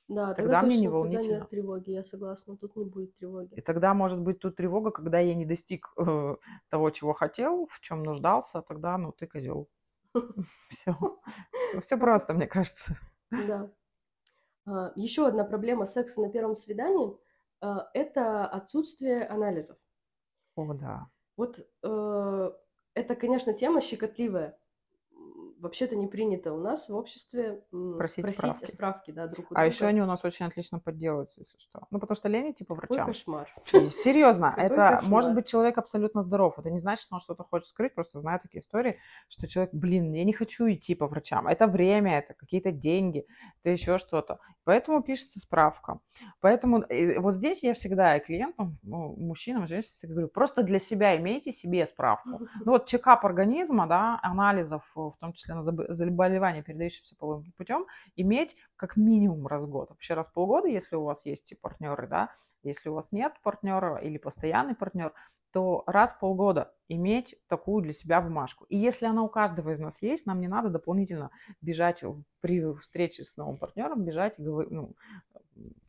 Да, 0.09 0.33
Тогда 0.33 0.53
тогда 0.53 0.61
мне 0.63 0.77
не 0.77 0.87
волнительно. 0.89 1.35
нет 1.39 1.49
тревоги, 1.49 1.91
я 1.91 2.04
согласна, 2.04 2.58
тут 2.58 2.75
не 2.75 2.83
будет 2.85 3.12
И 3.12 3.13
тревоги. 3.19 3.62
тогда 3.62 3.93
может 3.93 4.19
быть 4.21 4.39
тут 4.39 4.56
тревога, 4.58 4.91
когда 4.91 5.19
я 5.19 5.33
не 5.33 5.45
достиг 5.45 5.87
э, 5.97 6.35
того, 6.69 6.89
чего 6.89 7.13
хотел, 7.13 7.67
в 7.71 7.79
чем 7.79 8.04
нуждался, 8.04 8.62
тогда, 8.62 8.97
ну, 8.97 9.12
ты 9.13 9.27
козел. 9.27 9.69
Все. 10.69 10.95
Все 11.81 11.97
просто, 11.97 12.33
мне 12.33 12.47
кажется. 12.47 12.97
Да. 13.31 13.71
А, 14.65 14.91
Еще 14.95 15.25
одна 15.25 15.43
проблема 15.45 15.85
секса 15.85 16.21
на 16.21 16.29
первом 16.29 16.56
свидании 16.56 17.17
а,– 17.62 17.89
это 17.93 18.45
отсутствие 18.45 19.25
анализов. 19.25 19.77
О, 20.56 20.73
да. 20.73 21.08
Вот 21.35 21.65
э, 21.81 22.51
это, 22.93 23.15
конечно, 23.15 23.54
тема 23.54 23.81
щекотливая. 23.81 24.58
Вообще-то 25.63 25.95
не 25.95 26.07
принято 26.07 26.51
у 26.51 26.57
нас 26.59 26.89
в 26.89 26.95
обществе 26.95 27.61
Просить 27.97 28.23
просить 28.25 28.37
справки. 28.39 28.65
справки, 28.71 29.11
да, 29.11 29.27
друг 29.27 29.49
у 29.49 29.55
А 29.55 29.65
еще 29.65 29.79
друга. 29.79 29.89
они 29.89 30.01
у 30.01 30.05
нас 30.05 30.25
очень 30.25 30.45
отлично 30.45 30.79
подделываются, 30.79 31.39
если 31.39 31.57
что. 31.57 31.87
Ну, 31.89 31.99
потому 31.99 32.17
что 32.17 32.27
лень 32.27 32.51
идти 32.51 32.65
по 32.65 32.75
Какой 32.75 32.97
врачам. 32.97 33.07
кошмар. 33.07 33.49
И 33.71 33.87
Серьезно, 33.87 34.51
Какой 34.57 34.65
это 34.65 34.99
может 35.03 35.29
кошмар. 35.29 35.35
быть 35.35 35.47
человек 35.47 35.77
абсолютно 35.77 36.21
здоров. 36.21 36.59
Это 36.59 36.69
не 36.69 36.79
значит, 36.79 37.03
что 37.05 37.15
он 37.15 37.21
что-то 37.21 37.45
хочет 37.45 37.69
скрыть. 37.69 37.95
Просто 37.95 38.19
знаю 38.19 38.41
такие 38.41 38.59
истории, 38.59 38.97
что 39.29 39.47
человек, 39.47 39.73
блин, 39.73 40.11
я 40.11 40.25
не 40.25 40.33
хочу 40.33 40.69
идти 40.69 40.95
по 40.95 41.07
врачам. 41.07 41.47
Это 41.47 41.65
время, 41.67 42.17
это 42.17 42.33
какие-то 42.33 42.71
деньги, 42.73 43.25
это 43.63 43.69
еще 43.71 43.97
что-то. 43.99 44.39
Поэтому 44.65 45.01
пишется 45.01 45.39
справка. 45.39 45.99
Поэтому 46.41 46.79
э, 46.89 47.19
вот 47.19 47.35
здесь 47.35 47.63
я 47.63 47.73
всегда 47.73 48.17
и 48.17 48.19
клиентам, 48.19 48.77
ну, 48.83 49.15
мужчинам, 49.17 49.65
женщинам 49.65 49.93
всегда 49.93 50.13
говорю, 50.15 50.27
просто 50.27 50.63
для 50.63 50.79
себя 50.79 51.15
имейте 51.17 51.53
себе 51.53 51.85
справку. 51.85 52.41
Ну 52.65 52.71
вот 52.73 52.85
чекап 52.85 53.25
организма, 53.25 53.87
да, 53.87 54.19
анализов, 54.23 54.83
в 54.95 55.13
том 55.19 55.31
числе 55.33 55.52
на 55.54 55.62
забо- 55.62 55.91
заболевания, 55.91 56.63
передающиеся 56.63 57.15
половым 57.15 57.51
путем, 57.58 57.85
иметь 58.15 58.56
как 58.75 58.97
минимум 58.97 59.47
раз 59.47 59.63
в 59.63 59.69
год. 59.69 59.89
Вообще 59.89 60.13
раз 60.13 60.27
в 60.27 60.33
полгода, 60.33 60.67
если 60.67 60.95
у 60.95 61.04
вас 61.04 61.25
есть 61.25 61.54
партнеры, 61.62 62.08
да, 62.08 62.31
если 62.63 62.89
у 62.89 62.93
вас 62.93 63.12
нет 63.12 63.33
партнера 63.43 63.97
или 63.97 64.17
постоянный 64.17 64.75
партнер, 64.75 65.13
то 65.51 65.83
раз 65.85 66.13
в 66.13 66.19
полгода 66.19 66.73
иметь 66.87 67.35
такую 67.47 67.83
для 67.83 67.93
себя 67.93 68.21
бумажку. 68.21 68.65
И 68.69 68.77
если 68.77 69.06
она 69.06 69.21
у 69.21 69.29
каждого 69.29 69.69
из 69.69 69.79
нас 69.79 70.01
есть, 70.01 70.25
нам 70.25 70.39
не 70.41 70.47
надо 70.47 70.69
дополнительно 70.69 71.29
бежать 71.62 72.04
при 72.41 72.73
встрече 72.79 73.23
с 73.23 73.37
новым 73.37 73.58
партнером, 73.58 74.04
бежать 74.04 74.39
и 74.39 74.41
говорить, 74.41 74.71
ну, 74.71 74.95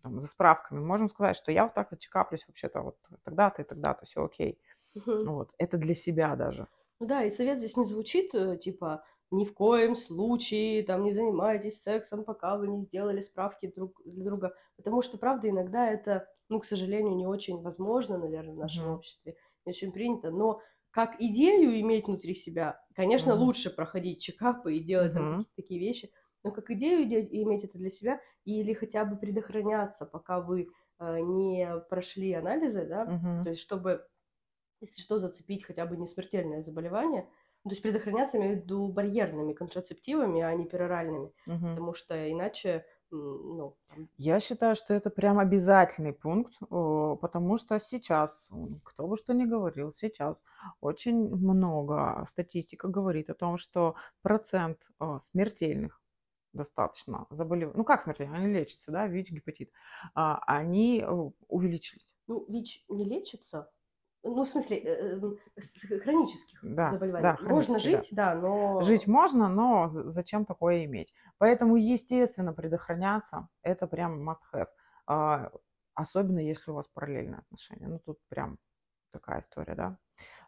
там, 0.02 0.20
за 0.20 0.26
справками. 0.26 0.80
Можем 0.80 1.08
сказать, 1.08 1.36
что 1.36 1.50
я 1.50 1.64
вот 1.64 1.74
так 1.74 1.90
вот 1.90 2.00
чекаплюсь 2.00 2.44
вообще-то 2.46 2.82
вот 2.82 2.98
тогда-то 3.24 3.62
и 3.62 3.64
тогда-то, 3.64 4.04
все 4.04 4.24
окей. 4.24 4.60
Мгм. 4.94 5.26
Вот. 5.26 5.50
Это 5.56 5.78
для 5.78 5.94
себя 5.94 6.36
даже. 6.36 6.68
Ну 7.00 7.06
да, 7.06 7.24
и 7.24 7.30
совет 7.30 7.58
здесь 7.58 7.76
не 7.76 7.84
звучит, 7.84 8.34
э, 8.34 8.56
типа, 8.58 9.04
ни 9.37 9.45
в 9.45 9.55
коем 9.55 9.97
случае, 9.97 10.82
там, 10.85 11.05
не 11.05 11.12
занимайтесь 11.12 11.82
сексом, 11.82 12.24
пока 12.24 12.57
вы 12.57 12.68
не 12.68 12.80
сделали 12.82 13.20
справки 13.20 13.72
друг 13.74 14.01
для 14.05 14.24
друга. 14.24 14.55
Потому 14.76 15.03
что, 15.03 15.18
правда, 15.18 15.49
иногда 15.51 15.91
это, 15.91 16.28
ну, 16.49 16.61
к 16.61 16.66
сожалению, 16.66 17.16
не 17.16 17.26
очень 17.26 17.61
возможно, 17.62 18.18
наверное, 18.18 18.55
в 18.55 18.59
нашем 18.59 18.89
Мгм. 18.89 18.91
обществе, 18.91 19.37
не 19.66 19.70
очень 19.70 19.93
принято. 19.93 20.30
Но 20.30 20.61
как 20.91 21.20
идею 21.20 21.78
иметь 21.80 22.07
внутри 22.07 22.35
себя, 22.35 22.80
конечно, 22.95 23.35
Мгм. 23.35 23.35
лучше 23.35 23.70
проходить 23.70 24.22
чекапы 24.22 24.76
и 24.76 24.80
делать 24.85 25.12
там 25.14 25.26
Мгм. 25.26 25.45
какие-то 25.45 25.53
такие 25.57 25.80
вещи, 25.80 26.11
но 26.43 26.51
как 26.53 26.70
идею 26.70 27.05
иде- 27.07 27.26
иметь 27.43 27.64
это 27.64 27.78
для 27.78 27.91
себя 27.91 28.20
или 28.45 28.72
хотя 28.74 29.05
бы 29.05 29.16
предохраняться, 29.16 30.07
пока 30.07 30.41
вы 30.41 30.68
э, 31.01 31.20
не 31.20 31.80
прошли 31.89 32.32
анализы, 32.35 32.87
да, 32.87 33.12
Мгм. 33.12 33.45
то 33.45 33.51
есть 33.51 33.61
чтобы, 33.62 34.07
если 34.80 35.01
что, 35.03 35.18
зацепить 35.18 35.64
хотя 35.64 35.87
бы 35.87 35.97
не 35.97 36.07
смертельное 36.07 36.62
заболевание, 36.62 37.30
ну, 37.64 37.70
то 37.70 37.74
есть 37.74 37.82
предохраняться, 37.82 38.36
имею 38.38 38.58
в 38.58 38.62
виду, 38.62 38.88
барьерными 38.88 39.52
контрацептивами, 39.54 40.42
а 40.42 40.54
не 40.54 40.66
пероральными, 40.66 41.32
Мгм. 41.46 41.74
потому 41.74 41.94
что 41.94 42.30
иначе, 42.30 42.84
ну, 43.10 43.76
там, 43.88 44.08
Я 44.16 44.38
считаю, 44.40 44.76
что 44.76 44.94
это 44.94 45.10
прям 45.10 45.38
обязательный 45.38 46.12
пункт, 46.12 46.54
потому 46.68 47.58
что 47.58 47.78
сейчас, 47.80 48.44
кто 48.84 49.06
бы 49.08 49.16
что 49.16 49.34
ни 49.34 49.44
говорил, 49.44 49.92
сейчас 49.92 50.44
очень 50.80 51.28
много 51.34 52.24
статистика 52.28 52.88
говорит 52.88 53.30
о 53.30 53.34
том, 53.34 53.58
что 53.58 53.96
процент 54.22 54.78
а, 54.98 55.18
смертельных 55.20 56.00
достаточно 56.52 57.26
заболеваний, 57.30 57.76
ну 57.76 57.84
как 57.84 58.02
смертельных, 58.02 58.36
они 58.38 58.52
лечатся, 58.52 58.92
да, 58.92 59.08
ВИЧ, 59.08 59.32
гепатит, 59.32 59.72
а, 60.14 60.40
они 60.46 61.00
э, 61.00 61.10
увеличились. 61.48 62.06
ну, 62.26 62.44
ВИЧ 62.48 62.84
не 62.88 63.04
лечится, 63.04 63.70
ну, 64.24 64.44
в 64.44 64.48
смысле, 64.48 64.78
э, 64.78 65.20
э, 65.56 65.60
с 65.60 66.02
хронических 66.02 66.58
Да, 66.62 66.90
заболеваний. 66.90 67.22
да, 67.22 67.38
Можно 67.42 67.78
хронические, 67.78 67.96
да. 67.96 68.02
жить, 68.02 68.08
да, 68.12 68.34
но... 68.34 68.80
Жить 68.82 69.06
можно, 69.06 69.48
но 69.48 69.88
зачем 69.90 70.44
такое 70.44 70.84
иметь? 70.84 71.12
Поэтому, 71.38 71.76
естественно, 71.76 72.52
предохраняться– 72.52 73.48
это 73.62 73.86
прям 73.86 74.28
must 74.28 74.40
have. 74.52 74.68
А, 75.06 75.50
Особенно, 75.94 76.40
если 76.40 76.72
у 76.72 76.74
вас 76.74 76.88
параллельные 76.88 77.38
отношения. 77.38 77.86
Ну, 77.86 78.00
тут 78.00 78.18
прям 78.28 78.58
такая 79.12 79.42
история, 79.42 79.74
да. 79.74 79.98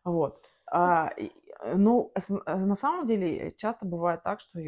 Вот. 0.05 0.45
А, 0.69 1.11
э, 1.17 1.31
ну, 1.77 2.13
э, 2.15 2.57
на 2.57 2.75
самом 2.75 3.07
деле, 3.07 3.53
часто 3.53 3.87
бывает 3.87 4.25
так, 4.25 4.41
что 4.41 4.59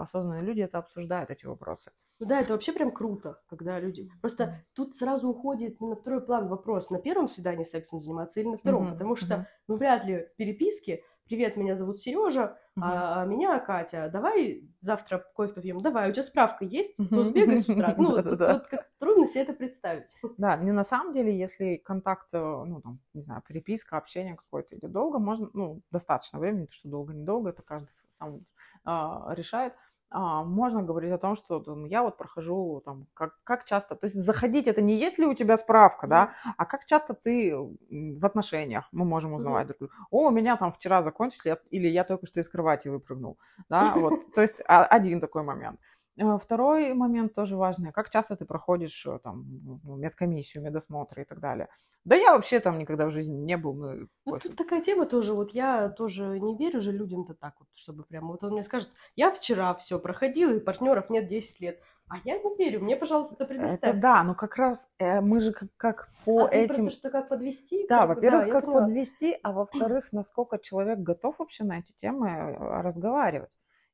осознанные 0.00 0.42
люди 0.42 0.62
это 0.62 0.78
обсуждают, 0.78 1.30
эти 1.30 1.44
вопросы. 1.44 1.92
Ну 2.20 2.26
да, 2.26 2.40
это 2.40 2.52
вообще 2.52 2.72
прям 2.72 2.92
круто, 2.92 3.40
когда 3.48 3.80
люди... 3.80 4.10
Просто 4.20 4.58
тут 4.74 4.94
сразу 4.94 5.28
уходит 5.28 5.80
на 5.80 5.96
второй 5.96 6.20
план 6.20 6.48
вопрос, 6.48 6.90
на 6.90 6.98
первом 6.98 7.28
свидании 7.28 7.64
сексом 7.64 8.00
заниматься 8.00 8.40
или 8.40 8.48
на 8.48 8.58
втором, 8.58 8.84
Мгм, 8.84 8.92
потому 8.92 9.16
что, 9.16 9.34
мгм, 9.36 9.46
ну, 9.68 9.76
вряд 9.76 10.04
ли 10.04 10.28
в 10.32 10.36
переписке 10.36 11.02
«Привет, 11.26 11.56
меня 11.56 11.76
зовут 11.76 11.98
Сережа, 11.98 12.58
мгм. 12.76 12.88
а, 12.90 13.22
а 13.22 13.24
меня 13.24 13.58
Катя, 13.60 14.10
давай 14.12 14.68
завтра 14.80 15.24
кофе 15.34 15.54
попьем, 15.54 15.80
давай, 15.80 16.10
у 16.10 16.12
тебя 16.12 16.24
справка 16.24 16.64
есть, 16.64 16.96
то 16.96 17.04
Мгм. 17.04 17.22
сбегай 17.22 17.56
с 17.56 17.68
утра». 17.68 17.94
Ну, 17.96 18.10
вот, 18.10 18.26
вот- 18.26 18.66
как 18.66 18.90
трудно 18.98 19.26
себе 19.26 19.42
это 19.42 19.52
представить. 19.54 20.14
Да, 20.38 20.56
не 20.56 20.72
на 20.72 20.84
самом 20.84 21.14
деле, 21.14 21.36
если 21.36 21.76
контакт, 21.76 22.28
э, 22.32 22.38
ну, 22.38 22.80
там, 22.82 22.98
не 23.14 23.22
знаю, 23.22 23.42
переписка, 23.46 23.96
общение 23.96 24.36
какое-то 24.36 24.76
идет 24.76 24.90
долго, 24.92 25.18
можно, 25.18 25.48
ну, 25.54 25.80
достаточно 25.90 26.38
времени, 26.38 26.64
потому 26.66 26.72
что 26.74 26.88
долго, 26.88 27.12
недолго, 27.14 27.50
это 27.50 27.62
каждый 27.62 27.90
сам 28.18 28.40
а, 28.84 29.32
решает. 29.34 29.74
А, 30.12 30.42
можно 30.42 30.82
говорить 30.82 31.12
о 31.12 31.18
том, 31.18 31.36
что 31.36 31.60
там, 31.60 31.84
я 31.84 32.02
вот 32.02 32.16
прохожу, 32.16 32.82
там, 32.84 33.06
как, 33.14 33.38
как 33.44 33.64
часто, 33.64 33.94
то 33.94 34.06
есть 34.06 34.16
заходить, 34.16 34.66
это 34.66 34.82
не 34.82 34.96
есть 34.96 35.18
ли 35.18 35.26
у 35.26 35.34
тебя 35.34 35.56
справка, 35.56 36.06
да, 36.08 36.30
а 36.56 36.64
как 36.66 36.84
часто 36.86 37.14
ты 37.14 37.54
в 37.56 38.26
отношениях, 38.26 38.88
мы 38.92 39.04
можем 39.04 39.34
узнавать 39.34 39.66
друг 39.68 39.78
друга. 39.78 39.94
О, 40.10 40.26
у 40.28 40.30
меня 40.30 40.56
там 40.56 40.72
вчера 40.72 41.02
закончились, 41.02 41.46
я- 41.46 41.58
или 41.70 41.86
я 41.88 42.02
только 42.04 42.26
что 42.26 42.40
из 42.40 42.48
кровати 42.48 42.88
выпрыгнул, 42.88 43.38
да, 43.68 43.94
вот, 43.96 44.34
то 44.34 44.40
есть 44.42 44.60
а, 44.66 44.84
один 44.84 45.20
такой 45.20 45.42
момент. 45.44 45.78
Э, 46.20 46.38
Второй 46.38 46.92
момент 46.94 47.34
тоже 47.34 47.56
важный. 47.56 47.92
Как 47.92 48.10
часто 48.10 48.36
ты 48.36 48.44
проходишь 48.44 49.06
э, 49.06 49.18
там 49.22 49.80
ну, 49.84 49.96
медкомиссию, 49.96 50.62
медосмотры 50.62 51.22
и 51.22 51.24
так 51.24 51.40
далее. 51.40 51.68
Да 52.04 52.16
я 52.16 52.32
вообще 52.32 52.60
там 52.60 52.78
никогда 52.78 53.06
в 53.06 53.10
жизни 53.10 53.36
не 53.36 53.56
был. 53.56 53.74
Ну, 53.74 54.08
Ну, 54.26 54.38
тут 54.38 54.56
такая 54.56 54.82
тема 54.82 55.06
тоже, 55.06 55.34
вот 55.34 55.52
я 55.52 55.88
тоже 55.88 56.38
не 56.40 56.56
верю 56.56 56.80
же 56.80 56.92
людям-то 56.92 57.34
так 57.34 57.54
вот, 57.58 57.68
чтобы 57.74 58.04
прямо, 58.04 58.28
вот 58.28 58.44
он 58.44 58.52
мне 58.52 58.64
скажет, 58.64 58.90
я 59.16 59.30
вчера 59.30 59.74
все 59.74 59.98
проходил, 59.98 60.54
и 60.54 60.60
партнеров 60.60 61.10
нет 61.10 61.26
10 61.26 61.60
лет, 61.60 61.80
а 62.08 62.16
я 62.24 62.38
не 62.38 62.56
верю, 62.56 62.80
мне, 62.80 62.96
пожалуйста, 62.96 63.44
предоставьте. 63.44 63.86
Это 63.86 63.98
да, 63.98 64.22
но 64.24 64.34
как 64.34 64.56
раз 64.56 64.88
э, 64.98 65.20
мы 65.20 65.40
же 65.40 65.52
как, 65.52 65.68
как 65.76 66.08
по 66.24 66.44
А 66.44 66.48
ты 66.48 66.50
про 66.50 66.58
этим... 66.58 66.84
то, 66.86 66.90
что 66.90 67.10
как 67.10 67.28
подвести? 67.28 67.86
Да, 67.86 68.06
во-первых, 68.06 68.46
я 68.46 68.52
как 68.52 68.64
поняла. 68.64 68.80
подвести, 68.82 69.38
а 69.42 69.52
во-вторых, 69.52 70.08
насколько 70.12 70.58
человек 70.58 70.98
готов 71.00 71.38
вообще 71.38 71.64
на 71.64 71.78
эти 71.78 71.92
темы 71.92 72.28
э, 72.28 72.80
разговаривать. 72.80 73.50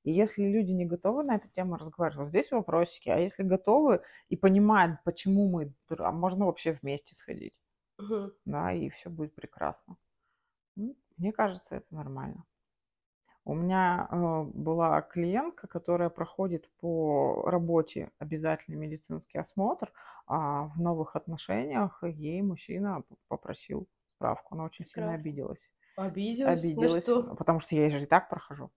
И 0.07 0.13
если 0.13 0.45
люди 0.45 0.73
не 0.73 0.87
готовы 0.87 1.25
на 1.25 1.37
эту 1.37 1.51
тему 1.51 1.77
разговаривать, 1.77 2.19
вот 2.19 2.29
здесь 2.31 2.53
вопросики. 2.53 3.11
А 3.11 3.19
если 3.19 3.45
готовы 3.45 4.03
и 4.31 4.37
понимают, 4.39 5.01
почему 5.05 5.51
мы, 5.51 5.75
а 5.91 6.13
можно 6.13 6.47
вообще 6.47 6.73
вместе 6.81 7.15
сходить, 7.17 7.55
Мгм. 7.99 8.31
да, 8.47 8.73
и 8.73 8.89
все 8.91 9.11
будет 9.11 9.35
прекрасно. 9.35 9.97
Ну, 10.77 10.97
Мне 11.19 11.33
кажется, 11.33 11.77
это 11.77 11.95
нормально. 11.95 12.45
У 13.45 13.55
меня 13.55 14.09
э, 14.11 14.43
была 14.55 15.01
клиентка, 15.03 15.67
которая 15.69 16.11
проходит 16.11 16.69
по 16.81 17.43
работе 17.49 18.11
обязательный 18.19 18.77
медицинский 18.77 19.39
осмотр, 19.39 19.93
а 20.27 20.65
в 20.69 20.81
новых 20.81 21.15
отношениях 21.17 22.03
ей 22.03 22.43
мужчина 22.43 23.05
попросил 23.29 23.89
справку. 24.17 24.55
Она 24.55 24.65
очень 24.65 24.85
сильно 24.87 25.15
Прекрасно. 25.15 25.15
обиделась. 25.15 25.71
Обиделась? 25.97 26.75
На 26.77 26.89
Обиделась, 26.89 27.15
что? 27.15 27.39
потому 27.39 27.61
что 27.61 27.77
я 27.77 27.91
же 27.91 28.03
и 28.05 28.07
так 28.07 28.31
прохожу. 28.31 28.73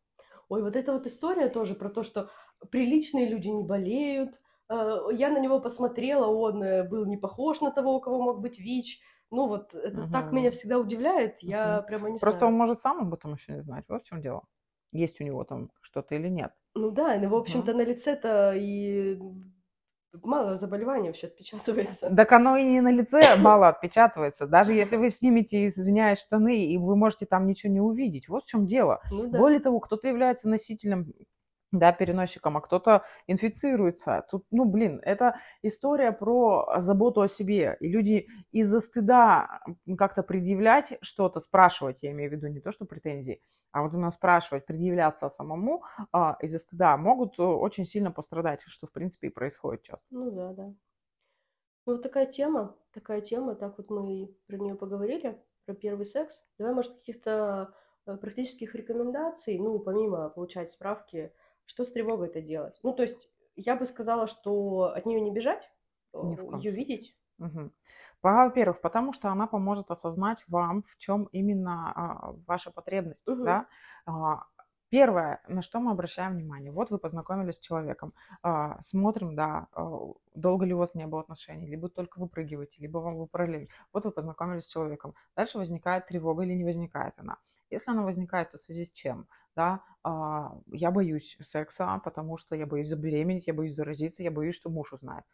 Ой, 0.50 0.62
вот 0.64 0.76
эта 0.76 0.94
вот 0.94 1.06
история 1.08 1.50
тоже 1.50 1.76
про 1.76 1.90
то, 1.90 2.04
что 2.04 2.30
приличные 2.72 3.28
люди 3.30 3.48
не 3.48 3.64
болеют. 3.64 4.42
Э, 4.70 5.00
Я 5.14 5.30
на 5.30 5.40
него 5.40 5.60
посмотрела, 5.62 6.28
он 6.28 6.64
э, 6.64 6.84
был 6.88 7.06
не 7.06 7.18
похож 7.18 7.62
на 7.62 7.72
того, 7.72 7.96
у 7.98 8.02
кого 8.02 8.22
мог 8.22 8.42
быть 8.42 8.60
ВИЧ. 8.60 9.02
Ну 9.32 9.48
вот, 9.48 9.76
это 9.76 10.06
так 10.06 10.32
Мгм. 10.32 10.32
меня 10.32 10.52
всегда 10.52 10.80
удивляет, 10.80 11.40
я 11.42 11.82
Мгм. 11.82 11.84
прямо 11.84 12.10
не 12.10 12.18
Просто 12.20 12.46
знаю. 12.46 12.48
он 12.48 12.54
может 12.56 12.82
сам 12.82 13.00
об 13.02 13.14
этом 13.14 13.34
еще 13.34 13.54
не 13.54 13.62
знать. 13.64 13.86
Вот 13.90 14.04
в 14.04 14.06
чем 14.08 14.22
дело. 14.22 14.44
Есть 14.92 15.22
у 15.22 15.24
него 15.26 15.44
там 15.44 15.72
что-то 15.82 16.16
или 16.16 16.30
нет. 16.30 16.54
Ну 16.76 16.92
да, 16.92 17.16
и, 17.16 17.26
в 17.26 17.36
общем-то, 17.36 17.74
Мгм. 17.74 17.74
на 17.74 17.82
лице-то 17.84 18.54
и 18.56 19.20
мало 20.24 20.56
заболеваний 20.56 21.08
вообще 21.08 21.28
отпечатывается. 21.28 22.14
Так 22.16 22.32
оно 22.32 22.58
и 22.58 22.64
не 22.64 22.82
на 22.82 22.92
лице 22.92 23.36
мало 23.38 23.68
отпечатывается. 23.68 24.48
Даже 24.48 24.74
если 24.74 24.96
вы 24.96 25.10
снимете, 25.10 25.68
извиняюсь, 25.68 26.20
штаны, 26.20 26.66
и 26.66 26.78
вы 26.78 26.96
можете 26.96 27.26
там 27.26 27.46
ничего 27.48 27.72
не 27.72 27.82
увидеть. 27.82 28.28
Вот 28.28 28.44
в 28.44 28.48
чем 28.48 28.66
дело. 28.68 29.02
Ну 29.12 29.28
да. 29.28 29.38
Более 29.38 29.60
того, 29.60 29.80
кто-то 29.80 30.08
является 30.08 30.48
носителем, 30.48 31.14
да, 31.72 31.92
переносчиком, 31.92 32.58
а 32.58 32.62
кто-то 32.62 33.04
инфицируется. 33.28 34.26
Тут, 34.30 34.46
ну, 34.52 34.66
блин, 34.66 35.00
это 35.04 35.40
история 35.62 36.12
про 36.12 36.80
заботу 36.80 37.22
о 37.22 37.28
себе. 37.28 37.78
И 37.80 37.88
люди 37.88 38.28
из-за 38.52 38.80
стыда 38.80 39.62
как-то 39.98 40.24
предъявлять 40.24 40.98
что-то, 41.02 41.40
спрашивать, 41.40 42.00
я 42.02 42.12
имею 42.12 42.30
в 42.30 42.34
виду 42.34 42.48
не 42.48 42.60
то, 42.60 42.72
что 42.72 42.86
претензии, 42.86 43.42
а 43.72 43.84
вот 43.84 43.94
именно 43.94 44.12
спрашивать, 44.12 44.66
предъявляться 44.66 45.30
самому 45.30 45.84
а, 46.12 46.38
из-за 46.42 46.60
стыда 46.60 46.98
могут 46.98 47.38
э, 47.38 47.44
очень 47.44 47.86
сильно 47.86 48.12
пострадать, 48.12 48.64
что, 48.66 48.88
в 48.88 48.92
принципе, 48.92 49.28
и 49.28 49.32
происходит 49.32 49.84
часто. 49.84 50.08
Ну 50.10 50.32
да, 50.32 50.54
да. 50.54 50.74
Ну 51.86 51.94
вот 51.94 52.02
такая 52.02 52.26
тема, 52.26 52.76
такая 52.94 53.22
тема, 53.22 53.56
так 53.56 53.78
вот 53.78 53.90
мы 53.90 54.36
про 54.48 54.58
нее 54.58 54.76
поговорили, 54.76 55.42
про 55.66 55.76
первый 55.76 56.06
секс. 56.06 56.36
Давай, 56.58 56.74
может, 56.74 56.94
каких-то 56.94 57.74
э, 58.06 58.18
практических 58.18 58.74
рекомендаций, 58.76 59.58
ну, 59.60 59.80
помимо 59.80 60.30
получать 60.30 60.72
справки, 60.72 61.32
что 61.70 61.86
с 61.86 61.92
тревогой 61.92 62.30
это 62.30 62.42
делать? 62.42 62.80
Ну, 62.82 62.94
то 62.94 63.04
есть 63.04 63.30
я 63.56 63.76
бы 63.76 63.86
сказала, 63.86 64.26
что 64.26 64.92
от 64.96 65.06
нее 65.06 65.22
не 65.22 65.32
бежать, 65.32 65.70
ее 66.14 66.72
видеть. 66.72 67.16
Угу. 67.38 67.72
Во-первых, 68.24 68.82
потому 68.82 69.14
что 69.14 69.30
она 69.30 69.46
поможет 69.46 69.92
осознать 69.92 70.44
вам, 70.48 70.84
в 70.84 70.98
чем 70.98 71.26
именно 71.32 71.94
а, 71.96 72.32
ваша 72.48 72.72
потребность. 72.72 73.26
Угу. 73.28 73.44
Да? 73.44 73.68
А, 74.08 74.46
Первое, 74.90 75.40
на 75.48 75.62
что 75.62 75.80
мы 75.80 75.92
обращаем 75.92 76.34
внимание. 76.34 76.72
Вот 76.72 76.90
вы 76.90 76.98
познакомились 76.98 77.58
с 77.58 77.60
человеком, 77.60 78.12
а, 78.42 78.82
смотрим, 78.82 79.36
да, 79.36 79.68
а, 79.74 80.00
долго 80.34 80.66
ли 80.66 80.74
у 80.74 80.80
вас 80.80 80.96
не 80.96 81.06
было 81.06 81.22
отношений, 81.22 81.68
либо 81.68 81.90
только 81.90 82.18
выпрыгиваете, 82.18 82.82
либо 82.82 82.98
вам 82.98 83.18
вы 83.18 83.28
параллельно. 83.28 83.68
Вот 83.94 84.06
вы 84.06 84.12
познакомились 84.12 84.64
с 84.64 84.74
человеком. 84.74 85.14
Дальше 85.36 85.60
возникает 85.60 86.08
тревога 86.08 86.44
или 86.44 86.54
не 86.54 86.64
возникает 86.64 87.14
она. 87.18 87.38
Если 87.70 87.92
она 87.92 88.04
возникает, 88.04 88.52
то 88.52 88.58
в 88.58 88.62
связи 88.62 88.86
с 88.86 88.92
чем? 88.92 89.28
Да, 89.56 89.84
а, 90.04 90.58
я 90.68 90.92
боюсь 90.92 91.38
секса, 91.42 92.00
потому 92.04 92.38
что 92.38 92.56
я 92.56 92.66
боюсь 92.66 92.88
забеременеть, 92.88 93.48
я 93.48 93.54
боюсь 93.54 93.76
заразиться, 93.76 94.24
я 94.24 94.32
боюсь, 94.32 94.56
что 94.56 94.70
муж 94.70 94.94
узнает. 94.94 95.26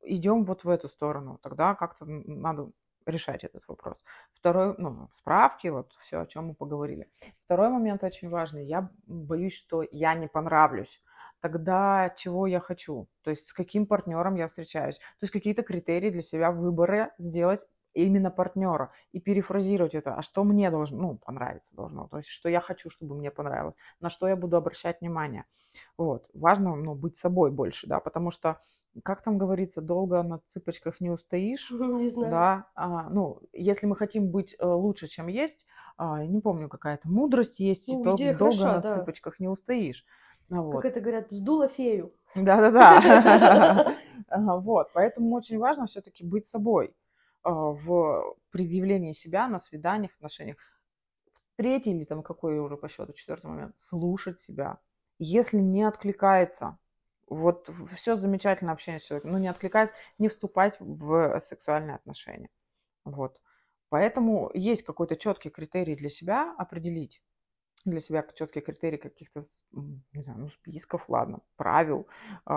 Идем 0.00 0.44
вот 0.44 0.64
в 0.64 0.68
эту 0.68 0.88
сторону. 0.88 1.38
Тогда 1.42 1.74
как-то 1.74 2.04
надо 2.06 2.70
решать 3.04 3.44
этот 3.44 3.66
вопрос. 3.68 4.04
Второй, 4.32 4.74
ну, 4.78 5.08
справки, 5.14 5.68
вот 5.68 5.92
все, 6.00 6.20
о 6.20 6.26
чем 6.26 6.48
мы 6.48 6.54
поговорили. 6.54 7.08
Второй 7.44 7.68
момент 7.68 8.04
очень 8.04 8.28
важный. 8.28 8.64
Я 8.64 8.90
боюсь, 9.06 9.54
что 9.54 9.84
я 9.90 10.14
не 10.14 10.28
понравлюсь. 10.28 11.02
Тогда 11.40 12.10
чего 12.16 12.46
я 12.46 12.60
хочу? 12.60 13.08
То 13.22 13.30
есть 13.30 13.48
с 13.48 13.52
каким 13.52 13.86
партнером 13.86 14.34
я 14.34 14.48
встречаюсь? 14.48 14.98
То 14.98 15.22
есть 15.22 15.32
какие-то 15.32 15.62
критерии 15.62 16.10
для 16.10 16.22
себя 16.22 16.50
выбора 16.50 17.14
сделать 17.18 17.66
именно 17.94 18.30
партнера 18.30 18.92
и 19.12 19.20
перефразировать 19.20 19.94
это, 19.94 20.14
а 20.14 20.22
что 20.22 20.44
мне 20.44 20.70
должно, 20.70 20.98
ну, 20.98 21.16
понравиться 21.16 21.74
должно, 21.74 22.08
то 22.08 22.18
есть 22.18 22.28
что 22.28 22.48
я 22.48 22.60
хочу, 22.60 22.90
чтобы 22.90 23.16
мне 23.16 23.30
понравилось, 23.30 23.74
на 24.00 24.10
что 24.10 24.28
я 24.28 24.36
буду 24.36 24.56
обращать 24.56 25.00
внимание. 25.00 25.44
Вот. 25.96 26.28
Важно, 26.34 26.76
ну, 26.76 26.94
быть 26.94 27.16
собой 27.16 27.50
больше, 27.50 27.86
да, 27.86 28.00
потому 28.00 28.30
что 28.30 28.60
как 29.04 29.22
там 29.22 29.38
говорится, 29.38 29.80
долго 29.80 30.22
на 30.22 30.40
цыпочках 30.48 31.00
не 31.00 31.10
устоишь. 31.10 31.70
Не 31.70 32.10
знаю. 32.10 32.30
Да, 32.30 32.66
а, 32.74 33.08
ну, 33.10 33.40
если 33.52 33.86
мы 33.86 33.94
хотим 33.96 34.28
быть 34.28 34.56
э, 34.58 34.66
лучше, 34.66 35.06
чем 35.06 35.28
есть, 35.28 35.66
а, 35.96 36.24
не 36.24 36.40
помню, 36.40 36.68
какая-то 36.68 37.08
мудрость 37.08 37.60
есть, 37.60 37.86
ну, 37.88 38.02
то 38.02 38.16
долго 38.16 38.34
хороша, 38.34 38.76
на 38.76 38.80
да. 38.80 38.94
цыпочках 38.94 39.38
не 39.40 39.48
устоишь. 39.48 40.04
Вот. 40.48 40.72
Как 40.72 40.86
это 40.86 41.00
говорят, 41.00 41.30
сдуло 41.30 41.68
фею. 41.68 42.12
Да-да-да. 42.34 43.96
Вот, 44.30 44.90
поэтому 44.92 45.34
очень 45.34 45.58
важно 45.58 45.86
все-таки 45.86 46.24
быть 46.24 46.46
собой 46.46 46.86
а, 46.86 46.90
в 47.50 48.36
предъявлении 48.50 49.12
себя 49.12 49.48
на 49.48 49.58
свиданиях, 49.58 50.14
отношениях. 50.16 50.56
Третий 51.56 51.90
или 51.90 52.04
там 52.04 52.22
какой 52.22 52.58
уже 52.58 52.76
по 52.76 52.88
счету, 52.88 53.12
четвертый 53.12 53.46
момент, 53.46 53.74
слушать 53.88 54.40
себя. 54.40 54.78
Если 55.18 55.58
не 55.58 55.82
откликается 55.82 56.78
вот 57.26 57.68
все 57.94 58.16
замечательно 58.16 58.72
общение 58.72 59.00
с 59.00 59.04
человеком, 59.04 59.32
но 59.32 59.38
не 59.38 59.48
откликаясь, 59.48 59.90
не 60.18 60.28
вступать 60.28 60.76
в 60.78 61.40
сексуальные 61.40 61.96
отношения. 61.96 62.48
Вот. 63.04 63.40
Поэтому 63.90 64.50
есть 64.54 64.82
какой-то 64.82 65.16
четкий 65.16 65.50
критерий 65.50 65.96
для 65.96 66.10
себя 66.10 66.54
определить 66.58 67.22
для 67.84 68.00
себя 68.00 68.26
четкие 68.34 68.62
критерии 68.62 68.96
каких-то, 68.96 69.42
не 69.72 70.22
знаю, 70.22 70.40
ну, 70.40 70.48
списков, 70.48 71.08
ладно, 71.08 71.40
правил 71.56 72.06
э, 72.46 72.52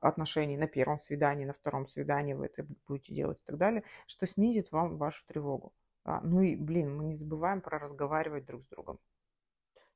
отношений 0.00 0.56
на 0.56 0.66
первом 0.66 1.00
свидании, 1.00 1.44
на 1.44 1.52
втором 1.52 1.86
свидании 1.86 2.34
вы 2.34 2.46
это 2.46 2.66
будете 2.88 3.14
делать 3.14 3.38
и 3.38 3.46
так 3.46 3.56
далее, 3.56 3.84
что 4.06 4.26
снизит 4.26 4.72
вам 4.72 4.96
вашу 4.96 5.26
тревогу. 5.26 5.72
А, 6.04 6.20
ну 6.20 6.40
и, 6.42 6.56
блин, 6.56 6.96
мы 6.96 7.04
не 7.04 7.14
забываем 7.16 7.60
про 7.60 7.78
разговаривать 7.78 8.46
друг 8.46 8.62
с 8.64 8.68
другом. 8.68 8.98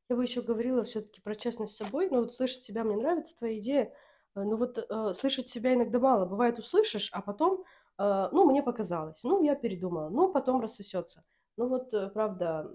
Я 0.09 0.17
бы 0.17 0.25
еще 0.25 0.43
говорила 0.43 0.83
все-таки 0.85 1.21
про 1.21 1.37
честность 1.37 1.75
с 1.75 1.77
собой, 1.77 2.09
но 2.11 2.19
вот 2.19 2.35
слышать 2.35 2.65
себя, 2.65 2.83
мне 2.83 2.97
нравится 2.97 3.37
твоя 3.37 3.59
идея, 3.59 3.93
Э, 4.35 4.43
ну 4.43 4.57
вот 4.57 4.79
э, 4.79 5.15
слышать 5.15 5.49
себя 5.49 5.75
иногда 5.75 5.99
мало. 5.99 6.27
Бывает, 6.27 6.59
услышишь, 6.59 7.11
а 7.13 7.23
потом, 7.23 7.65
э, 7.99 8.29
ну, 8.33 8.51
мне 8.51 8.63
показалось, 8.63 9.23
ну, 9.23 9.43
я 9.43 9.55
передумала, 9.55 10.09
ну, 10.09 10.33
потом 10.33 10.61
рассосется. 10.61 11.25
Ну 11.61 11.69
вот, 11.69 11.93
э, 11.93 12.09
правда, 12.09 12.73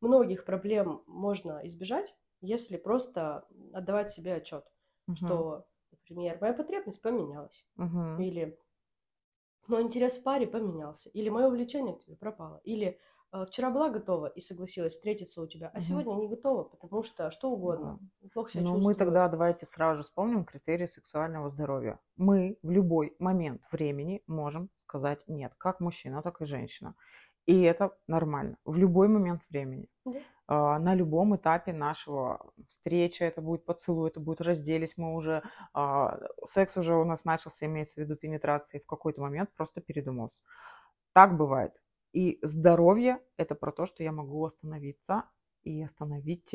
многих 0.00 0.44
проблем 0.44 1.04
можно 1.06 1.60
избежать, 1.68 2.12
если 2.40 2.76
просто 2.76 3.46
отдавать 3.72 4.10
себе 4.10 4.34
отчет, 4.34 4.64
угу. 5.06 5.14
что, 5.14 5.66
например, 5.92 6.38
моя 6.40 6.52
потребность 6.52 7.00
поменялась, 7.00 7.64
угу. 7.76 8.20
или 8.20 8.58
мой 9.68 9.82
интерес 9.82 10.18
в 10.18 10.24
паре 10.24 10.48
поменялся, 10.48 11.10
или 11.10 11.28
мое 11.28 11.46
увлечение 11.46 11.94
к 11.94 12.00
тебе 12.00 12.16
пропало, 12.16 12.60
или 12.64 12.98
а, 13.30 13.46
вчера 13.46 13.70
была 13.70 13.88
готова 13.88 14.26
и 14.26 14.40
согласилась 14.40 14.94
встретиться 14.94 15.40
у 15.40 15.46
тебя, 15.46 15.70
а 15.72 15.78
угу. 15.78 15.84
сегодня 15.84 16.14
не 16.14 16.26
готова, 16.26 16.64
потому 16.64 17.04
что 17.04 17.30
что 17.30 17.52
угодно. 17.52 18.00
Да. 18.20 18.28
Плохо 18.32 18.50
себя 18.50 18.62
ну, 18.62 18.78
мы 18.78 18.96
тогда 18.96 19.28
давайте 19.28 19.64
сразу 19.64 19.98
же 19.98 20.02
вспомним 20.02 20.44
критерии 20.44 20.86
сексуального 20.86 21.48
здоровья. 21.50 22.00
Мы 22.16 22.58
в 22.64 22.70
любой 22.72 23.14
момент 23.20 23.62
времени 23.70 24.24
можем 24.26 24.70
сказать 24.88 25.22
нет, 25.28 25.52
как 25.56 25.78
мужчина, 25.78 26.20
так 26.20 26.40
и 26.40 26.46
женщина. 26.46 26.96
И 27.46 27.62
это 27.62 27.96
нормально. 28.06 28.56
В 28.64 28.76
любой 28.76 29.08
момент 29.08 29.42
времени. 29.50 29.88
Да. 30.04 30.78
на 30.78 30.94
любом 30.94 31.36
этапе 31.36 31.72
нашего 31.72 32.52
встречи, 32.68 33.22
это 33.22 33.40
будет 33.40 33.64
поцелуй, 33.64 34.10
это 34.10 34.20
будет 34.20 34.42
разделись, 34.42 34.98
мы 34.98 35.14
уже, 35.14 35.42
а, 35.72 36.18
секс 36.46 36.76
уже 36.76 36.94
у 36.94 37.04
нас 37.04 37.24
начался, 37.24 37.64
имеется 37.64 37.94
в 37.94 38.04
виду 38.04 38.16
пенетрации, 38.16 38.80
в 38.80 38.86
какой-то 38.86 39.22
момент 39.22 39.50
просто 39.56 39.80
передумался. 39.80 40.38
Так 41.14 41.36
бывает. 41.36 41.72
И 42.12 42.38
здоровье– 42.42 43.20
это 43.38 43.54
про 43.54 43.72
то, 43.72 43.86
что 43.86 44.02
я 44.02 44.12
могу 44.12 44.44
остановиться 44.44 45.24
и 45.62 45.82
остановить 45.82 46.54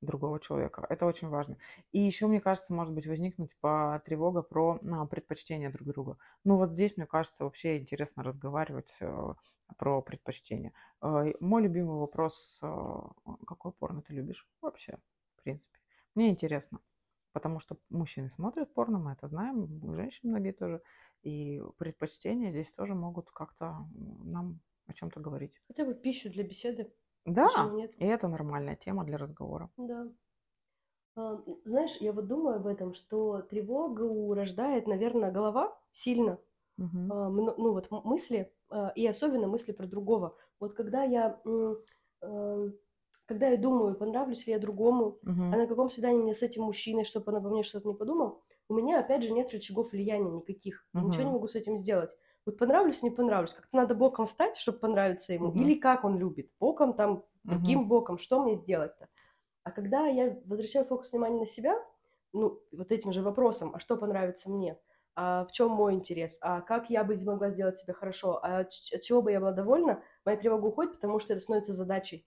другого 0.00 0.40
человека. 0.40 0.86
Это 0.88 1.06
очень 1.06 1.28
важно. 1.28 1.56
И 1.92 2.00
еще, 2.00 2.26
мне 2.26 2.40
кажется, 2.40 2.72
может 2.72 2.94
быть 2.94 3.06
возникнуть 3.06 3.54
по 3.60 4.02
тревога 4.04 4.42
про 4.42 4.78
на, 4.82 5.06
предпочтения 5.06 5.70
друг 5.70 5.88
друга. 5.88 6.18
Ну 6.44 6.56
вот 6.56 6.70
здесь, 6.70 6.96
мне 6.96 7.06
кажется, 7.06 7.44
вообще 7.44 7.78
интересно 7.78 8.22
разговаривать 8.22 8.94
э, 9.00 9.34
про 9.76 10.02
предпочтения. 10.02 10.72
Э, 11.02 11.32
мой 11.40 11.62
любимый 11.62 11.98
вопрос, 11.98 12.58
э, 12.62 13.00
какой 13.46 13.72
порно 13.72 14.02
ты 14.02 14.14
любишь 14.14 14.46
вообще, 14.60 14.98
в 15.36 15.42
принципе. 15.42 15.78
Мне 16.14 16.30
интересно, 16.30 16.80
потому 17.32 17.58
что 17.58 17.76
мужчины 17.90 18.30
смотрят 18.30 18.72
порно, 18.72 18.98
мы 18.98 19.12
это 19.12 19.28
знаем, 19.28 19.94
женщины 19.94 20.30
многие 20.30 20.52
тоже. 20.52 20.82
И 21.22 21.62
предпочтения 21.78 22.50
здесь 22.50 22.72
тоже 22.72 22.94
могут 22.94 23.30
как-то 23.30 23.86
нам 24.24 24.60
о 24.86 24.92
чем-то 24.92 25.20
говорить. 25.20 25.52
Хотя 25.68 25.84
бы 25.84 25.94
пищу 25.94 26.30
для 26.30 26.44
беседы. 26.44 26.92
Да, 27.24 27.48
нет? 27.72 27.92
и 27.96 28.04
это 28.04 28.28
нормальная 28.28 28.76
тема 28.76 29.04
для 29.04 29.16
разговора. 29.16 29.70
Да. 29.76 30.08
А, 31.16 31.40
знаешь, 31.64 31.96
я 32.00 32.12
вот 32.12 32.26
думаю 32.26 32.56
об 32.56 32.66
этом, 32.66 32.94
что 32.94 33.42
тревогу 33.42 34.34
рождает, 34.34 34.86
наверное, 34.86 35.30
голова 35.30 35.76
сильно. 35.92 36.38
Угу. 36.76 36.98
Ну 36.98 37.72
вот 37.72 37.90
мысли, 37.90 38.52
а, 38.68 38.92
и 38.96 39.06
особенно 39.06 39.46
мысли 39.46 39.72
про 39.72 39.86
другого. 39.86 40.36
Вот 40.58 40.74
когда 40.74 41.04
я, 41.04 41.40
когда 42.20 43.48
я 43.48 43.56
думаю, 43.56 43.94
понравлюсь 43.94 44.46
ли 44.46 44.52
я 44.52 44.58
другому, 44.58 45.18
угу. 45.22 45.42
а 45.52 45.56
на 45.56 45.66
каком 45.66 45.88
свидании 45.88 46.22
мне 46.22 46.34
с 46.34 46.42
этим 46.42 46.64
мужчиной, 46.64 47.04
чтобы 47.04 47.32
он 47.32 47.38
обо 47.38 47.50
мне 47.50 47.62
что-то 47.62 47.88
не 47.88 47.94
подумал, 47.94 48.42
у 48.68 48.74
меня, 48.74 48.98
опять 49.00 49.22
же, 49.22 49.30
нет 49.30 49.52
рычагов 49.52 49.92
влияния 49.92 50.30
никаких. 50.30 50.86
Угу. 50.94 51.08
Ничего 51.08 51.22
не 51.22 51.30
могу 51.30 51.48
с 51.48 51.54
этим 51.54 51.78
сделать 51.78 52.10
вот 52.46 52.58
понравлюсь, 52.58 53.02
не 53.02 53.10
понравлюсь, 53.10 53.52
как-то 53.54 53.76
надо 53.76 53.94
боком 53.94 54.26
встать, 54.26 54.56
чтобы 54.56 54.78
понравиться 54.78 55.32
ему, 55.32 55.48
угу. 55.48 55.58
или 55.58 55.74
как 55.74 56.04
он 56.04 56.18
любит, 56.18 56.50
боком 56.60 56.94
там, 56.94 57.24
другим 57.44 57.80
угу. 57.80 57.88
боком, 57.88 58.18
что 58.18 58.42
мне 58.42 58.54
сделать-то? 58.54 59.08
А 59.62 59.70
когда 59.70 60.06
я 60.06 60.38
возвращаю 60.44 60.84
фокус 60.84 61.12
внимания 61.12 61.40
на 61.40 61.46
себя, 61.46 61.74
ну, 62.32 62.60
вот 62.72 62.92
этим 62.92 63.12
же 63.12 63.22
вопросом, 63.22 63.74
а 63.74 63.80
что 63.80 63.96
понравится 63.96 64.50
мне, 64.50 64.78
а 65.16 65.46
в 65.46 65.52
чем 65.52 65.70
мой 65.70 65.94
интерес, 65.94 66.36
а 66.40 66.60
как 66.60 66.90
я 66.90 67.04
бы 67.04 67.14
могла 67.24 67.50
сделать 67.50 67.78
себя 67.78 67.94
хорошо, 67.94 68.40
а 68.42 68.60
от 68.60 68.70
чего 68.70 69.22
бы 69.22 69.32
я 69.32 69.40
была 69.40 69.52
довольна, 69.52 70.02
моя 70.24 70.36
тревога 70.36 70.66
уходит, 70.66 70.94
потому 70.94 71.20
что 71.20 71.32
это 71.32 71.42
становится 71.42 71.72
задачей. 71.72 72.26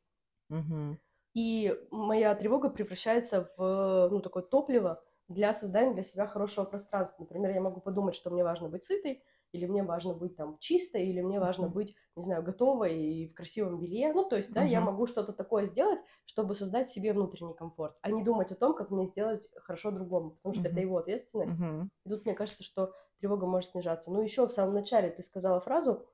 Угу. 0.49 0.97
И 1.34 1.78
моя 1.91 2.34
тревога 2.34 2.70
превращается 2.70 3.51
в, 3.57 4.07
ну, 4.09 4.22
такое 4.22 4.41
топливо 4.41 5.03
для 5.28 5.53
создания 5.53 5.93
для 5.93 6.03
себя 6.03 6.26
хорошего 6.26 6.65
пространства. 6.65 7.24
Например, 7.24 7.51
я 7.51 7.61
могу 7.61 7.82
подумать, 7.82 8.15
что 8.15 8.32
мне 8.32 8.43
важно 8.43 8.70
быть 8.70 8.86
сытой, 8.86 9.24
или 9.51 9.65
мне 9.65 9.83
важно 9.83 10.13
быть 10.13 10.35
там 10.35 10.57
чистой, 10.59 11.07
или 11.07 11.21
мне 11.21 11.39
важно 11.39 11.67
быть, 11.67 11.95
не 12.15 12.23
знаю, 12.23 12.43
готовой 12.43 12.97
и 12.97 13.27
в 13.29 13.33
красивом 13.33 13.79
белье. 13.79 14.13
Ну, 14.13 14.27
то 14.27 14.35
есть, 14.35 14.51
да, 14.51 14.65
uh-huh. 14.65 14.69
я 14.69 14.81
могу 14.81 15.07
что-то 15.07 15.33
такое 15.33 15.65
сделать, 15.65 15.99
чтобы 16.25 16.55
создать 16.55 16.89
себе 16.89 17.13
внутренний 17.13 17.55
комфорт, 17.55 17.95
а 18.01 18.11
не 18.11 18.23
думать 18.23 18.51
о 18.51 18.55
том, 18.55 18.73
как 18.73 18.91
мне 18.91 19.05
сделать 19.05 19.47
хорошо 19.55 19.91
другому, 19.91 20.31
потому 20.31 20.53
что 20.53 20.63
uh-huh. 20.63 20.71
это 20.71 20.79
его 20.79 20.97
ответственность. 20.97 21.59
Uh-huh. 21.59 21.87
И 22.05 22.09
тут 22.09 22.25
мне 22.25 22.35
кажется, 22.35 22.63
что 22.63 22.93
тревога 23.19 23.47
может 23.47 23.71
снижаться. 23.71 24.11
Ну, 24.11 24.21
еще 24.21 24.47
в 24.47 24.51
самом 24.51 24.73
начале 24.73 25.09
ты 25.09 25.23
сказала 25.23 25.59
фразу 25.59 26.05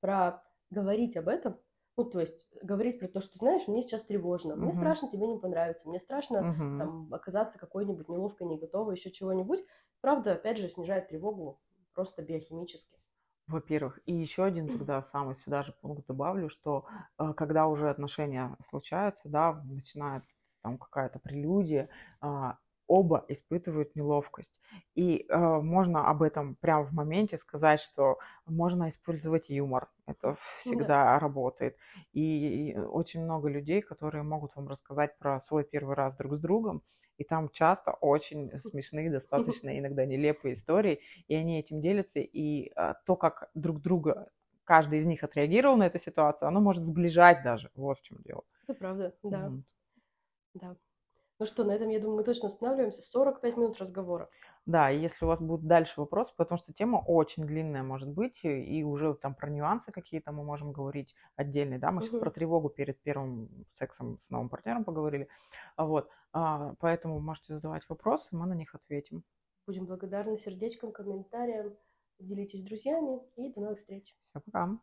про 0.00 0.42
говорить 0.70 1.16
об 1.16 1.28
этом, 1.28 1.58
ну, 1.96 2.04
то 2.04 2.20
есть 2.20 2.46
говорить 2.62 2.98
про 2.98 3.08
то, 3.08 3.20
что, 3.20 3.36
знаешь, 3.36 3.68
мне 3.68 3.82
сейчас 3.82 4.04
тревожно, 4.04 4.56
мне 4.56 4.70
uh-huh. 4.70 4.76
страшно 4.76 5.10
тебе 5.10 5.26
не 5.26 5.38
понравится, 5.38 5.88
мне 5.88 6.00
страшно 6.00 6.36
uh-huh. 6.38 6.78
там 6.78 7.08
оказаться 7.12 7.58
какой-нибудь 7.58 8.08
неловкой, 8.08 8.46
не 8.46 8.58
готовой, 8.58 8.96
еще 8.96 9.10
чего-нибудь. 9.10 9.64
Правда, 10.00 10.32
опять 10.32 10.58
же, 10.58 10.68
снижает 10.68 11.08
тревогу 11.08 11.60
просто 11.94 12.22
биохимически. 12.22 12.98
Во-первых. 13.46 14.00
И 14.06 14.14
еще 14.14 14.44
один 14.44 14.68
тогда 14.68 15.02
самый 15.02 15.36
сюда 15.36 15.62
же 15.62 15.74
пункт 15.80 16.06
добавлю, 16.06 16.48
что 16.48 16.86
э, 17.18 17.32
когда 17.36 17.66
уже 17.66 17.90
отношения 17.90 18.56
случаются, 18.68 19.28
да, 19.28 19.62
начинает 19.64 20.22
там 20.62 20.78
какая-то 20.78 21.18
прелюдия, 21.18 21.88
а, 22.20 22.56
оба 22.86 23.24
испытывают 23.28 23.96
неловкость. 23.96 24.52
И 24.94 25.26
э, 25.28 25.36
можно 25.36 26.08
об 26.08 26.22
этом 26.22 26.56
прямо 26.56 26.84
в 26.84 26.92
моменте 26.92 27.36
сказать, 27.38 27.80
что 27.80 28.18
можно 28.46 28.88
использовать 28.88 29.48
юмор. 29.48 29.88
Это 30.06 30.36
всегда 30.58 31.04
да. 31.04 31.18
работает. 31.18 31.76
И 32.12 32.76
очень 32.90 33.22
много 33.24 33.48
людей, 33.48 33.82
которые 33.82 34.22
могут 34.22 34.54
вам 34.56 34.68
рассказать 34.68 35.16
про 35.18 35.40
свой 35.40 35.64
первый 35.64 35.94
раз 35.94 36.16
друг 36.16 36.34
с 36.34 36.38
другом. 36.40 36.82
И 37.18 37.24
там 37.24 37.48
часто 37.50 37.92
очень 37.92 38.50
смешные, 38.60 39.10
достаточно 39.10 39.78
иногда 39.78 40.04
нелепые 40.06 40.54
истории. 40.54 41.00
И 41.28 41.34
они 41.34 41.58
этим 41.58 41.80
делятся. 41.80 42.20
И 42.20 42.72
э, 42.74 42.94
то, 43.06 43.16
как 43.16 43.50
друг 43.54 43.80
друга 43.80 44.28
каждый 44.64 44.98
из 44.98 45.06
них 45.06 45.22
отреагировал 45.22 45.76
на 45.76 45.86
эту 45.86 45.98
ситуацию, 45.98 46.48
оно 46.48 46.60
может 46.60 46.82
сближать 46.82 47.42
даже. 47.42 47.70
Вот 47.74 47.98
в 47.98 48.02
чем 48.02 48.18
дело. 48.22 48.42
Это 48.66 48.78
правда, 48.78 49.14
да. 49.22 49.48
Mm. 49.48 49.62
Да. 50.54 50.76
Ну 51.38 51.46
что, 51.46 51.64
на 51.64 51.72
этом, 51.72 51.88
я 51.88 51.98
думаю, 51.98 52.18
мы 52.18 52.24
точно 52.24 52.48
останавливаемся. 52.48 53.02
45 53.02 53.56
минут 53.56 53.78
разговора. 53.78 54.28
Да, 54.64 54.92
и 54.92 55.00
если 55.00 55.24
у 55.24 55.28
вас 55.28 55.40
будут 55.40 55.66
дальше 55.66 56.00
вопросы, 56.00 56.32
потому 56.36 56.56
что 56.56 56.72
тема 56.72 56.98
очень 56.98 57.44
длинная 57.44 57.82
может 57.82 58.08
быть, 58.08 58.38
и 58.44 58.84
уже 58.84 59.14
там 59.14 59.34
про 59.34 59.50
нюансы 59.50 59.90
какие-то 59.90 60.30
мы 60.30 60.44
можем 60.44 60.70
говорить 60.70 61.16
отдельные, 61.34 61.80
да, 61.80 61.90
мы 61.90 61.98
угу. 61.98 62.06
сейчас 62.06 62.20
про 62.20 62.30
тревогу 62.30 62.68
перед 62.68 63.00
первым 63.02 63.48
сексом 63.72 64.20
с 64.20 64.30
новым 64.30 64.48
партнером 64.48 64.84
поговорили, 64.84 65.26
а 65.74 65.84
вот, 65.84 66.08
а, 66.08 66.12
поэтому 66.32 67.20
можете 67.20 67.54
задавать 67.54 67.88
вопросы, 67.88 68.28
мы 68.32 68.46
на 68.46 68.54
них 68.54 68.74
ответим. 68.74 69.24
Будем 69.66 69.86
благодарны 69.86 70.36
сердечкам, 70.36 70.92
комментариям, 70.92 71.76
делитесь 72.18 72.60
с 72.60 72.64
друзьями 72.64 73.20
и 73.36 73.52
до 73.52 73.60
новых 73.60 73.78
встреч. 73.78 74.16
Все, 74.30 74.40
пока. 74.40 74.78